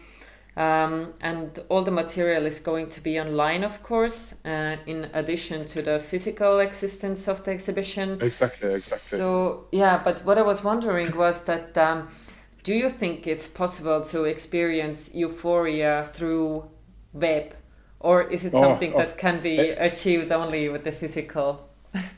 um, 0.57 1.15
and 1.21 1.59
all 1.69 1.83
the 1.83 1.91
material 1.91 2.47
is 2.47 2.61
going 2.61 2.89
to 2.91 3.01
be 3.01 3.19
online, 3.19 3.65
of 3.65 3.83
course, 3.83 4.35
uh, 4.45 4.77
in 4.87 5.11
addition 5.15 5.65
to 5.67 5.83
the 5.83 5.99
physical 5.99 6.61
existence 6.61 7.27
of 7.27 7.43
the 7.45 7.51
exhibition. 7.51 8.19
Exactly, 8.21 8.73
exactly. 8.73 9.19
So, 9.19 9.65
yeah, 9.73 10.01
but 10.05 10.25
what 10.25 10.39
I 10.39 10.43
was 10.43 10.63
wondering 10.63 11.17
was 11.17 11.43
that 11.45 11.77
um, 11.77 12.09
do 12.63 12.75
you 12.75 12.89
think 12.89 13.27
it's 13.27 13.49
possible 13.49 14.03
to 14.05 14.25
experience 14.25 15.13
euphoria 15.13 16.09
through 16.13 16.71
web? 17.13 17.57
Or 17.99 18.23
is 18.23 18.45
it 18.45 18.55
oh, 18.55 18.61
something 18.61 18.95
oh, 18.95 18.99
that 18.99 19.19
can 19.19 19.41
be 19.41 19.59
achieved 19.59 20.31
only 20.31 20.69
with 20.69 20.85
the 20.85 20.93
physical? 20.93 21.69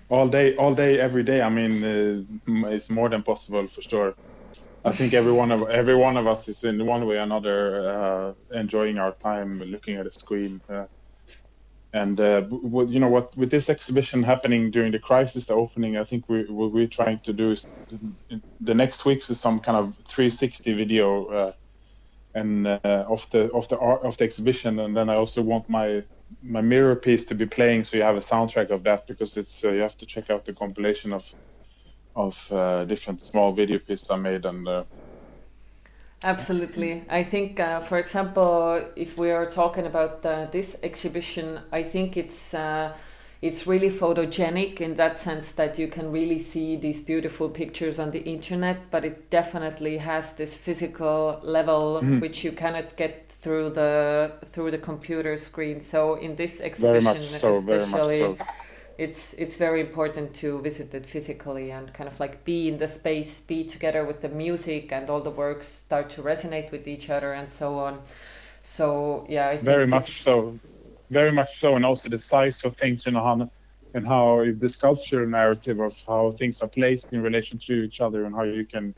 All 0.09 0.29
day, 0.29 0.57
all 0.57 0.75
day, 0.75 1.01
every 1.01 1.23
day. 1.23 1.43
I 1.43 1.49
mean, 1.49 1.85
uh, 1.85 2.69
it's 2.69 2.91
more 2.91 3.09
than 3.09 3.23
possible 3.23 3.67
for 3.69 3.83
sure. 3.83 4.15
I 4.85 4.93
think 4.93 5.15
every 5.15 5.33
one 5.33 5.51
of 5.51 5.69
every 5.71 5.97
one 5.97 6.17
of 6.19 6.27
us 6.27 6.47
is 6.49 6.63
in 6.63 6.85
one 6.85 7.07
way 7.07 7.17
or 7.17 7.23
another 7.23 7.89
uh, 7.89 8.59
enjoying 8.59 8.99
our 8.99 9.13
time 9.13 9.61
looking 9.61 9.97
at 9.97 10.07
a 10.07 10.11
screen. 10.11 10.61
Uh, 10.69 10.87
and 11.95 12.21
uh, 12.21 12.43
you 12.51 13.01
know 13.01 13.09
what 13.09 13.35
with 13.37 13.51
this 13.51 13.69
exhibition 13.69 14.23
happening 14.23 14.71
during 14.71 14.93
the 14.93 14.99
crisis, 14.99 15.47
the 15.47 15.55
opening, 15.55 15.97
I 15.97 16.05
think 16.05 16.29
we 16.29 16.45
what 16.51 16.73
we're 16.73 16.89
trying 16.89 17.21
to 17.21 17.33
do 17.33 17.53
is 17.53 17.77
the 18.61 18.75
next 18.75 19.05
weeks 19.07 19.31
is 19.31 19.41
some 19.41 19.61
kind 19.61 19.79
of 19.79 19.95
360 20.09 20.73
video 20.75 21.27
uh, 21.27 21.53
and 22.35 22.67
uh, 22.67 22.79
of 22.85 23.29
the 23.31 23.51
of 23.53 23.69
the 23.69 23.79
art 23.79 24.03
of 24.03 24.17
the 24.19 24.25
exhibition, 24.25 24.81
and 24.81 24.97
then 24.97 25.09
I 25.09 25.15
also 25.15 25.41
want 25.41 25.69
my 25.69 26.03
my 26.43 26.61
mirror 26.61 26.97
piece 26.97 27.25
to 27.27 27.35
be 27.35 27.47
playing, 27.47 27.85
so 27.85 27.97
you 27.97 28.03
have 28.03 28.17
a 28.17 28.21
soundtrack 28.21 28.71
of 28.71 28.83
that 28.85 29.07
because 29.07 29.37
it's 29.37 29.65
uh, 29.65 29.73
you 29.73 29.81
have 29.81 29.97
to 29.99 30.07
check 30.07 30.31
out 30.31 30.45
the 30.45 30.53
compilation 30.53 31.13
of 31.13 31.35
of 32.17 32.53
uh, 32.53 32.85
different 32.85 33.21
small 33.21 33.53
video 33.53 33.79
pieces 33.79 34.11
I 34.11 34.17
made 34.17 34.45
and. 34.45 34.69
Uh, 34.69 34.85
Absolutely. 36.23 37.05
I 37.11 37.23
think, 37.23 37.61
uh, 37.61 37.81
for 37.81 37.99
example, 37.99 38.83
if 38.97 39.19
we 39.19 39.31
are 39.31 39.45
talking 39.45 39.85
about 39.85 40.25
uh, 40.25 40.47
this 40.47 40.79
exhibition, 40.83 41.61
I 41.71 41.83
think 41.83 42.17
it's 42.17 42.55
uh, 42.55 42.95
it's 43.43 43.67
really 43.67 43.91
photogenic 43.91 44.81
in 44.81 44.95
that 44.95 45.19
sense 45.19 45.53
that 45.53 45.79
you 45.79 45.87
can 45.87 46.11
really 46.11 46.39
see 46.39 46.77
these 46.77 47.03
beautiful 47.03 47.51
pictures 47.51 47.99
on 47.99 48.11
the 48.11 48.21
internet, 48.21 48.91
but 48.91 49.05
it 49.05 49.29
definitely 49.29 49.99
has 49.99 50.33
this 50.33 50.57
physical 50.57 51.39
level 51.43 52.01
mm. 52.03 52.23
which 52.23 52.43
you 52.43 52.53
cannot 52.53 52.97
get 52.97 53.34
through 53.45 53.71
the 53.71 54.33
through 54.53 54.71
the 54.71 54.79
computer 54.79 55.37
screen. 55.37 55.79
So 55.81 56.15
in 56.27 56.37
this 56.37 56.61
exhibition, 56.61 57.23
so, 57.23 57.51
especially. 57.51 58.21
So. 58.21 58.37
It's 58.97 59.35
it's 59.35 59.57
very 59.57 59.81
important 59.81 60.35
to 60.35 60.61
visit 60.63 60.95
it 60.95 61.05
physically 61.05 61.73
and 61.73 61.93
kind 61.93 62.07
of 62.07 62.21
like 62.21 62.45
be 62.45 62.69
in 62.69 62.77
the 62.77 62.87
space, 62.87 63.41
be 63.41 63.65
together 63.65 64.05
with 64.05 64.21
the 64.21 64.29
music, 64.29 64.93
and 64.93 65.11
all 65.11 65.21
the 65.21 65.37
works 65.45 65.67
start 65.67 66.11
to 66.11 66.23
resonate 66.23 66.71
with 66.71 66.87
each 66.87 67.11
other 67.11 67.33
and 67.33 67.51
so 67.51 67.69
on. 67.87 68.03
So 68.63 69.27
yeah, 69.29 69.49
I 69.49 69.57
very 69.57 69.89
much 69.89 70.23
so 70.23 70.61
very 71.11 71.33
much 71.33 71.59
so, 71.59 71.75
and 71.77 71.85
also 71.85 72.09
the 72.09 72.19
size 72.19 72.65
of 72.65 72.77
things, 72.77 73.07
you 73.07 73.13
know, 73.13 73.25
how, 73.29 73.51
and 73.95 74.07
how 74.07 74.45
the 74.57 74.69
sculpture 74.69 75.27
narrative 75.27 75.81
of 75.81 75.95
how 76.07 76.31
things 76.33 76.61
are 76.63 76.69
placed 76.69 77.13
in 77.13 77.23
relation 77.23 77.59
to 77.67 77.83
each 77.83 78.01
other, 78.01 78.25
and 78.27 78.35
how 78.35 78.45
you 78.45 78.65
can, 78.65 78.95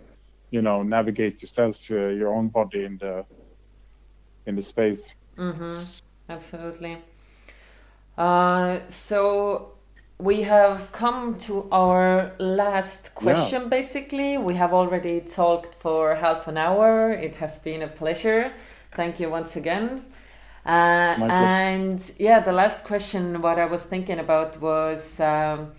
you 0.51 0.63
know, 0.63 0.83
navigate 0.83 1.41
yourself, 1.43 1.77
uh, 1.91 2.09
your 2.21 2.35
own 2.35 2.49
body 2.49 2.85
in 2.85 2.99
the 2.99 3.25
in 4.47 4.57
the 4.57 4.63
space. 4.63 5.15
Mm-hmm. 5.37 6.33
Absolutely. 6.33 6.99
Uh, 8.17 8.81
so 8.89 9.73
we 10.19 10.43
have 10.43 10.91
come 10.93 11.37
to 11.37 11.69
our 11.71 12.33
last 12.39 13.15
question 13.15 13.63
yeah. 13.63 13.69
basically 13.69 14.39
we 14.39 14.55
have 14.55 14.73
already 14.73 15.21
talked 15.21 15.75
for 15.75 16.15
half 16.15 16.49
an 16.49 16.57
hour 16.57 17.13
it 17.13 17.35
has 17.35 17.59
been 17.59 17.83
a 17.83 17.87
pleasure 17.87 18.51
thank 18.93 19.21
you 19.21 19.29
once 19.29 19.57
again 19.57 20.03
uh, 20.67 21.17
and 21.31 22.13
yeah, 22.19 22.41
the 22.41 22.53
last 22.53 22.85
question, 22.85 23.41
what 23.41 23.57
I 23.57 23.67
was 23.67 23.85
thinking 23.85 24.19
about 24.19 24.61
was 24.61 25.21
um, 25.21 25.71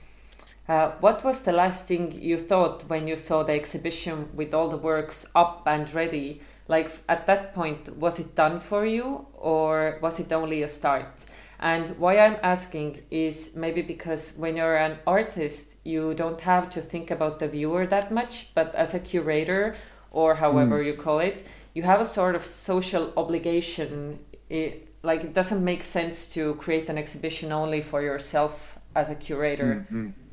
uh, 0.67 0.91
what 0.99 1.23
was 1.23 1.41
the 1.41 1.51
last 1.51 1.87
thing 1.87 2.11
you 2.11 2.37
thought 2.37 2.83
when 2.89 3.07
you 3.07 3.15
saw 3.15 3.43
the 3.43 3.53
exhibition 3.53 4.29
with 4.33 4.53
all 4.53 4.67
the 4.69 4.77
works 4.77 5.25
up 5.33 5.63
and 5.65 5.93
ready? 5.93 6.41
Like 6.67 6.91
at 7.07 7.25
that 7.27 7.53
point, 7.53 7.97
was 7.97 8.19
it 8.19 8.35
done 8.35 8.59
for 8.59 8.85
you 8.85 9.27
or 9.33 9.97
was 10.01 10.19
it 10.19 10.33
only 10.33 10.63
a 10.63 10.67
start? 10.67 11.25
And 11.59 11.89
why 11.97 12.19
I'm 12.19 12.37
asking 12.43 13.01
is 13.09 13.53
maybe 13.55 13.81
because 13.81 14.33
when 14.35 14.57
you're 14.57 14.75
an 14.75 14.99
artist, 15.07 15.77
you 15.83 16.13
don't 16.13 16.41
have 16.41 16.69
to 16.71 16.81
think 16.81 17.11
about 17.11 17.39
the 17.39 17.47
viewer 17.47 17.87
that 17.87 18.11
much, 18.11 18.49
but 18.53 18.75
as 18.75 18.93
a 18.93 18.99
curator 18.99 19.75
or 20.11 20.35
however 20.35 20.83
mm. 20.83 20.85
you 20.85 20.93
call 20.93 21.19
it, 21.19 21.47
you 21.73 21.83
have 21.83 22.01
a 22.01 22.05
sort 22.05 22.35
of 22.35 22.45
social 22.45 23.13
obligation 23.17 24.19
it 24.49 24.87
like 25.03 25.23
it 25.23 25.33
doesn't 25.33 25.63
make 25.63 25.83
sense 25.83 26.27
to 26.27 26.55
create 26.55 26.89
an 26.89 26.97
exhibition 26.97 27.51
only 27.51 27.81
for 27.81 28.01
yourself 28.01 28.77
as 28.95 29.09
a 29.09 29.15
curator. 29.15 29.85
Mm-hmm. 29.89 30.05
Hmm. 30.05 30.26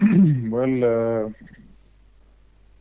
well, 0.50 0.84
uh, 0.84 1.28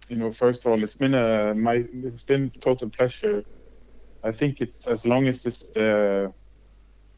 you 0.09 0.15
know, 0.15 0.31
first 0.31 0.65
of 0.65 0.71
all, 0.71 0.83
it's 0.83 0.95
been 0.95 1.13
a 1.13 1.53
my 1.55 1.85
it's 1.93 2.23
been 2.23 2.49
total 2.49 2.89
pleasure. 2.89 3.43
I 4.23 4.31
think 4.31 4.61
it's 4.61 4.87
as 4.87 5.05
long 5.05 5.27
as 5.27 5.43
this 5.43 5.75
uh, 5.75 6.27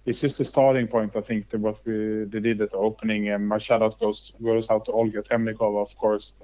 it's 0.06 0.20
just 0.20 0.40
a 0.40 0.46
starting 0.46 0.88
point. 0.88 1.16
I 1.16 1.22
think 1.22 1.50
that 1.50 1.62
what 1.62 1.78
we 1.86 2.26
they 2.28 2.40
did 2.40 2.62
at 2.62 2.72
the 2.72 2.78
opening, 2.78 3.30
and 3.30 3.48
my 3.48 3.58
shout 3.58 3.82
out 3.82 4.00
goes 4.00 4.32
goes 4.44 4.70
out 4.70 4.86
to 4.86 4.92
Olga 4.92 5.22
Temnikova, 5.22 5.82
of 5.82 5.96
course 5.96 6.36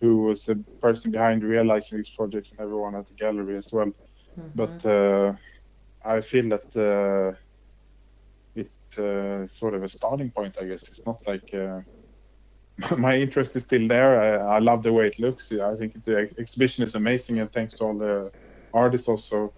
who 0.00 0.22
was 0.22 0.44
the 0.44 0.64
person 0.80 1.10
behind 1.10 1.42
realizing 1.42 1.98
these 1.98 2.10
projects 2.10 2.52
and 2.52 2.60
everyone 2.60 2.94
at 2.94 3.06
the 3.06 3.14
gallery 3.14 3.56
as 3.56 3.68
well. 3.72 3.92
Mm-hmm. 4.38 4.48
But 4.54 4.86
uh, 4.86 5.34
I 6.04 6.20
feel 6.20 6.48
that 6.48 6.68
uh, 6.76 7.36
it's 8.54 8.78
uh, 8.98 9.46
sort 9.46 9.74
of 9.74 9.82
a 9.82 9.88
starting 9.88 10.30
point, 10.30 10.56
I 10.60 10.64
guess. 10.64 10.88
It's 10.88 11.04
not 11.04 11.20
like 11.26 11.52
uh, 11.52 11.80
my 12.98 13.16
interest 13.16 13.56
is 13.56 13.62
still 13.62 13.86
there. 13.88 14.20
I, 14.20 14.56
I, 14.56 14.58
love 14.58 14.82
the 14.82 14.92
way 14.92 15.06
it 15.06 15.18
looks. 15.18 15.52
I 15.52 15.74
think 15.76 16.02
the 16.02 16.30
exhibition 16.38 16.84
is 16.84 16.94
amazing, 16.94 17.40
and 17.40 17.50
thanks 17.50 17.74
to 17.74 17.84
all 17.84 17.94
the 17.98 18.30
artists 18.72 19.08
also. 19.08 19.52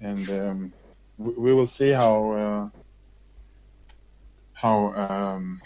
And 0.00 0.28
um, 0.30 0.72
we, 1.18 1.32
we 1.34 1.54
will 1.54 1.66
see 1.66 1.90
how 1.90 2.32
uh, 2.32 2.68
how 4.52 4.92
um, 4.94 5.60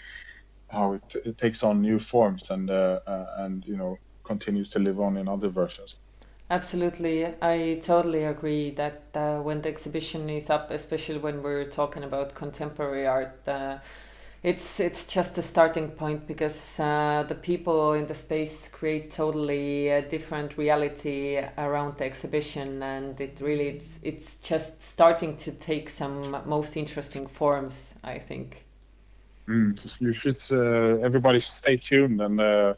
how 0.69 0.93
it, 0.93 1.03
it, 1.25 1.37
takes 1.37 1.63
on 1.63 1.81
new 1.81 1.99
forms 1.99 2.49
and 2.51 2.69
uh, 2.69 2.99
uh, 3.07 3.25
and 3.39 3.65
you 3.65 3.77
know 3.77 3.97
continues 4.23 4.69
to 4.69 4.79
live 4.79 4.99
on 4.99 5.17
in 5.17 5.27
other 5.27 5.49
versions. 5.49 5.97
Absolutely, 6.49 7.25
I 7.41 7.79
totally 7.81 8.23
agree 8.23 8.71
that 8.71 9.03
uh, 9.13 9.39
when 9.41 9.61
the 9.61 9.69
exhibition 9.69 10.29
is 10.29 10.49
up, 10.49 10.71
especially 10.71 11.17
when 11.17 11.43
we're 11.43 11.65
talking 11.65 12.03
about 12.03 12.35
contemporary 12.35 13.05
art, 13.05 13.45
uh, 13.47 13.79
it's 14.43 14.79
it's 14.79 15.05
just 15.05 15.37
a 15.37 15.41
starting 15.41 15.89
point 15.89 16.27
because 16.27 16.79
uh, 16.79 17.25
the 17.27 17.35
people 17.35 17.93
in 17.93 18.05
the 18.05 18.13
space 18.13 18.69
create 18.69 19.11
totally 19.11 19.89
a 19.89 20.01
different 20.01 20.57
reality 20.57 21.39
around 21.57 21.97
the 21.97 22.05
exhibition, 22.05 22.83
and 22.83 23.19
it 23.19 23.39
really 23.41 23.67
it's 23.69 23.99
it's 24.03 24.37
just 24.37 24.81
starting 24.81 25.35
to 25.37 25.51
take 25.51 25.89
some 25.89 26.37
most 26.45 26.77
interesting 26.77 27.27
forms. 27.27 27.95
I 28.03 28.19
think. 28.19 28.65
Mm, 29.47 30.01
you 30.01 30.13
should. 30.13 30.37
Uh, 30.51 31.01
everybody 31.03 31.39
should 31.39 31.53
stay 31.53 31.77
tuned 31.77 32.21
and 32.21 32.39
uh, 32.39 32.73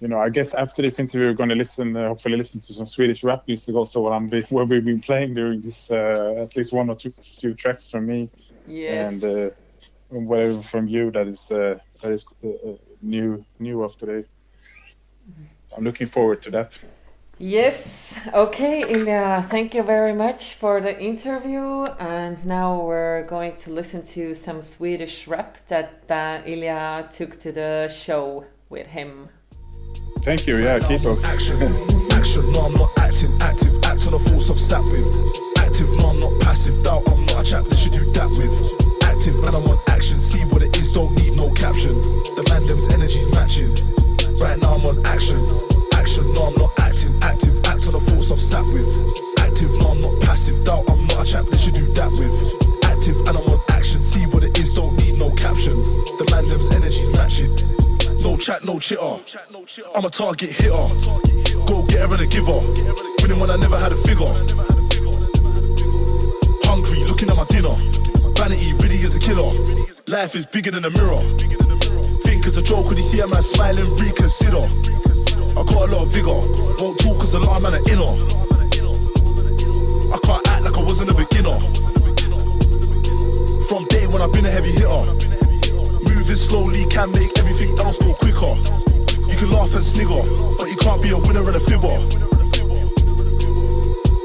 you 0.00 0.08
know, 0.08 0.20
I 0.20 0.28
guess 0.28 0.52
after 0.52 0.82
this 0.82 0.98
interview, 0.98 1.28
we're 1.28 1.34
going 1.34 1.48
to 1.48 1.54
listen, 1.54 1.96
uh, 1.96 2.08
hopefully 2.08 2.36
listen 2.36 2.60
to 2.60 2.72
some 2.74 2.86
Swedish 2.86 3.24
rap 3.24 3.44
music 3.46 3.74
also 3.74 4.02
what 4.02 4.12
I'm 4.12 4.28
what 4.50 4.68
we've 4.68 4.84
been 4.84 5.00
playing 5.00 5.34
during 5.34 5.62
this, 5.62 5.90
uh, 5.90 6.34
at 6.38 6.54
least 6.56 6.72
one 6.72 6.90
or 6.90 6.96
two 6.96 7.10
few 7.10 7.54
tracks 7.54 7.90
from 7.90 8.06
me. 8.06 8.28
Yes. 8.66 9.22
And 9.22 9.24
uh, 9.24 9.54
whatever 10.10 10.60
from 10.62 10.86
you 10.88 11.10
that 11.10 11.26
is 11.26 11.50
uh, 11.50 11.78
that 12.02 12.12
is 12.12 12.24
uh, 12.44 12.48
uh, 12.48 12.76
new 13.02 13.44
new 13.58 13.82
of 13.82 13.96
today. 13.96 14.26
I'm 15.76 15.84
looking 15.84 16.06
forward 16.06 16.40
to 16.42 16.50
that. 16.52 16.78
Yes. 17.38 18.16
Okay, 18.32 18.80
Ilya, 18.88 19.44
thank 19.50 19.74
you 19.74 19.82
very 19.82 20.14
much 20.14 20.54
for 20.54 20.80
the 20.80 20.98
interview. 20.98 21.84
And 21.98 22.42
now 22.46 22.80
we're 22.80 23.24
going 23.24 23.56
to 23.56 23.72
listen 23.72 24.00
to 24.14 24.32
some 24.32 24.62
Swedish 24.62 25.28
rap 25.28 25.58
that 25.66 26.10
uh, 26.10 26.40
Ilya 26.46 27.08
took 27.10 27.38
to 27.40 27.52
the 27.52 27.88
show 27.88 28.46
with 28.70 28.86
him. 28.86 29.28
Thank 30.20 30.46
you. 30.46 30.58
Yeah, 30.58 30.78
keep 30.78 31.04
us. 31.04 31.22
Action, 31.24 31.62
action. 32.12 32.50
No, 32.52 32.62
I'm 32.62 32.72
not 32.72 32.88
acting. 32.98 33.30
Active, 33.42 33.84
act 33.84 34.06
on 34.06 34.12
the 34.12 34.18
force 34.18 34.48
of 34.48 34.58
sap 34.58 34.82
with. 34.84 35.58
Active, 35.58 35.88
no, 35.98 36.08
I'm 36.08 36.18
not 36.18 36.40
passive. 36.40 36.82
Doubt 36.82 37.02
I'm 37.06 37.26
not 37.26 37.46
a 37.46 37.50
chap 37.50 37.64
that 37.64 37.76
should 37.76 37.92
do 37.92 38.10
that 38.12 38.30
with. 38.30 38.95
Active, 39.26 39.42
and 39.42 39.56
I'm 39.56 39.66
on 39.66 39.78
action. 39.88 40.20
See 40.20 40.44
what 40.54 40.62
it 40.62 40.76
is, 40.76 40.92
don't 40.92 41.10
need 41.18 41.34
no 41.34 41.50
caption. 41.50 41.98
The 42.38 42.46
man 42.48 42.64
them's 42.64 42.86
energies 42.94 43.26
matching. 43.34 43.74
Right 44.38 44.54
now 44.62 44.78
I'm 44.78 44.86
on 44.86 45.04
action. 45.04 45.42
Action, 45.98 46.22
no, 46.30 46.46
I'm 46.46 46.54
not 46.54 46.70
acting. 46.78 47.10
Active, 47.26 47.58
act 47.66 47.90
on 47.90 47.98
the 47.98 48.02
force 48.06 48.30
of 48.30 48.38
sap 48.38 48.62
with. 48.70 48.86
Active, 49.42 49.74
no, 49.82 49.90
I'm 49.90 49.98
not 49.98 50.22
passive. 50.22 50.62
Doubt 50.62 50.86
I'm 50.86 51.08
not 51.10 51.26
a 51.26 51.28
chap 51.28 51.44
that 51.46 51.58
should 51.58 51.74
do 51.74 51.90
that 51.98 52.06
with. 52.14 52.38
Active, 52.86 53.18
and 53.26 53.34
I'm 53.34 53.46
on 53.50 53.58
action. 53.74 54.00
See 54.00 54.30
what 54.30 54.44
it 54.44 54.56
is, 54.60 54.72
don't 54.72 54.94
need 54.94 55.18
no 55.18 55.34
caption. 55.34 55.74
The 55.74 56.26
man 56.30 56.46
them's 56.46 56.70
energies 56.70 57.10
matching. 57.18 57.50
No 58.22 58.36
chat, 58.38 58.62
no 58.62 58.78
chitter. 58.78 59.18
I'm 59.90 60.04
a 60.04 60.10
target 60.10 60.54
hitter. 60.54 60.86
Go 61.66 61.82
get 61.90 62.06
her 62.06 62.14
and 62.14 62.22
a 62.22 62.26
giver. 62.30 62.62
Winning 63.18 63.42
when 63.42 63.50
I 63.50 63.58
never 63.58 63.74
had 63.74 63.90
a 63.90 63.98
figure. 64.06 64.30
Hungry, 66.62 67.02
looking 67.10 67.26
at 67.26 67.34
my 67.34 67.44
dinner. 67.50 67.74
Vanity 68.36 68.74
really 68.74 68.98
is 68.98 69.16
a 69.16 69.18
killer. 69.18 69.50
Life 70.08 70.36
is 70.36 70.46
bigger 70.46 70.70
than 70.70 70.84
a 70.84 70.90
mirror. 70.90 71.16
Think 72.22 72.46
it's 72.46 72.58
a 72.58 72.62
joke 72.62 72.86
when 72.86 72.96
you 72.96 73.02
see 73.02 73.20
a 73.20 73.26
man 73.26 73.42
smiling, 73.42 73.88
reconsider. 73.96 74.60
I 75.56 75.64
got 75.64 75.88
a 75.88 75.90
lot 75.90 76.02
of 76.02 76.08
vigor. 76.12 76.36
Won't 76.78 77.00
talk 77.00 77.18
cause 77.18 77.34
a 77.34 77.40
lot 77.40 77.56
of 77.56 77.62
man 77.62 77.74
are 77.74 77.84
inner. 77.88 78.12
I 80.12 80.18
can't 80.22 80.46
act 80.48 80.62
like 80.64 80.76
I 80.76 80.82
wasn't 80.82 81.10
a 81.10 81.14
beginner. 81.14 81.56
From 83.68 83.84
day 83.88 84.06
when 84.06 84.20
I've 84.20 84.32
been 84.32 84.44
a 84.44 84.50
heavy 84.50 84.72
hitter. 84.72 85.06
Moving 86.12 86.36
slowly 86.36 86.84
can 86.86 87.10
make 87.12 87.36
everything 87.38 87.72
else 87.80 87.98
go 87.98 88.12
quicker. 88.14 88.54
You 89.26 89.36
can 89.36 89.50
laugh 89.50 89.74
and 89.74 89.84
snigger, 89.84 90.22
but 90.58 90.68
you 90.68 90.76
can't 90.76 91.02
be 91.02 91.10
a 91.10 91.18
winner 91.18 91.42
and 91.42 91.56
a 91.56 91.60
fibber. 91.60 91.96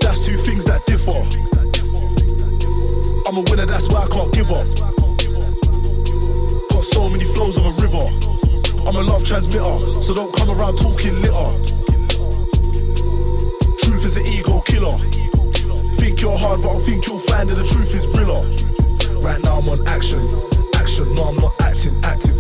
That's 0.04 0.20
two 0.20 0.38
things 0.38 0.66
that 0.66 0.84
differ. 0.86 1.61
I'm 3.32 3.38
a 3.38 3.42
winner, 3.50 3.66
that's 3.66 3.88
why 3.88 4.02
I 4.02 4.08
can't 4.10 4.34
give 4.34 4.52
up. 4.52 4.68
Got 6.68 6.84
so 6.84 7.08
many 7.08 7.24
flows 7.24 7.56
of 7.56 7.64
a 7.64 7.72
river. 7.82 8.04
I'm 8.86 8.98
a 8.98 9.04
love 9.04 9.24
transmitter, 9.24 9.94
so 10.04 10.14
don't 10.14 10.36
come 10.36 10.52
around 10.52 10.76
talking 10.76 11.16
litter. 11.22 11.52
Truth 13.80 14.04
is 14.04 14.18
an 14.18 14.28
ego 14.28 14.60
killer. 14.68 14.98
Think 15.96 16.22
you're 16.22 16.38
hard, 16.38 16.62
but 16.62 16.76
I 16.76 16.80
think 16.82 17.08
you'll 17.08 17.20
find 17.20 17.50
that 17.50 17.56
the 17.56 17.64
truth 17.64 17.96
is 17.96 18.06
realer. 18.20 18.44
Right 19.22 19.42
now 19.42 19.54
I'm 19.54 19.70
on 19.70 19.88
action 19.88 20.28
action, 20.76 21.14
no 21.14 21.24
I'm 21.24 21.36
not 21.38 21.54
acting, 21.62 21.96
active, 22.04 22.36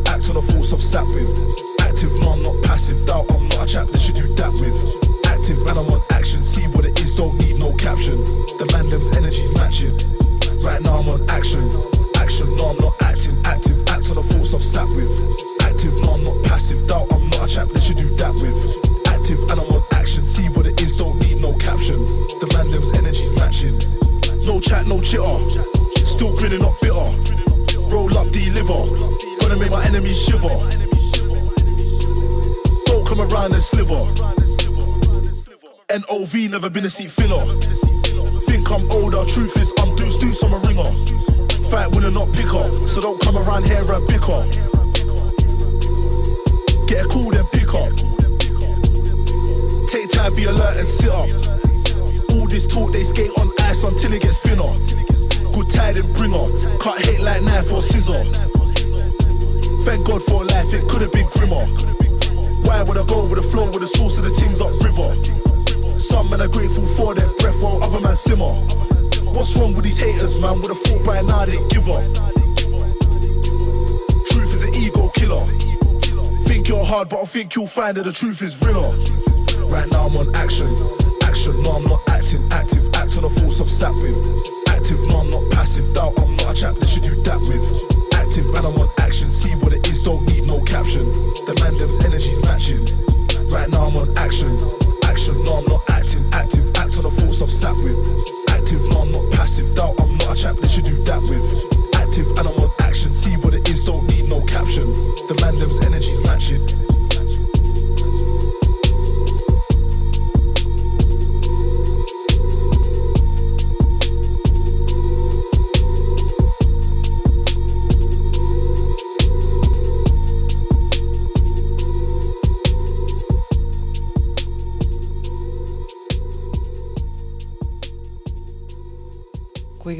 think 77.32 77.56
you'll 77.56 77.66
find 77.66 77.96
that 77.96 78.04
the 78.04 78.12
truth 78.12 78.42
is 78.42 78.62
realer. 78.62 78.92
Right 79.70 79.90
now 79.90 80.02
I'm 80.02 80.18
on 80.18 80.36
action. 80.36 81.01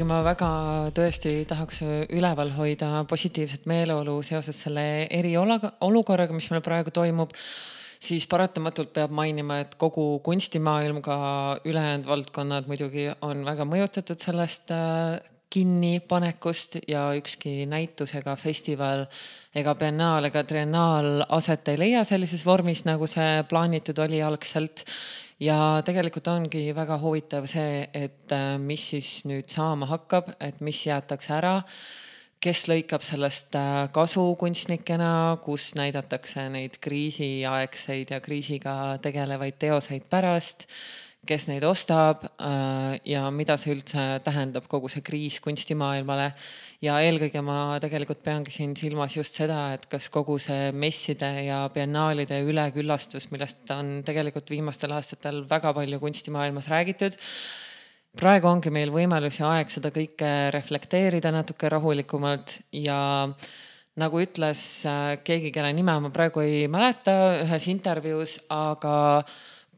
Kuigi 0.02 0.10
ma 0.10 0.24
väga 0.26 0.46
tõesti 0.98 1.44
tahaks 1.46 1.76
üleval 2.10 2.48
hoida 2.56 3.04
positiivset 3.06 3.68
meeleolu 3.70 4.16
seoses 4.26 4.58
selle 4.64 5.06
eriolukorraga, 5.14 6.34
mis 6.34 6.48
meil 6.50 6.64
praegu 6.64 6.90
toimub, 6.90 7.30
siis 8.02 8.26
paratamatult 8.26 8.90
peab 8.96 9.14
mainima, 9.14 9.60
et 9.62 9.76
kogu 9.78 10.18
kunstimaailm, 10.26 10.98
ka 11.06 11.18
ülejäänud 11.62 12.08
valdkonnad 12.10 12.66
muidugi 12.66 13.12
on 13.22 13.44
väga 13.46 13.62
mõjutatud 13.68 14.18
sellest 14.18 14.74
äh, 14.74 15.22
kinnipanekust 15.52 16.80
ja 16.88 17.12
ükski 17.14 17.68
näitus 17.70 18.16
ega 18.18 18.34
festival 18.40 19.04
ega 19.54 19.74
biennaal 19.78 20.26
ega 20.26 20.42
triennaal 20.48 21.26
aset 21.28 21.68
ei 21.70 21.78
leia 21.78 22.02
sellises 22.08 22.42
vormis, 22.48 22.82
nagu 22.88 23.06
see 23.06 23.44
plaanitud 23.50 24.02
oli 24.02 24.22
algselt. 24.24 24.82
Ja 25.40 25.82
tegelikult 25.84 26.28
ongi 26.28 26.68
väga 26.74 26.98
huvitav 27.02 27.46
see, 27.50 27.88
et 27.94 28.32
äh, 28.32 28.56
mis 28.58 28.88
siis 28.94 29.22
nüüd 29.28 29.48
saama 29.48 29.88
hakkab, 29.90 30.32
et 30.40 30.60
mis 30.60 30.86
jäetakse 30.86 31.36
ära 31.38 31.60
kes 32.42 32.64
lõikab 32.66 33.04
sellest 33.06 33.54
äh, 33.54 33.86
kasu 33.94 34.24
kunstnikena, 34.38 35.38
kus 35.44 35.72
näidatakse 35.78 36.48
neid 36.50 36.80
kriisiaegseid 36.82 38.10
ja 38.16 38.18
kriisiga 38.24 38.74
tegelevaid 39.02 39.60
teoseid 39.62 40.08
pärast, 40.10 40.66
kes 41.26 41.46
neid 41.46 41.62
ostab 41.62 42.24
äh, 42.26 42.98
ja 43.06 43.28
mida 43.30 43.54
see 43.60 43.74
üldse 43.76 44.04
tähendab, 44.24 44.66
kogu 44.70 44.90
see 44.90 45.04
kriis 45.06 45.38
kunstimaailmale. 45.44 46.32
ja 46.82 46.98
eelkõige 47.06 47.42
ma 47.46 47.78
tegelikult 47.82 48.24
peangi 48.24 48.50
siin 48.50 48.74
silmas 48.76 49.14
just 49.16 49.38
seda, 49.38 49.72
et 49.76 49.86
kas 49.90 50.08
kogu 50.10 50.38
see 50.42 50.72
messide 50.74 51.30
ja 51.46 51.64
biennaalide 51.74 52.42
üleküllastus, 52.42 53.30
millest 53.30 53.70
on 53.70 54.00
tegelikult 54.06 54.50
viimastel 54.50 54.94
aastatel 54.98 55.44
väga 55.50 55.74
palju 55.76 56.00
kunstimaailmas 56.02 56.70
räägitud 56.72 57.18
praegu 58.18 58.50
ongi 58.50 58.72
meil 58.74 58.90
võimalus 58.92 59.38
ja 59.38 59.54
aeg 59.56 59.70
seda 59.72 59.92
kõike 59.94 60.50
reflekteerida 60.52 61.30
natuke 61.32 61.70
rahulikumalt 61.72 62.58
ja 62.76 63.30
nagu 64.00 64.20
ütles 64.24 64.60
äh, 64.88 65.16
keegi, 65.24 65.52
kelle 65.54 65.72
nime 65.76 65.94
ma 66.00 66.10
praegu 66.12 66.42
ei 66.44 66.66
mäleta 66.72 67.14
ühes 67.44 67.66
intervjuus, 67.72 68.38
aga 68.52 69.22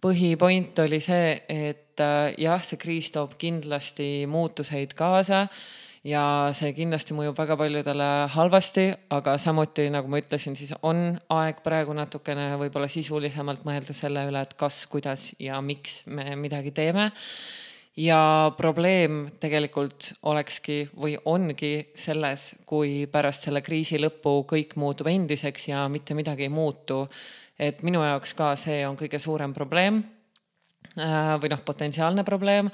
põhipoint 0.05 0.79
oli 0.85 1.01
see, 1.01 1.39
et 1.49 2.03
äh, 2.03 2.35
jah, 2.41 2.61
see 2.61 2.81
kriis 2.81 3.09
toob 3.15 3.39
kindlasti 3.41 4.27
muutuseid 4.29 4.93
kaasa 4.99 5.47
ja 6.05 6.25
see 6.53 6.75
kindlasti 6.77 7.17
mõjub 7.17 7.39
väga 7.39 7.57
paljudele 7.57 8.09
halvasti, 8.35 8.91
aga 9.17 9.39
samuti 9.41 9.89
nagu 9.93 10.11
ma 10.13 10.21
ütlesin, 10.21 10.57
siis 10.59 10.75
on 10.85 11.15
aeg 11.33 11.63
praegu 11.65 11.97
natukene 11.97 12.51
võib-olla 12.61 12.91
sisulisemalt 12.93 13.65
mõelda 13.65 13.97
selle 13.97 14.27
üle, 14.29 14.45
et 14.45 14.53
kas, 14.61 14.85
kuidas 14.93 15.31
ja 15.41 15.61
miks 15.65 16.03
me 16.13 16.37
midagi 16.37 16.75
teeme 16.77 17.09
ja 17.97 18.53
probleem 18.57 19.29
tegelikult 19.41 20.13
olekski 20.23 20.81
või 20.99 21.15
ongi 21.31 21.91
selles, 21.95 22.55
kui 22.67 23.07
pärast 23.11 23.47
selle 23.47 23.63
kriisi 23.63 24.01
lõppu 24.03 24.41
kõik 24.51 24.75
muutub 24.81 25.11
endiseks 25.13 25.69
ja 25.69 25.87
mitte 25.89 26.15
midagi 26.15 26.49
ei 26.49 26.53
muutu. 26.53 27.09
et 27.59 27.83
minu 27.83 28.03
jaoks 28.03 28.35
ka 28.35 28.57
see 28.57 28.83
on 28.87 28.97
kõige 28.99 29.19
suurem 29.19 29.53
probleem 29.55 30.03
või 30.95 31.51
noh, 31.51 31.63
potentsiaalne 31.67 32.23
probleem 32.25 32.71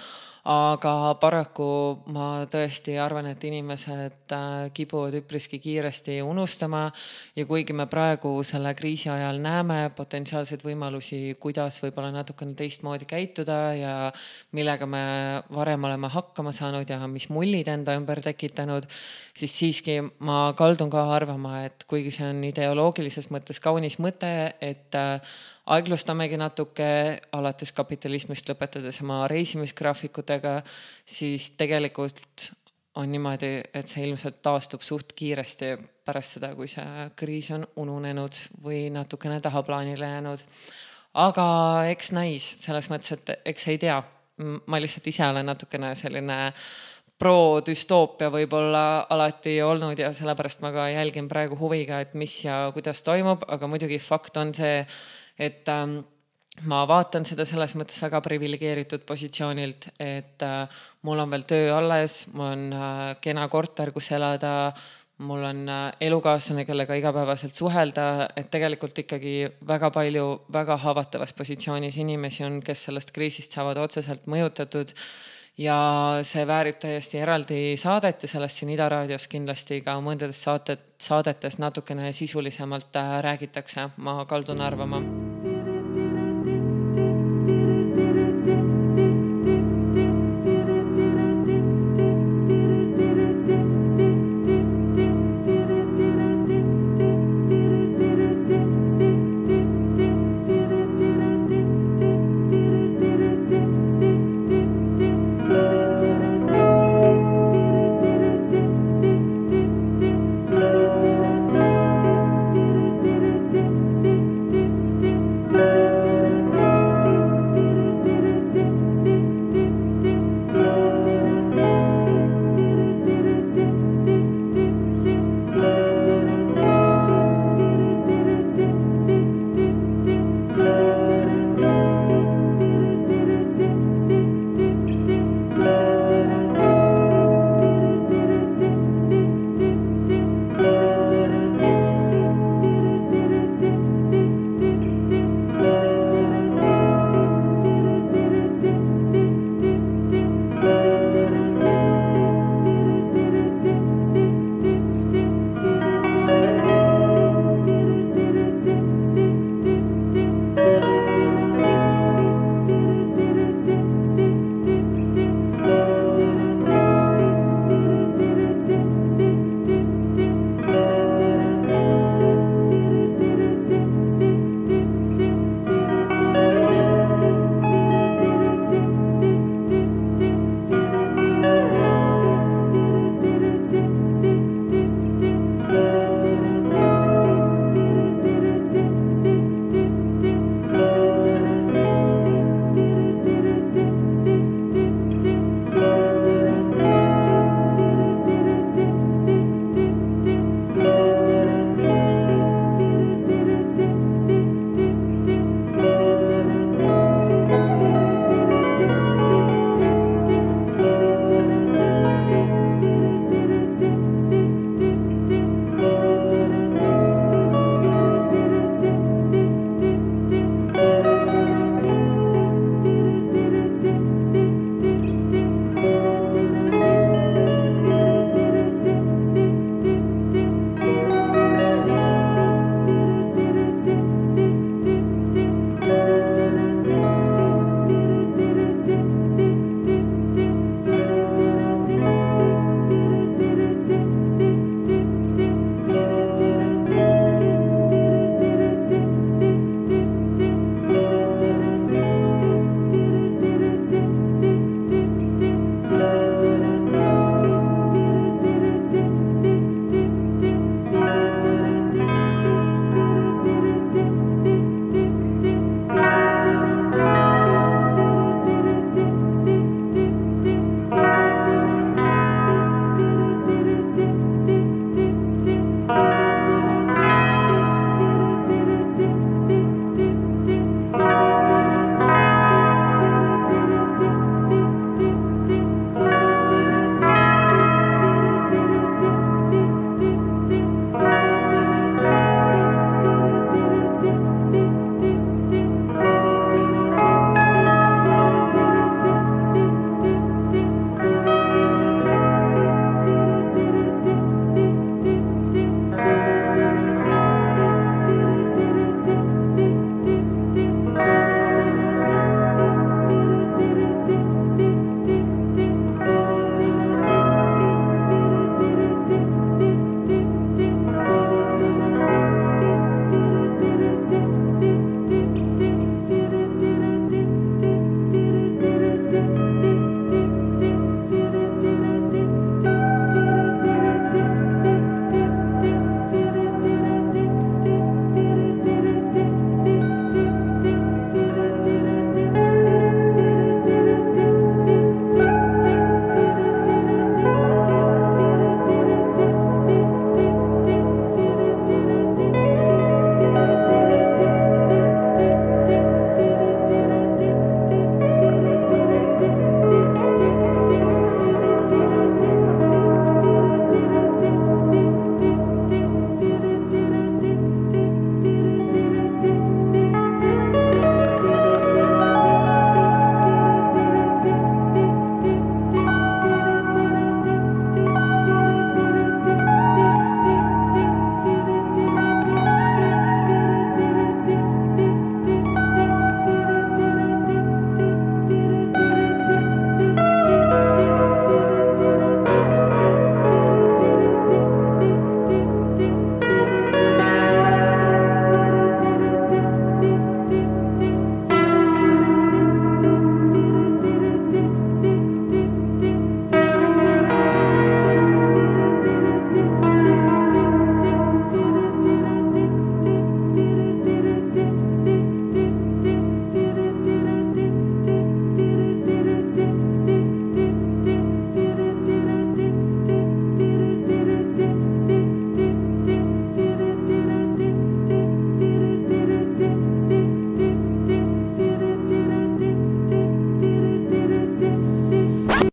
aga 0.48 1.16
paraku 1.20 1.66
ma 2.14 2.46
tõesti 2.48 2.94
arvan, 3.00 3.28
et 3.28 3.42
inimesed 3.44 4.32
äh, 4.32 4.70
kipuvad 4.72 5.18
üpriski 5.20 5.60
kiiresti 5.60 6.20
unustama 6.24 6.86
ja 7.36 7.44
kuigi 7.46 7.76
me 7.76 7.84
praegu 7.90 8.32
selle 8.46 8.72
kriisi 8.78 9.10
ajal 9.12 9.40
näeme 9.42 9.90
potentsiaalseid 9.96 10.64
võimalusi, 10.64 11.36
kuidas 11.40 11.80
võib-olla 11.84 12.12
natukene 12.14 12.56
teistmoodi 12.56 13.08
käituda 13.10 13.58
ja 13.76 13.94
millega 14.56 14.88
me 14.88 15.04
varem 15.52 15.84
oleme 15.84 16.08
hakkama 16.08 16.54
saanud 16.56 16.88
ja 16.88 17.04
mis 17.06 17.28
mullid 17.28 17.68
enda 17.68 17.98
ümber 17.98 18.22
tekitanud, 18.24 18.88
siis 19.36 19.58
siiski 19.60 20.00
ma 20.24 20.54
kaldun 20.56 20.90
ka 20.92 21.04
arvama, 21.12 21.66
et 21.68 21.84
kuigi 21.90 22.14
see 22.16 22.32
on 22.32 22.44
ideoloogilises 22.48 23.28
mõttes 23.34 23.60
kaunis 23.60 24.00
mõte, 24.00 24.54
et 24.64 24.96
äh, 24.96 25.40
aeglustamegi 25.70 26.38
natuke, 26.40 26.88
alates 27.36 27.72
kapitalismist 27.76 28.48
lõpetades 28.50 29.00
oma 29.04 29.22
reisimisgraafikutega, 29.30 30.60
siis 31.06 31.52
tegelikult 31.60 32.50
on 32.98 33.10
niimoodi, 33.12 33.52
et 33.74 33.88
see 33.88 34.04
ilmselt 34.08 34.40
taastub 34.42 34.82
suht 34.82 35.14
kiiresti 35.16 35.74
pärast 36.06 36.38
seda, 36.38 36.52
kui 36.58 36.68
see 36.70 37.08
kriis 37.18 37.52
on 37.54 37.66
ununenud 37.78 38.38
või 38.64 38.88
natukene 38.94 39.40
tahaplaanile 39.40 40.14
jäänud. 40.14 40.46
aga 41.14 41.46
eks 41.90 42.12
näis, 42.12 42.56
selles 42.58 42.90
mõttes, 42.90 43.12
et 43.12 43.40
eks 43.44 43.68
ei 43.68 43.78
tea. 43.78 44.02
ma 44.66 44.78
lihtsalt 44.80 45.06
ise 45.06 45.26
olen 45.26 45.46
natukene 45.46 45.94
selline 45.94 46.36
pro-düstoopia 47.20 48.30
võib-olla 48.32 49.06
alati 49.12 49.58
olnud 49.62 49.98
ja 50.00 50.08
sellepärast 50.16 50.62
ma 50.64 50.70
ka 50.72 50.88
jälgin 50.88 51.28
praegu 51.28 51.58
huviga, 51.60 52.00
et 52.00 52.14
mis 52.14 52.44
ja 52.44 52.70
kuidas 52.72 53.02
toimub, 53.04 53.44
aga 53.48 53.68
muidugi 53.68 53.98
fakt 54.00 54.36
on 54.40 54.54
see, 54.56 54.86
et 55.40 55.68
ähm, 55.72 56.00
ma 56.68 56.82
vaatan 56.88 57.24
seda 57.24 57.46
selles 57.48 57.74
mõttes 57.78 58.00
väga 58.02 58.20
priviligeeritud 58.24 59.04
positsioonilt, 59.08 59.90
et 60.00 60.44
äh, 60.44 60.80
mul 61.08 61.22
on 61.22 61.30
veel 61.32 61.46
töö 61.48 61.70
alles, 61.76 62.26
mul 62.34 62.50
on 62.50 62.66
äh, 62.76 63.04
kena 63.24 63.46
korter, 63.52 63.92
kus 63.96 64.10
elada, 64.16 64.72
mul 65.24 65.44
on 65.46 65.64
äh, 65.68 65.86
elukaaslane, 66.08 66.66
kellega 66.68 66.96
igapäevaselt 67.00 67.56
suhelda, 67.56 68.06
et 68.36 68.50
tegelikult 68.52 68.98
ikkagi 69.04 69.34
väga 69.68 69.92
palju 69.94 70.26
väga 70.52 70.76
haavatavas 70.84 71.32
positsioonis 71.38 72.00
inimesi 72.02 72.44
on, 72.48 72.60
kes 72.64 72.86
sellest 72.88 73.14
kriisist 73.16 73.56
saavad 73.56 73.80
otseselt 73.80 74.28
mõjutatud 74.30 74.94
ja 75.60 75.78
see 76.26 76.46
väärib 76.48 76.78
täiesti 76.80 77.20
eraldi 77.20 77.76
saadet 77.80 78.24
ja 78.24 78.32
sellest 78.32 78.62
siin 78.62 78.72
Ida 78.76 78.88
raadios 78.88 79.28
kindlasti 79.28 79.82
ka 79.84 79.98
mõndades 80.04 80.40
saated, 80.46 80.84
saadetes 81.00 81.60
natukene 81.60 82.12
sisulisemalt 82.16 82.96
äh, 82.96 83.16
räägitakse, 83.28 83.90
ma 83.96 84.22
kaldun 84.28 84.64
arvama 84.64 85.02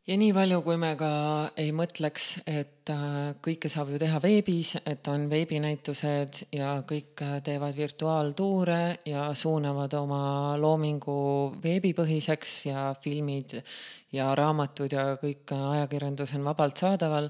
ja 0.07 0.15
nii 0.19 0.31
palju, 0.35 0.61
kui 0.63 0.77
me 0.79 0.93
ka 0.99 1.09
ei 1.59 1.73
mõtleks, 1.75 2.27
et 2.47 2.91
äh, 2.93 3.35
kõike 3.43 3.69
saab 3.71 3.91
ju 3.91 3.99
teha 4.01 4.21
veebis, 4.23 4.77
et 4.87 5.07
on 5.11 5.27
veebinäitused 5.31 6.43
ja 6.55 6.77
kõik 6.87 7.23
äh, 7.25 7.37
teevad 7.43 7.75
virtuaaltuure 7.77 8.81
ja 9.07 9.27
suunavad 9.35 9.93
oma 9.99 10.55
loomingu 10.61 11.19
veebipõhiseks 11.63 12.57
ja 12.69 12.89
filmid 13.03 13.57
ja 14.15 14.31
raamatud 14.37 14.95
ja 14.95 15.09
kõik 15.21 15.51
ajakirjandus 15.55 16.35
on 16.37 16.47
vabalt 16.47 16.79
saadaval, 16.79 17.27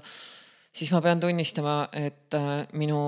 siis 0.72 0.92
ma 0.94 1.02
pean 1.02 1.20
tunnistama, 1.20 1.80
et 1.92 2.38
äh, 2.38 2.62
minu 2.78 3.00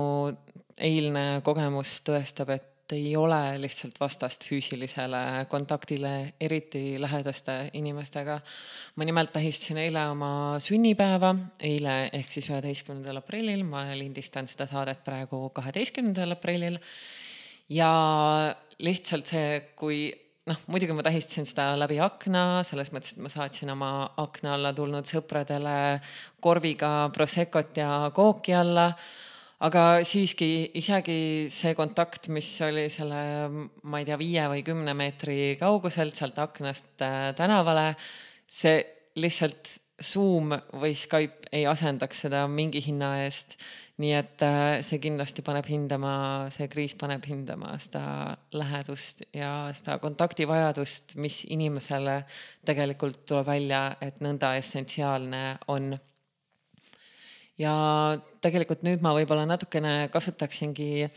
eilne 0.81 1.41
kogemus 1.45 2.01
tõestab, 2.07 2.51
et 2.57 2.70
ei 2.95 3.15
ole 3.17 3.57
lihtsalt 3.61 3.99
vastast 3.99 4.45
füüsilisele 4.49 5.45
kontaktile, 5.49 6.33
eriti 6.41 6.99
lähedaste 7.01 7.69
inimestega. 7.73 8.39
ma 8.95 9.05
nimelt 9.07 9.33
tähistasin 9.33 9.77
eile 9.77 10.07
oma 10.09 10.59
sünnipäeva, 10.59 11.35
eile 11.59 12.09
ehk 12.13 12.31
siis 12.31 12.49
üheteistkümnendal 12.49 13.21
aprillil, 13.21 13.63
ma 13.63 13.85
lindistan 13.95 14.47
seda 14.47 14.67
saadet 14.67 15.03
praegu 15.03 15.49
kaheteistkümnendal 15.49 16.37
aprillil. 16.37 16.79
ja 17.69 17.91
lihtsalt 18.79 19.31
see, 19.31 19.47
kui 19.75 20.11
noh, 20.49 20.61
muidugi 20.67 20.95
ma 20.97 21.03
tähistasin 21.05 21.45
seda 21.47 21.71
läbi 21.79 21.99
akna, 22.03 22.61
selles 22.67 22.91
mõttes, 22.93 23.15
et 23.15 23.23
ma 23.23 23.31
saatsin 23.31 23.71
oma 23.73 23.91
akna 24.21 24.55
alla 24.57 24.73
tulnud 24.73 25.07
sõpradele 25.07 25.75
korviga 26.41 27.09
Proseccot 27.13 27.77
ja 27.77 27.91
kooki 28.15 28.55
alla 28.57 28.91
aga 29.65 29.83
siiski 30.07 30.71
isegi 30.79 31.47
see 31.53 31.75
kontakt, 31.77 32.29
mis 32.33 32.49
oli 32.65 32.87
selle, 32.93 33.21
ma 33.83 34.01
ei 34.01 34.07
tea, 34.07 34.17
viie 34.21 34.47
või 34.51 34.63
kümne 34.65 34.95
meetri 34.97 35.55
kauguselt 35.59 36.17
sealt 36.17 36.39
aknast 36.41 37.03
äh, 37.05 37.29
tänavale, 37.37 37.91
see 38.49 38.81
lihtsalt 39.21 39.77
Zoom 40.01 40.55
või 40.81 40.95
Skype 40.97 41.51
ei 41.53 41.67
asendaks 41.69 42.23
seda 42.25 42.47
mingi 42.49 42.81
hinna 42.81 43.19
eest. 43.25 43.57
nii 44.01 44.13
et 44.17 44.41
äh, 44.41 44.79
see 44.81 44.97
kindlasti 44.97 45.43
paneb 45.45 45.67
hindama, 45.69 46.49
see 46.49 46.65
kriis 46.71 46.95
paneb 46.97 47.25
hindama 47.29 47.75
seda 47.77 48.33
lähedust 48.57 49.27
ja 49.35 49.69
seda 49.77 49.99
kontaktivajadust, 50.01 51.13
mis 51.21 51.43
inimesele 51.53 52.23
tegelikult 52.65 53.27
tuleb 53.29 53.45
välja, 53.45 53.83
et 54.01 54.17
nõnda 54.25 54.55
essentsiaalne 54.57 55.43
on 55.69 55.93
ja 57.59 57.73
tegelikult 58.41 58.85
nüüd 58.87 59.03
ma 59.03 59.13
võib-olla 59.17 59.45
natukene 59.49 60.09
kasutaksingi 60.13 61.07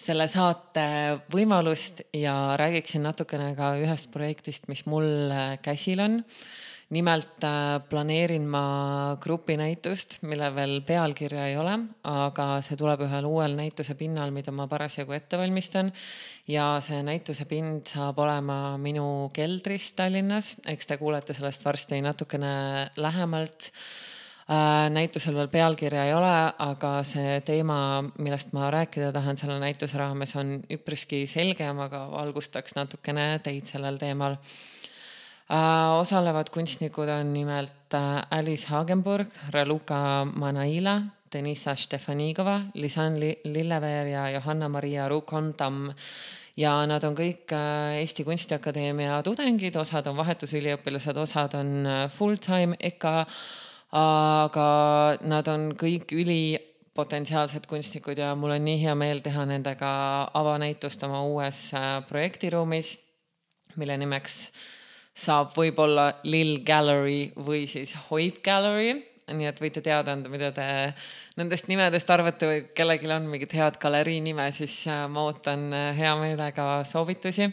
selle 0.00 0.26
saate 0.32 0.86
võimalust 1.32 2.02
ja 2.16 2.56
räägiksin 2.60 3.04
natukene 3.04 3.52
ka 3.58 3.74
ühest 3.82 4.10
projektist, 4.14 4.68
mis 4.72 4.86
mul 4.88 5.30
käsil 5.62 6.00
on. 6.06 6.22
nimelt 6.90 7.44
äh, 7.46 7.78
planeerin 7.86 8.48
ma 8.50 9.14
grupinäitust, 9.22 10.16
millel 10.26 10.50
veel 10.56 10.80
pealkirja 10.82 11.44
ei 11.46 11.54
ole, 11.54 11.76
aga 12.02 12.46
see 12.66 12.74
tuleb 12.74 13.04
ühel 13.06 13.28
uuel 13.28 13.54
näituse 13.54 13.94
pinnal, 13.94 14.32
mida 14.34 14.50
ma 14.50 14.66
parasjagu 14.66 15.14
ette 15.14 15.38
valmistan. 15.38 15.92
ja 16.48 16.80
see 16.82 16.98
näituse 17.06 17.44
pind 17.46 17.86
saab 17.86 18.18
olema 18.18 18.76
minu 18.76 19.30
keldris 19.32 19.92
Tallinnas, 19.92 20.56
eks 20.66 20.90
te 20.90 20.98
kuulete 20.98 21.36
sellest 21.36 21.64
varsti 21.64 22.02
natukene 22.02 22.90
lähemalt 22.96 23.70
Äh, 23.70 24.09
näitusel 24.90 25.36
veel 25.38 25.48
pealkirja 25.48 26.04
ei 26.08 26.14
ole, 26.14 26.32
aga 26.58 26.90
see 27.06 27.38
teema, 27.46 28.02
millest 28.18 28.50
ma 28.56 28.70
rääkida 28.74 29.12
tahan 29.14 29.38
selle 29.38 29.60
näituse 29.62 29.98
raames, 30.00 30.34
on 30.40 30.56
üpriski 30.74 31.22
selge 31.30 31.68
ja 31.68 31.74
ma 31.76 31.86
ka 31.92 32.06
valgustaks 32.10 32.74
natukene 32.78 33.28
teid 33.44 33.70
sellel 33.70 34.00
teemal. 34.00 34.34
Äh, 35.50 35.92
osalevad 35.98 36.50
kunstnikud 36.54 37.10
on 37.10 37.32
nimelt 37.34 37.94
äh, 37.94 38.22
Alice 38.30 38.66
Hagenburg, 38.70 39.30
Raluca 39.54 40.26
Manaila, 40.34 41.00
Denisa 41.30 41.76
Stefanigova, 41.78 42.60
Lisan 42.74 43.20
Lilleveer 43.20 44.06
ja 44.06 44.28
Johanna-Maria 44.30 45.08
Rukom-Tamm 45.08 45.90
ja 46.58 46.74
nad 46.90 47.04
on 47.06 47.14
kõik 47.14 47.54
Eesti 48.00 48.26
Kunstiakadeemia 48.26 49.22
tudengid, 49.22 49.78
osad 49.78 50.10
on 50.10 50.18
vahetusüliõpilased, 50.18 51.18
osad 51.22 51.54
on 51.58 51.86
full-time 52.10 52.78
EKA 52.90 53.28
aga 53.96 55.18
nad 55.26 55.48
on 55.50 55.70
kõik 55.78 56.12
ülipotentsiaalsed 56.14 57.66
kunstnikud 57.70 58.18
ja 58.18 58.32
mul 58.38 58.54
on 58.54 58.64
nii 58.64 58.78
hea 58.84 58.94
meel 58.98 59.22
teha 59.24 59.44
nendega 59.50 59.90
avanäitust 60.38 61.02
oma 61.06 61.24
uues 61.26 61.70
äh, 61.74 61.98
projektiruumis, 62.06 62.94
mille 63.80 63.96
nimeks 63.98 64.40
saab 65.20 65.50
võib-olla 65.56 66.12
Lill 66.24 66.62
Gallery 66.66 67.32
või 67.36 67.66
siis 67.70 67.96
Hoid 68.08 68.40
Gallery. 68.46 68.94
nii 69.30 69.46
et 69.46 69.60
võite 69.62 69.82
teada 69.82 70.12
anda, 70.12 70.30
mida 70.30 70.50
te 70.50 70.64
nendest 71.38 71.68
nimedest 71.70 72.08
arvate 72.10 72.46
või 72.46 72.62
kellelgi 72.74 73.10
on 73.14 73.28
mingit 73.30 73.52
head 73.54 73.76
galerii 73.78 74.20
nime, 74.20 74.50
siis 74.52 74.86
äh, 74.86 75.06
ma 75.10 75.26
ootan 75.26 75.72
äh, 75.74 75.96
hea 75.98 76.14
meelega 76.18 76.84
soovitusi 76.84 77.50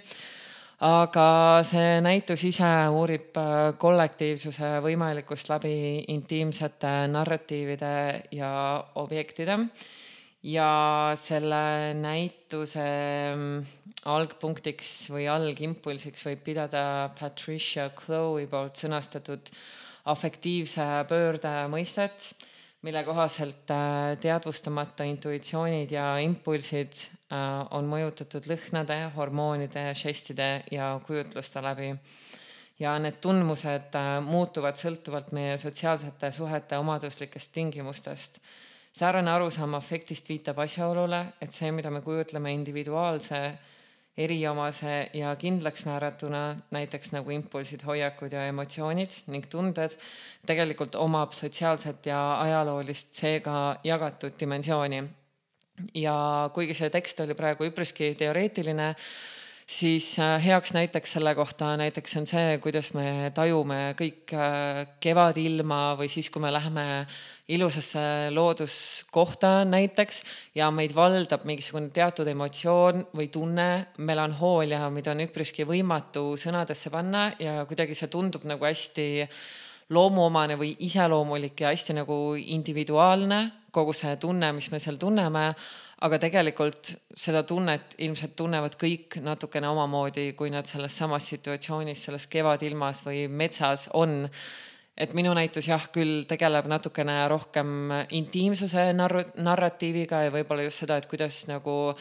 aga 0.85 1.63
see 1.65 2.01
näitus 2.05 2.43
ise 2.45 2.69
uurib 2.93 3.37
äh, 3.41 3.73
kollektiivsuse 3.81 4.77
võimalikkust 4.85 5.49
läbi 5.49 6.03
intiimsete 6.13 7.07
narratiivide 7.09 7.93
ja 8.31 8.51
objektide. 8.95 9.57
ja 10.43 11.13
selle 11.17 11.93
näituse 11.97 12.85
mm, 13.35 13.63
algpunktiks 14.05 15.09
või 15.09 15.25
algimpulsiks 15.27 16.23
võib 16.25 16.43
pidada 16.45 17.09
Patricia 17.19 17.89
Chloe 17.89 18.45
poolt 18.47 18.77
sõnastatud 18.77 19.49
afektiivse 20.05 20.85
pöörde 21.09 21.55
mõistet 21.73 22.35
mille 22.85 23.03
kohaselt 23.03 23.71
äh, 23.73 24.15
teadvustamata 24.21 25.03
intuitsioonid 25.09 25.91
ja 25.91 26.17
impulsid 26.21 26.93
on 27.29 27.87
mõjutatud 27.91 28.45
lõhnade, 28.47 28.97
hormoonide, 29.15 29.89
žestide 29.95 30.63
ja 30.71 30.99
kujutluste 31.07 31.61
läbi. 31.61 31.95
ja 32.79 32.91
need 32.99 33.15
tundmused 33.21 33.95
äh, 33.97 34.19
muutuvad 34.21 34.77
sõltuvalt 34.77 35.31
meie 35.33 35.57
sotsiaalsete 35.57 36.31
suhete 36.31 36.77
omaduslikest 36.77 37.51
tingimustest. 37.51 38.39
säärane 38.93 39.31
arusaam 39.31 39.73
afektist 39.73 40.29
viitab 40.29 40.59
asjaolule, 40.59 41.25
et 41.41 41.51
see, 41.51 41.71
mida 41.71 41.91
me 41.91 42.01
kujutleme 42.01 42.53
individuaalse 42.53 43.57
eriomase 44.17 45.09
ja 45.13 45.35
kindlaks 45.35 45.85
määratuna, 45.85 46.55
näiteks 46.71 47.11
nagu 47.11 47.29
impulsid, 47.29 47.83
hoiakud 47.85 48.31
ja 48.31 48.47
emotsioonid 48.47 49.11
ning 49.27 49.45
tunded, 49.49 49.93
tegelikult 50.45 50.95
omab 50.95 51.31
sotsiaalset 51.31 52.05
ja 52.05 52.41
ajaloolist, 52.41 53.13
seega 53.13 53.75
jagatud 53.83 54.33
dimensiooni. 54.39 55.03
Ja 55.97 56.49
kuigi 56.53 56.75
see 56.77 56.91
tekst 56.93 57.19
oli 57.23 57.35
praegu 57.37 57.67
üpriski 57.67 58.13
teoreetiline, 58.17 58.93
siis 59.67 60.13
äh, 60.23 60.37
heaks 60.41 60.71
näiteks 60.73 61.17
selle 61.17 61.33
kohta 61.35 61.73
näiteks 61.77 62.17
on 62.21 62.27
see, 62.29 62.55
kuidas 62.63 62.93
me 62.95 63.31
tajume 63.35 63.93
kõik 63.99 64.33
äh, 64.33 64.83
kevadilma 65.03 65.81
või 65.99 66.07
siis, 66.11 66.31
kui 66.31 66.41
me 66.41 66.53
läheme 66.55 66.85
ilusasse 67.51 68.31
looduskohta 68.33 69.61
näiteks 69.67 70.23
ja 70.55 70.71
meid 70.71 70.95
valdab 70.95 71.45
mingisugune 71.47 71.91
teatud 71.95 72.27
emotsioon 72.31 73.05
või 73.15 73.29
tunne, 73.31 73.69
melanhoolia, 73.97 74.87
mida 74.91 75.13
on 75.13 75.23
üpriski 75.27 75.67
võimatu 75.67 76.31
sõnadesse 76.39 76.91
panna 76.91 77.29
ja 77.39 77.61
kuidagi 77.67 77.95
see 77.95 78.11
tundub 78.11 78.47
nagu 78.47 78.67
hästi 78.67 79.07
loomuomane 79.89 80.57
või 80.59 80.73
iseloomulik 80.83 81.61
ja 81.63 81.71
hästi 81.71 81.95
nagu 82.01 82.35
individuaalne, 82.37 83.41
kogu 83.71 83.93
see 83.93 84.15
tunne, 84.19 84.51
mis 84.55 84.71
me 84.71 84.79
seal 84.83 84.97
tunneme 84.99 85.51
aga 86.05 86.19
tegelikult 86.21 86.91
seda 87.17 87.41
tunnet 87.47 87.95
ilmselt 88.05 88.35
tunnevad 88.37 88.77
kõik 88.79 89.17
natukene 89.25 89.69
omamoodi, 89.71 90.29
kui 90.37 90.51
nad 90.53 90.69
selles 90.69 90.97
samas 90.99 91.29
situatsioonis, 91.33 92.03
selles 92.07 92.27
kevadilmas 92.29 93.03
või 93.07 93.25
metsas 93.29 93.87
on. 93.97 94.27
et 94.97 95.13
minu 95.13 95.29
näitus 95.37 95.67
jah, 95.67 95.83
küll 95.93 96.23
tegeleb 96.25 96.65
natukene 96.65 97.27
rohkem 97.29 97.91
intiimsuse 98.17 98.93
narr-, 98.97 99.29
narratiiviga 99.37 100.23
ja 100.25 100.31
võib-olla 100.33 100.63
just 100.65 100.81
seda, 100.81 100.97
et 100.97 101.05
kuidas 101.05 101.43
nagu 101.47 101.93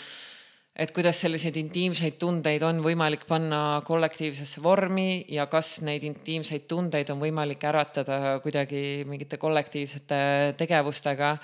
et 0.77 0.93
kuidas 0.93 1.21
selliseid 1.25 1.57
intiimseid 1.57 2.19
tundeid 2.21 2.63
on 2.67 2.83
võimalik 2.85 3.25
panna 3.29 3.81
kollektiivsesse 3.87 4.61
vormi 4.63 5.25
ja 5.33 5.47
kas 5.49 5.81
neid 5.87 6.05
intiimseid 6.05 6.67
tundeid 6.69 7.11
on 7.15 7.23
võimalik 7.23 7.65
äratada 7.65 8.39
kuidagi 8.45 9.05
mingite 9.09 9.41
kollektiivsete 9.41 10.55
tegevustega. 10.59 11.37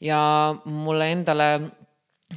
ja 0.00 0.20
mulle 0.64 1.12
endale 1.12 1.48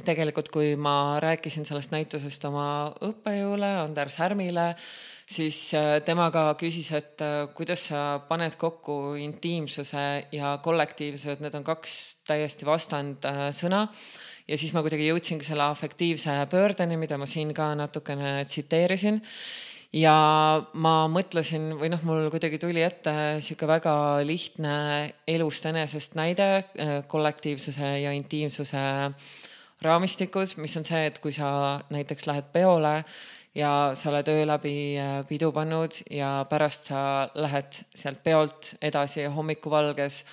tegelikult, 0.04 0.48
kui 0.52 0.76
ma 0.76 1.18
rääkisin 1.22 1.66
sellest 1.66 1.92
näitusest 1.94 2.44
oma 2.48 2.92
õppejõule 3.04 3.70
Anders 3.82 4.18
Härmile, 4.20 4.70
siis 5.28 5.58
äh, 5.76 5.98
tema 6.04 6.28
ka 6.34 6.52
küsis, 6.60 6.90
et 6.96 7.24
äh, 7.24 7.48
kuidas 7.56 7.88
sa 7.90 8.20
paned 8.28 8.56
kokku 8.60 9.16
intiimsuse 9.20 10.06
ja 10.32 10.56
kollektiivsuse, 10.62 11.36
et 11.36 11.44
need 11.44 11.58
on 11.58 11.66
kaks 11.66 11.98
täiesti 12.28 12.68
vastand 12.68 13.28
äh, 13.28 13.48
sõna. 13.56 13.86
Ja 14.48 14.58
siis 14.58 14.72
ma 14.72 14.82
kuidagi 14.84 15.08
jõudsingi 15.10 15.46
selle 15.46 15.66
afektiivse 15.68 16.34
pöördeni, 16.50 16.96
mida 17.00 17.18
ma 17.20 17.28
siin 17.28 17.52
ka 17.56 17.72
natukene 17.78 18.38
tsiteerisin. 18.48 19.20
Ja 19.96 20.14
ma 20.76 20.94
mõtlesin 21.08 21.70
või 21.80 21.88
noh, 21.88 22.02
mul 22.04 22.26
kuidagi 22.32 22.58
tuli 22.60 22.82
ette 22.84 23.40
sihuke 23.40 23.64
väga 23.68 23.94
lihtne 24.20 24.74
elust 25.28 25.64
enesest 25.68 26.16
näide 26.18 26.48
äh, 26.58 26.98
kollektiivsuse 27.08 27.94
ja 28.02 28.12
intiimsuse 28.12 28.82
raamistikus, 29.84 30.58
mis 30.60 30.76
on 30.76 30.84
see, 30.84 31.06
et 31.08 31.22
kui 31.24 31.32
sa 31.32 31.78
näiteks 31.94 32.28
lähed 32.28 32.52
peole 32.52 32.98
ja 33.56 33.72
sa 33.96 34.10
oled 34.12 34.28
öö 34.28 34.44
läbi 34.48 34.76
äh, 35.00 35.22
pidu 35.28 35.52
pannud 35.56 36.02
ja 36.12 36.44
pärast 36.50 36.92
sa 36.92 37.00
lähed 37.34 37.80
sealt 37.96 38.20
peolt 38.24 38.74
edasi 38.84 39.24
hommikuvalges 39.32 40.24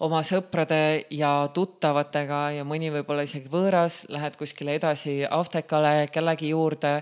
oma 0.00 0.22
sõprade 0.24 1.06
ja 1.12 1.32
tuttavatega 1.54 2.40
ja 2.56 2.66
mõni 2.68 2.90
võib-olla 2.92 3.26
isegi 3.26 3.50
võõras, 3.52 4.04
lähed 4.08 4.36
kuskile 4.40 4.78
edasi 4.78 5.20
Aftekale 5.28 6.08
kellegi 6.12 6.54
juurde, 6.54 7.00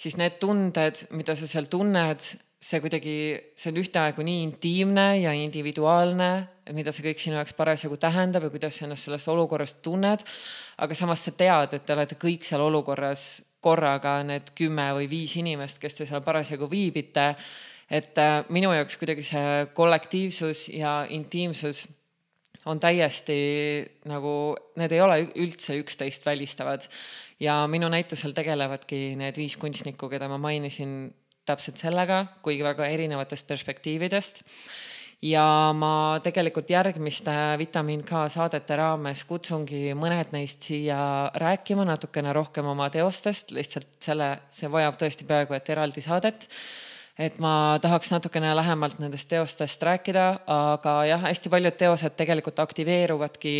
siis 0.00 0.16
need 0.20 0.38
tunded, 0.40 1.04
mida 1.12 1.36
sa 1.36 1.48
seal 1.50 1.68
tunned, 1.68 2.24
see 2.58 2.80
kuidagi, 2.82 3.16
see 3.54 3.70
on 3.70 3.82
ühtaegu 3.82 4.24
nii 4.26 4.40
intiimne 4.46 5.08
ja 5.20 5.34
individuaalne, 5.36 6.30
mida 6.74 6.92
see 6.92 7.04
kõik 7.06 7.20
sinu 7.20 7.36
jaoks 7.38 7.54
parasjagu 7.56 7.98
tähendab 8.00 8.48
ja 8.48 8.52
kuidas 8.52 8.78
sa 8.78 8.86
ennast 8.86 9.06
selles 9.06 9.28
olukorras 9.30 9.76
tunned. 9.84 10.24
aga 10.78 10.94
samas 10.94 11.22
sa 11.24 11.32
tead, 11.36 11.76
et 11.76 11.84
te 11.84 11.94
olete 11.94 12.18
kõik 12.18 12.44
seal 12.48 12.64
olukorras 12.64 13.42
korraga, 13.60 14.22
need 14.22 14.52
kümme 14.58 14.88
või 14.96 15.08
viis 15.10 15.36
inimest, 15.36 15.78
kes 15.82 16.00
te 16.00 16.06
seal 16.06 16.22
parasjagu 16.24 16.70
viibite. 16.70 17.34
et 17.90 18.18
äh, 18.18 18.44
minu 18.48 18.72
jaoks 18.72 18.96
kuidagi 19.00 19.22
see 19.22 19.66
kollektiivsus 19.74 20.68
ja 20.68 21.06
intiimsus 21.08 21.86
on 22.68 22.80
täiesti 22.80 23.38
nagu, 24.08 24.32
need 24.80 24.92
ei 24.94 25.00
ole 25.04 25.22
üldse 25.40 25.78
üksteist 25.80 26.26
välistavad. 26.26 26.84
ja 27.40 27.66
minu 27.70 27.88
näitusel 27.88 28.34
tegelevadki 28.34 29.14
need 29.16 29.36
viis 29.38 29.56
kunstnikku, 29.56 30.08
keda 30.10 30.28
ma 30.28 30.38
mainisin 30.42 31.14
täpselt 31.46 31.78
sellega, 31.78 32.24
kuigi 32.42 32.64
väga 32.66 32.86
erinevatest 32.86 33.46
perspektiividest. 33.48 34.42
ja 35.22 35.72
ma 35.74 36.20
tegelikult 36.22 36.70
järgmiste 36.70 37.32
Vitamiin 37.58 38.04
K 38.06 38.26
saadete 38.30 38.76
raames 38.78 39.24
kutsungi 39.26 39.94
mõned 39.98 40.30
neist 40.32 40.68
siia 40.68 41.30
rääkima 41.34 41.86
natukene 41.88 42.32
rohkem 42.32 42.66
oma 42.66 42.90
teostest, 42.90 43.50
lihtsalt 43.50 43.88
selle, 43.98 44.36
see 44.48 44.70
vajab 44.70 45.00
tõesti 45.00 45.26
peaaegu 45.26 45.58
et 45.58 45.74
eraldi 45.74 46.04
saadet 46.04 46.46
et 47.18 47.38
ma 47.42 47.78
tahaks 47.82 48.12
natukene 48.14 48.54
lähemalt 48.56 49.00
nendest 49.02 49.28
teostest 49.30 49.82
rääkida, 49.82 50.28
aga 50.46 50.94
jah, 51.08 51.26
hästi 51.26 51.50
paljud 51.50 51.76
teosed 51.78 52.14
tegelikult 52.18 52.62
aktiveeruvadki 52.62 53.56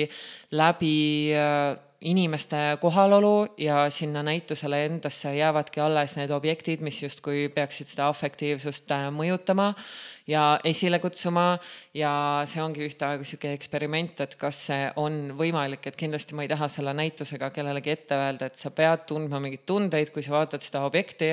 läbi 0.59 0.95
äh, 1.35 1.75
inimeste 2.01 2.57
kohalolu 2.81 3.47
ja 3.59 3.91
sinna 3.91 4.23
näitusele 4.23 4.85
endasse 4.87 5.33
jäävadki 5.35 5.81
alles 5.81 6.15
need 6.17 6.31
objektid, 6.31 6.83
mis 6.87 7.01
justkui 7.03 7.49
peaksid 7.55 7.89
seda 7.91 8.07
afektiivsust 8.13 8.93
äh, 8.95 9.09
mõjutama 9.15 9.73
ja 10.31 10.61
esile 10.65 11.01
kutsuma. 11.03 11.59
ja 11.95 12.13
see 12.47 12.63
ongi 12.63 12.85
ühtaegu 12.87 13.27
sihuke 13.27 13.51
eksperiment, 13.57 14.21
et 14.21 14.37
kas 14.39 14.61
see 14.69 14.85
on 15.03 15.33
võimalik, 15.39 15.89
et 15.91 15.99
kindlasti 15.99 16.37
ma 16.39 16.45
ei 16.47 16.53
taha 16.53 16.69
selle 16.71 16.95
näitusega 16.95 17.49
kellelegi 17.51 17.91
ette 17.91 18.15
öelda, 18.15 18.47
et 18.47 18.55
sa 18.55 18.71
pead 18.71 19.03
tundma 19.09 19.41
mingeid 19.43 19.65
tundeid, 19.67 20.13
kui 20.15 20.23
sa 20.23 20.37
vaatad 20.37 20.63
seda 20.63 20.85
objekti. 20.87 21.33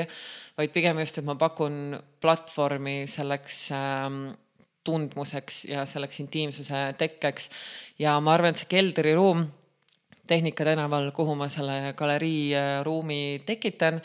vaid 0.57 0.73
pigem 0.73 0.97
just, 1.03 1.19
et 1.19 1.25
ma 1.25 1.35
pakun 1.35 1.99
platvormi 2.21 3.03
selleks 3.11 3.59
ähm, 3.75 4.17
tundmuseks 4.83 5.65
ja 5.69 5.85
selleks 5.85 6.19
intiimsuse 6.25 6.81
tekkeks. 6.97 7.49
ja 7.99 8.17
ma 8.19 8.33
arvan, 8.33 8.55
et 8.55 8.63
see 8.63 8.73
keldriruum 8.73 9.45
Tehnika 10.27 10.65
tänaval, 10.65 11.11
kuhu 11.13 11.35
ma 11.37 11.45
selle 11.51 11.93
galerii 11.97 12.55
äh, 12.55 12.79
ruumi 12.85 13.41
tekitan. 13.45 14.01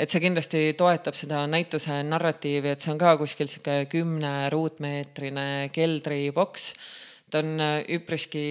et 0.00 0.08
see 0.10 0.20
kindlasti 0.20 0.60
toetab 0.74 1.14
seda 1.14 1.44
näituse 1.46 2.00
narratiivi, 2.08 2.72
et 2.72 2.80
see 2.80 2.90
on 2.92 2.98
ka 2.98 3.16
kuskil 3.20 3.46
sihuke 3.46 3.84
kümne 3.92 4.50
ruutmeetrine 4.50 5.70
keldriboks. 5.72 6.72
ta 7.30 7.38
on 7.38 7.60
äh, 7.60 7.80
üpriski 7.88 8.44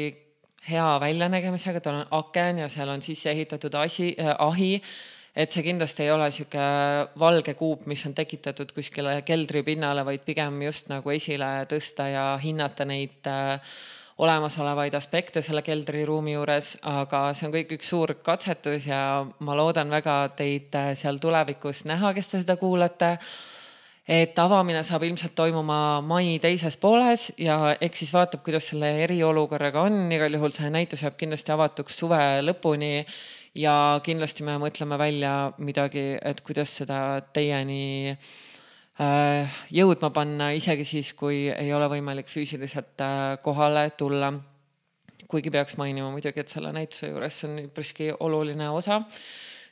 hea 0.70 0.90
väljanägemisega, 1.00 1.82
tal 1.82 2.02
on 2.02 2.12
aken 2.24 2.64
ja 2.64 2.70
seal 2.70 2.90
on 2.90 3.02
sisse 3.02 3.32
ehitatud 3.32 3.76
asi 3.76 4.14
äh,, 4.20 4.36
ahi 4.40 4.82
et 5.36 5.52
see 5.52 5.64
kindlasti 5.64 6.04
ei 6.06 6.12
ole 6.12 6.32
sihuke 6.34 6.64
valge 7.20 7.54
kuup, 7.60 7.86
mis 7.90 8.06
on 8.08 8.16
tekitatud 8.18 8.72
kuskile 8.76 9.22
keldripinnale, 9.28 10.04
vaid 10.06 10.26
pigem 10.26 10.62
just 10.66 10.90
nagu 10.92 11.14
esile 11.14 11.52
tõsta 11.70 12.10
ja 12.12 12.26
hinnata 12.42 12.88
neid 12.90 13.30
äh, 13.30 13.78
olemasolevaid 14.20 14.96
aspekte 15.00 15.42
selle 15.42 15.62
keldriruumi 15.64 16.34
juures, 16.36 16.74
aga 16.88 17.30
see 17.38 17.48
on 17.48 17.54
kõik 17.56 17.78
üks 17.78 17.94
suur 17.94 18.18
katsetus 18.24 18.90
ja 18.90 19.02
ma 19.46 19.56
loodan 19.56 19.92
väga 19.94 20.18
teid 20.40 20.76
äh, 20.76 20.92
seal 21.00 21.22
tulevikus 21.24 21.86
näha, 21.88 22.12
kes 22.18 22.34
te 22.34 22.44
seda 22.44 22.60
kuulate 22.60 23.16
et 24.10 24.40
avamine 24.42 24.82
saab 24.84 25.04
ilmselt 25.06 25.36
toimuma 25.38 26.02
mai 26.02 26.40
teises 26.42 26.80
pooles 26.82 27.28
ja 27.38 27.76
eks 27.78 28.04
siis 28.04 28.14
vaatab, 28.16 28.42
kuidas 28.46 28.72
selle 28.72 28.90
eriolukorraga 29.06 29.84
on, 29.86 30.02
igal 30.12 30.34
juhul 30.34 30.54
see 30.56 30.72
näitus 30.74 31.04
jääb 31.06 31.18
kindlasti 31.20 31.54
avatuks 31.54 32.00
suve 32.02 32.20
lõpuni. 32.42 33.06
ja 33.56 34.00
kindlasti 34.06 34.44
me 34.46 34.58
mõtleme 34.62 34.98
välja 34.98 35.52
midagi, 35.58 36.18
et 36.22 36.42
kuidas 36.42 36.76
seda 36.82 37.22
teieni 37.34 38.18
jõudma 39.72 40.10
panna, 40.12 40.50
isegi 40.52 40.84
siis, 40.84 41.14
kui 41.16 41.48
ei 41.50 41.74
ole 41.74 41.88
võimalik 41.92 42.28
füüsiliselt 42.28 43.00
äh, 43.04 43.38
kohale 43.44 43.90
tulla. 43.98 44.34
kuigi 45.30 45.52
peaks 45.54 45.78
mainima 45.78 46.10
muidugi, 46.10 46.40
et 46.42 46.50
selle 46.50 46.72
näituse 46.74 47.12
juures 47.12 47.44
on 47.46 47.60
üpriski 47.62 48.12
oluline 48.20 48.70
osa. 48.70 49.02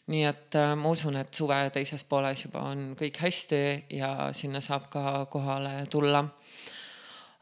nii 0.08 0.24
et 0.24 0.56
äh, 0.56 0.76
ma 0.76 0.90
usun, 0.90 1.18
et 1.18 1.34
suve 1.34 1.58
teises 1.74 2.04
pooles 2.04 2.46
juba 2.46 2.60
on 2.72 2.96
kõik 2.96 3.20
hästi 3.20 3.62
ja 3.98 4.30
sinna 4.34 4.62
saab 4.62 4.88
ka 4.90 5.26
kohale 5.30 5.86
tulla 5.92 6.24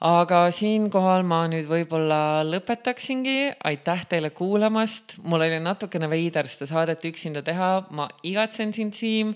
aga 0.05 0.49
siinkohal 0.51 1.23
ma 1.23 1.45
nüüd 1.47 1.69
võib-olla 1.69 2.43
lõpetaksingi. 2.43 3.53
aitäh 3.63 4.05
teile 4.09 4.29
kuulamast, 4.29 5.19
mul 5.23 5.41
oli 5.41 5.59
natukene 5.59 6.09
veider 6.09 6.47
seda 6.47 6.65
saadet 6.65 7.05
üksinda 7.05 7.41
teha, 7.41 7.86
ma 7.91 8.09
igatsen 8.23 8.73
sind, 8.73 8.93
Siim 8.93 9.36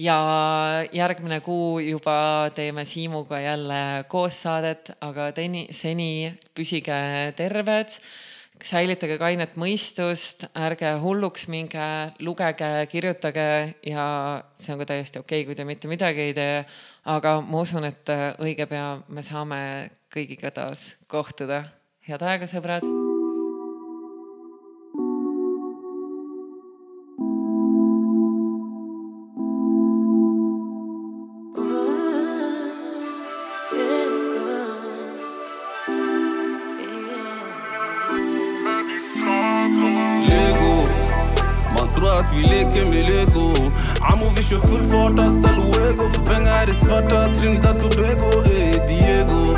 ja 0.00 0.18
järgmine 0.92 1.40
kuu 1.40 1.78
juba 1.78 2.50
teeme 2.54 2.84
Siimuga 2.84 3.40
jälle 3.40 4.04
koos 4.08 4.42
saadet, 4.42 4.92
aga 5.00 5.30
teni, 5.36 5.66
seni 5.70 6.32
püsige 6.56 7.00
terved, 7.36 7.96
säilitage 8.60 9.16
kainet 9.20 9.56
mõistust, 9.60 10.46
ärge 10.56 10.92
hulluks 11.02 11.48
minge, 11.52 11.88
lugege, 12.20 12.70
kirjutage 12.92 13.48
ja 13.86 14.06
see 14.60 14.74
on 14.74 14.82
ka 14.82 14.90
täiesti 14.92 15.22
okei 15.22 15.42
okay,, 15.42 15.48
kui 15.48 15.56
te 15.56 15.68
mitte 15.68 15.88
midagi 15.88 16.28
ei 16.28 16.36
tee. 16.36 16.64
aga 17.04 17.40
ma 17.40 17.64
usun, 17.64 17.88
et 17.88 18.16
õige 18.40 18.68
pea 18.68 18.98
me 19.08 19.24
saame 19.24 19.62
kõigiga 20.12 20.52
taas 20.52 20.94
kohtuda. 21.08 21.62
head 22.08 22.22
aega, 22.26 22.48
sõbrad 22.50 22.99
vi 42.40 42.46
leker 42.48 42.84
med 42.84 43.04
lego. 43.10 43.46
Amo 44.00 44.26
vi 44.36 44.42
kör 44.42 44.60
full 44.60 44.84
fart 44.90 45.18
hasta 45.18 45.50
luego. 45.58 46.04
För 46.14 46.22
pengar 46.32 46.62
är 46.62 46.76
svarta, 46.84 47.34
Trinidad 47.34 47.76
Tobago 47.80 48.30
Ey 48.46 48.72
Diego. 48.88 49.56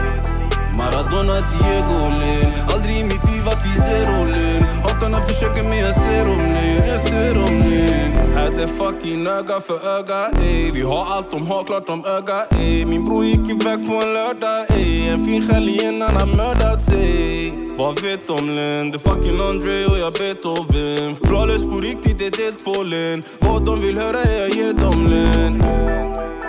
Maradona 0.78 1.36
Diego 1.52 1.98
Len 2.20 2.46
Aldrig 2.72 2.96
i 2.96 3.04
mitt 3.04 3.24
liv 3.30 3.44
att 3.52 3.62
vi 3.66 3.80
zero 3.80 4.24
Len 4.24 4.62
Hatarna 4.82 5.20
försöker 5.20 5.62
men 5.62 5.78
jag 5.78 5.94
ser 5.94 6.24
dem 6.24 6.38
Len 6.38 6.76
Jag 6.88 7.00
ser 7.00 7.34
dem 7.34 7.58
Len 7.58 8.36
Hade 8.36 8.68
fucking 8.68 9.26
öga 9.26 9.60
för 9.66 9.98
öga 9.98 10.20
ey. 10.42 10.70
Vi 10.70 10.82
har 10.82 11.06
allt 11.14 11.30
de 11.30 11.46
har, 11.46 11.64
klart 11.64 11.86
de 11.86 12.04
öga 12.04 12.58
ey. 12.58 12.84
Min 12.84 13.04
bror 13.04 13.24
gick 13.24 13.50
iväg 13.50 13.88
på 13.88 13.94
en 13.94 14.12
lördag 14.12 14.70
ey. 14.70 15.08
En 15.08 15.24
fin 15.24 15.48
själ 15.48 15.68
innan 15.68 16.16
han 16.16 16.28
mördats 16.28 16.88
ey 16.88 17.31
vad 17.76 18.02
vet 18.02 18.30
om 18.30 18.48
län? 18.50 18.90
Det 18.90 18.98
fucking 18.98 19.40
André 19.40 19.84
och 19.84 19.98
jag 19.98 20.12
Beethoven. 20.12 21.16
Flawless 21.24 21.62
på 21.62 21.80
riktigt, 21.80 22.18
det 22.18 22.26
är 22.26 22.44
helt 22.44 22.64
två 22.64 22.82
län 22.82 23.22
Vad 23.38 23.64
de 23.64 23.80
vill 23.80 23.98
höra 23.98 24.18
är 24.18 24.40
jag 24.40 24.50
ger 24.50 24.72
dem 24.72 25.04
län 25.04 25.58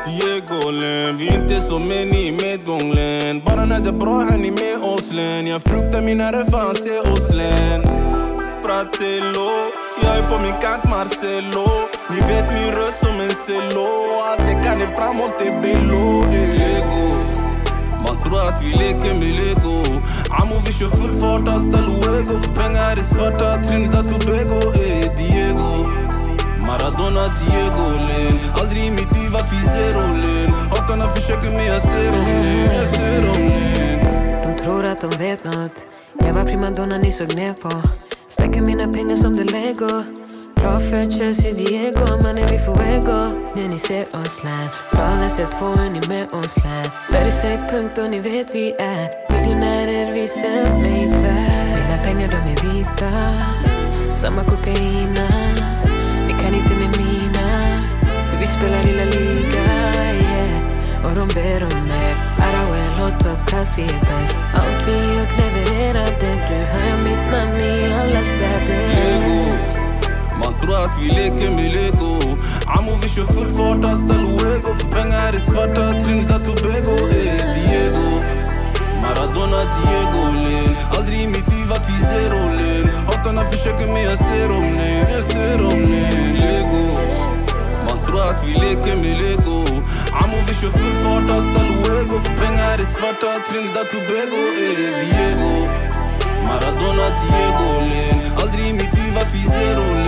Diego 0.05 0.71
län 0.71 1.17
Vi 1.17 1.27
är 1.27 1.41
inte 1.41 1.61
som 1.61 1.81
män 1.81 2.13
i 2.13 2.37
medgång 2.41 2.91
län 2.91 3.41
Bara 3.45 3.65
när 3.65 3.79
det 3.79 3.89
är 3.89 3.93
bra 3.93 4.19
här 4.19 4.37
ni 4.37 4.51
med 4.51 4.93
oss 4.93 5.13
län 5.13 5.47
Jag 5.47 5.63
fruktar 5.63 6.01
mina 6.01 6.31
refan, 6.31 6.75
se 6.75 6.99
oss 6.99 7.35
län 7.35 7.81
Fratello 8.65 9.49
Jag 10.03 10.17
är 10.17 10.23
på 10.29 10.39
min 10.39 10.53
kant 10.53 10.83
Marcelo. 10.89 11.67
Ni 12.09 12.19
vet 12.19 12.53
min 12.53 12.71
röst 12.71 12.99
som 12.99 13.21
en 13.21 13.35
cello. 13.45 13.87
Allt 14.29 14.41
jag 14.51 14.63
kan 14.63 14.81
är 14.81 14.95
framåt, 14.97 15.39
det 15.39 15.61
below 15.61 16.25
Lego 16.31 17.12
tror 18.33 18.47
att 18.47 18.63
vi 18.63 18.71
leker 18.71 19.13
med 19.13 19.33
lego. 19.39 19.77
Amo 20.29 20.55
vi 20.65 20.73
kör 20.73 20.89
full 20.89 21.19
fart 21.21 21.47
hasta 21.47 21.79
luego. 21.81 22.39
För 22.43 22.53
pengar 22.61 22.91
är 22.91 23.03
svarta, 23.13 23.63
Trinidad 23.63 24.05
Tobago 24.09 24.59
Ey 24.75 25.09
Diego. 25.17 25.71
Maradona, 26.67 27.25
Diego 27.39 27.85
Len 28.07 28.35
Aldrig 28.59 28.83
i 28.85 28.91
mitt 28.91 29.11
liv 29.17 29.35
att 29.35 29.53
vi 29.53 29.59
zero 29.67 30.03
försöker 31.15 31.51
men 31.51 31.65
jag 31.65 31.81
ser 31.81 32.11
dem 32.11 32.25
nu, 32.25 32.63
jag 32.63 32.87
ser 32.95 33.27
dem 33.27 33.47
len. 33.47 34.55
De 34.55 34.63
tror 34.63 34.85
att 34.85 35.01
de 35.01 35.09
vet 35.17 35.43
nåt 35.45 35.73
Jag 36.19 36.33
var 36.33 36.43
primadonna 36.43 36.97
ni 36.97 37.11
såg 37.11 37.35
ner 37.35 37.53
på. 37.53 37.81
Stackar 38.29 38.61
mina 38.61 38.93
pengar 38.93 39.15
som 39.15 39.37
det 39.37 39.43
lego. 39.43 40.22
Bra 40.63 40.79
för 40.79 41.11
Chelsea, 41.11 41.53
Diego, 41.53 42.05
mannen 42.23 42.47
vi 42.51 42.59
får 42.59 42.81
ego. 42.81 43.19
När 43.55 43.67
ni 43.67 43.79
ser 43.79 44.05
oss 44.15 44.43
län 44.43 44.67
ser 45.29 45.45
två 45.45 45.69
ni 45.93 46.01
med 46.07 46.33
oss 46.33 46.55
lär. 46.63 46.85
Sveriges 47.09 47.41
höjdpunkt 47.41 47.97
och 47.97 48.09
ni 48.09 48.19
vet 48.19 48.55
vi 48.55 48.71
är 48.79 49.03
Miljonärer, 49.31 50.11
vi 50.13 50.27
self-made 50.27 51.11
svär 51.11 51.75
Mina 51.75 51.97
pengar 52.03 52.27
de 52.27 52.39
är 52.53 52.59
vita. 52.67 53.11
Samma 54.21 54.43
kokaina 54.43 55.27
Ni 56.27 56.33
kan 56.41 56.55
inte 56.55 56.73
med 56.81 56.91
mina. 56.97 57.47
För 58.29 58.37
vi 58.39 58.47
spelar 58.47 58.83
lilla 58.83 59.05
liga, 59.05 59.65
yeah. 60.23 61.05
Och 61.05 61.15
de 61.15 61.27
ber 61.27 61.63
om 61.63 61.79
mer. 61.91 62.15
Arawel, 62.45 62.93
hot 62.99 63.19
top 63.23 63.47
class, 63.47 63.77
vi 63.77 63.83
är 63.83 63.99
bäst. 63.99 64.35
Allt 64.53 64.87
vi 64.87 64.97
gjort 65.15 65.33
levererade 65.39 66.29
Du 66.49 66.55
hör 66.55 66.97
mitt 67.03 67.31
namn 67.31 67.59
i 67.61 67.93
alla 67.93 68.21
städer. 68.23 69.82
Man 70.39 70.53
tror 70.55 70.75
att 70.75 70.95
vi 71.01 71.07
leker 71.09 71.49
med 71.55 71.71
lego. 71.71 72.13
Amo 72.65 72.91
vi 73.01 73.09
kör 73.09 73.25
full 73.25 73.49
fart 73.57 73.83
hasta 73.91 74.13
luego. 74.25 74.69
För 74.79 74.87
pengar 74.87 75.33
är 75.37 75.39
svarta, 75.51 75.99
Trinidad 76.03 76.41
Tobago 76.45 76.95
Ey 77.11 77.37
Diego. 77.55 78.07
Maradona, 79.03 79.61
Diego 79.75 80.23
Len 80.43 80.75
Aldrig 80.97 81.19
i 81.21 81.27
mitt 81.27 81.47
liv 81.53 81.71
att 81.71 81.89
vi 81.89 81.97
zero 82.05 82.39
len 82.57 82.89
Hatarna 83.07 83.43
försöker 83.51 83.87
men 83.93 84.03
jag 84.03 84.17
ser 84.17 84.47
dem 84.49 84.73
nej 84.77 84.99
jag 85.15 85.23
ser 85.23 85.57
dem 85.63 85.79
nej 85.81 86.33
Lego. 86.41 86.83
Man 87.87 87.99
tror 88.05 88.21
att 88.21 88.47
vi 88.47 88.53
leker 88.53 88.95
med 88.95 89.17
lego. 89.21 89.59
Amo 90.21 90.37
vi 90.47 90.53
kör 90.53 90.71
full 90.79 90.95
fart 91.03 91.29
hasta 91.35 91.61
luego. 91.71 92.19
För 92.25 92.33
pengar 92.43 92.73
är 92.83 92.89
svarta, 92.97 93.29
Trinidad 93.49 93.87
Tobago 93.91 94.41
Ey 94.59 94.75
Diego. 94.99 95.53
Maradona, 96.47 97.07
Diego 97.21 97.69
Len 97.89 98.17
Aldrig 98.41 98.65
i 98.67 98.73
mitt 98.73 98.93
liv 98.99 99.13
att 99.21 99.35
vi 99.35 99.41
zero 99.43 99.93
len 99.93 100.02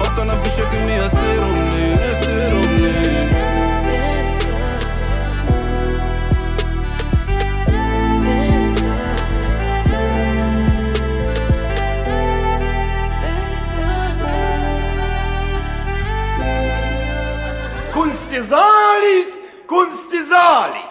Jag 0.00 1.10
ser 1.10 1.40
dem 1.40 1.54
nu, 1.54 1.90
jag 1.90 2.24
ser 2.24 2.50
dem 2.50 2.74
nu 2.74 3.00
Kunstizalis, 17.92 19.40
kunstizalis. 19.68 20.89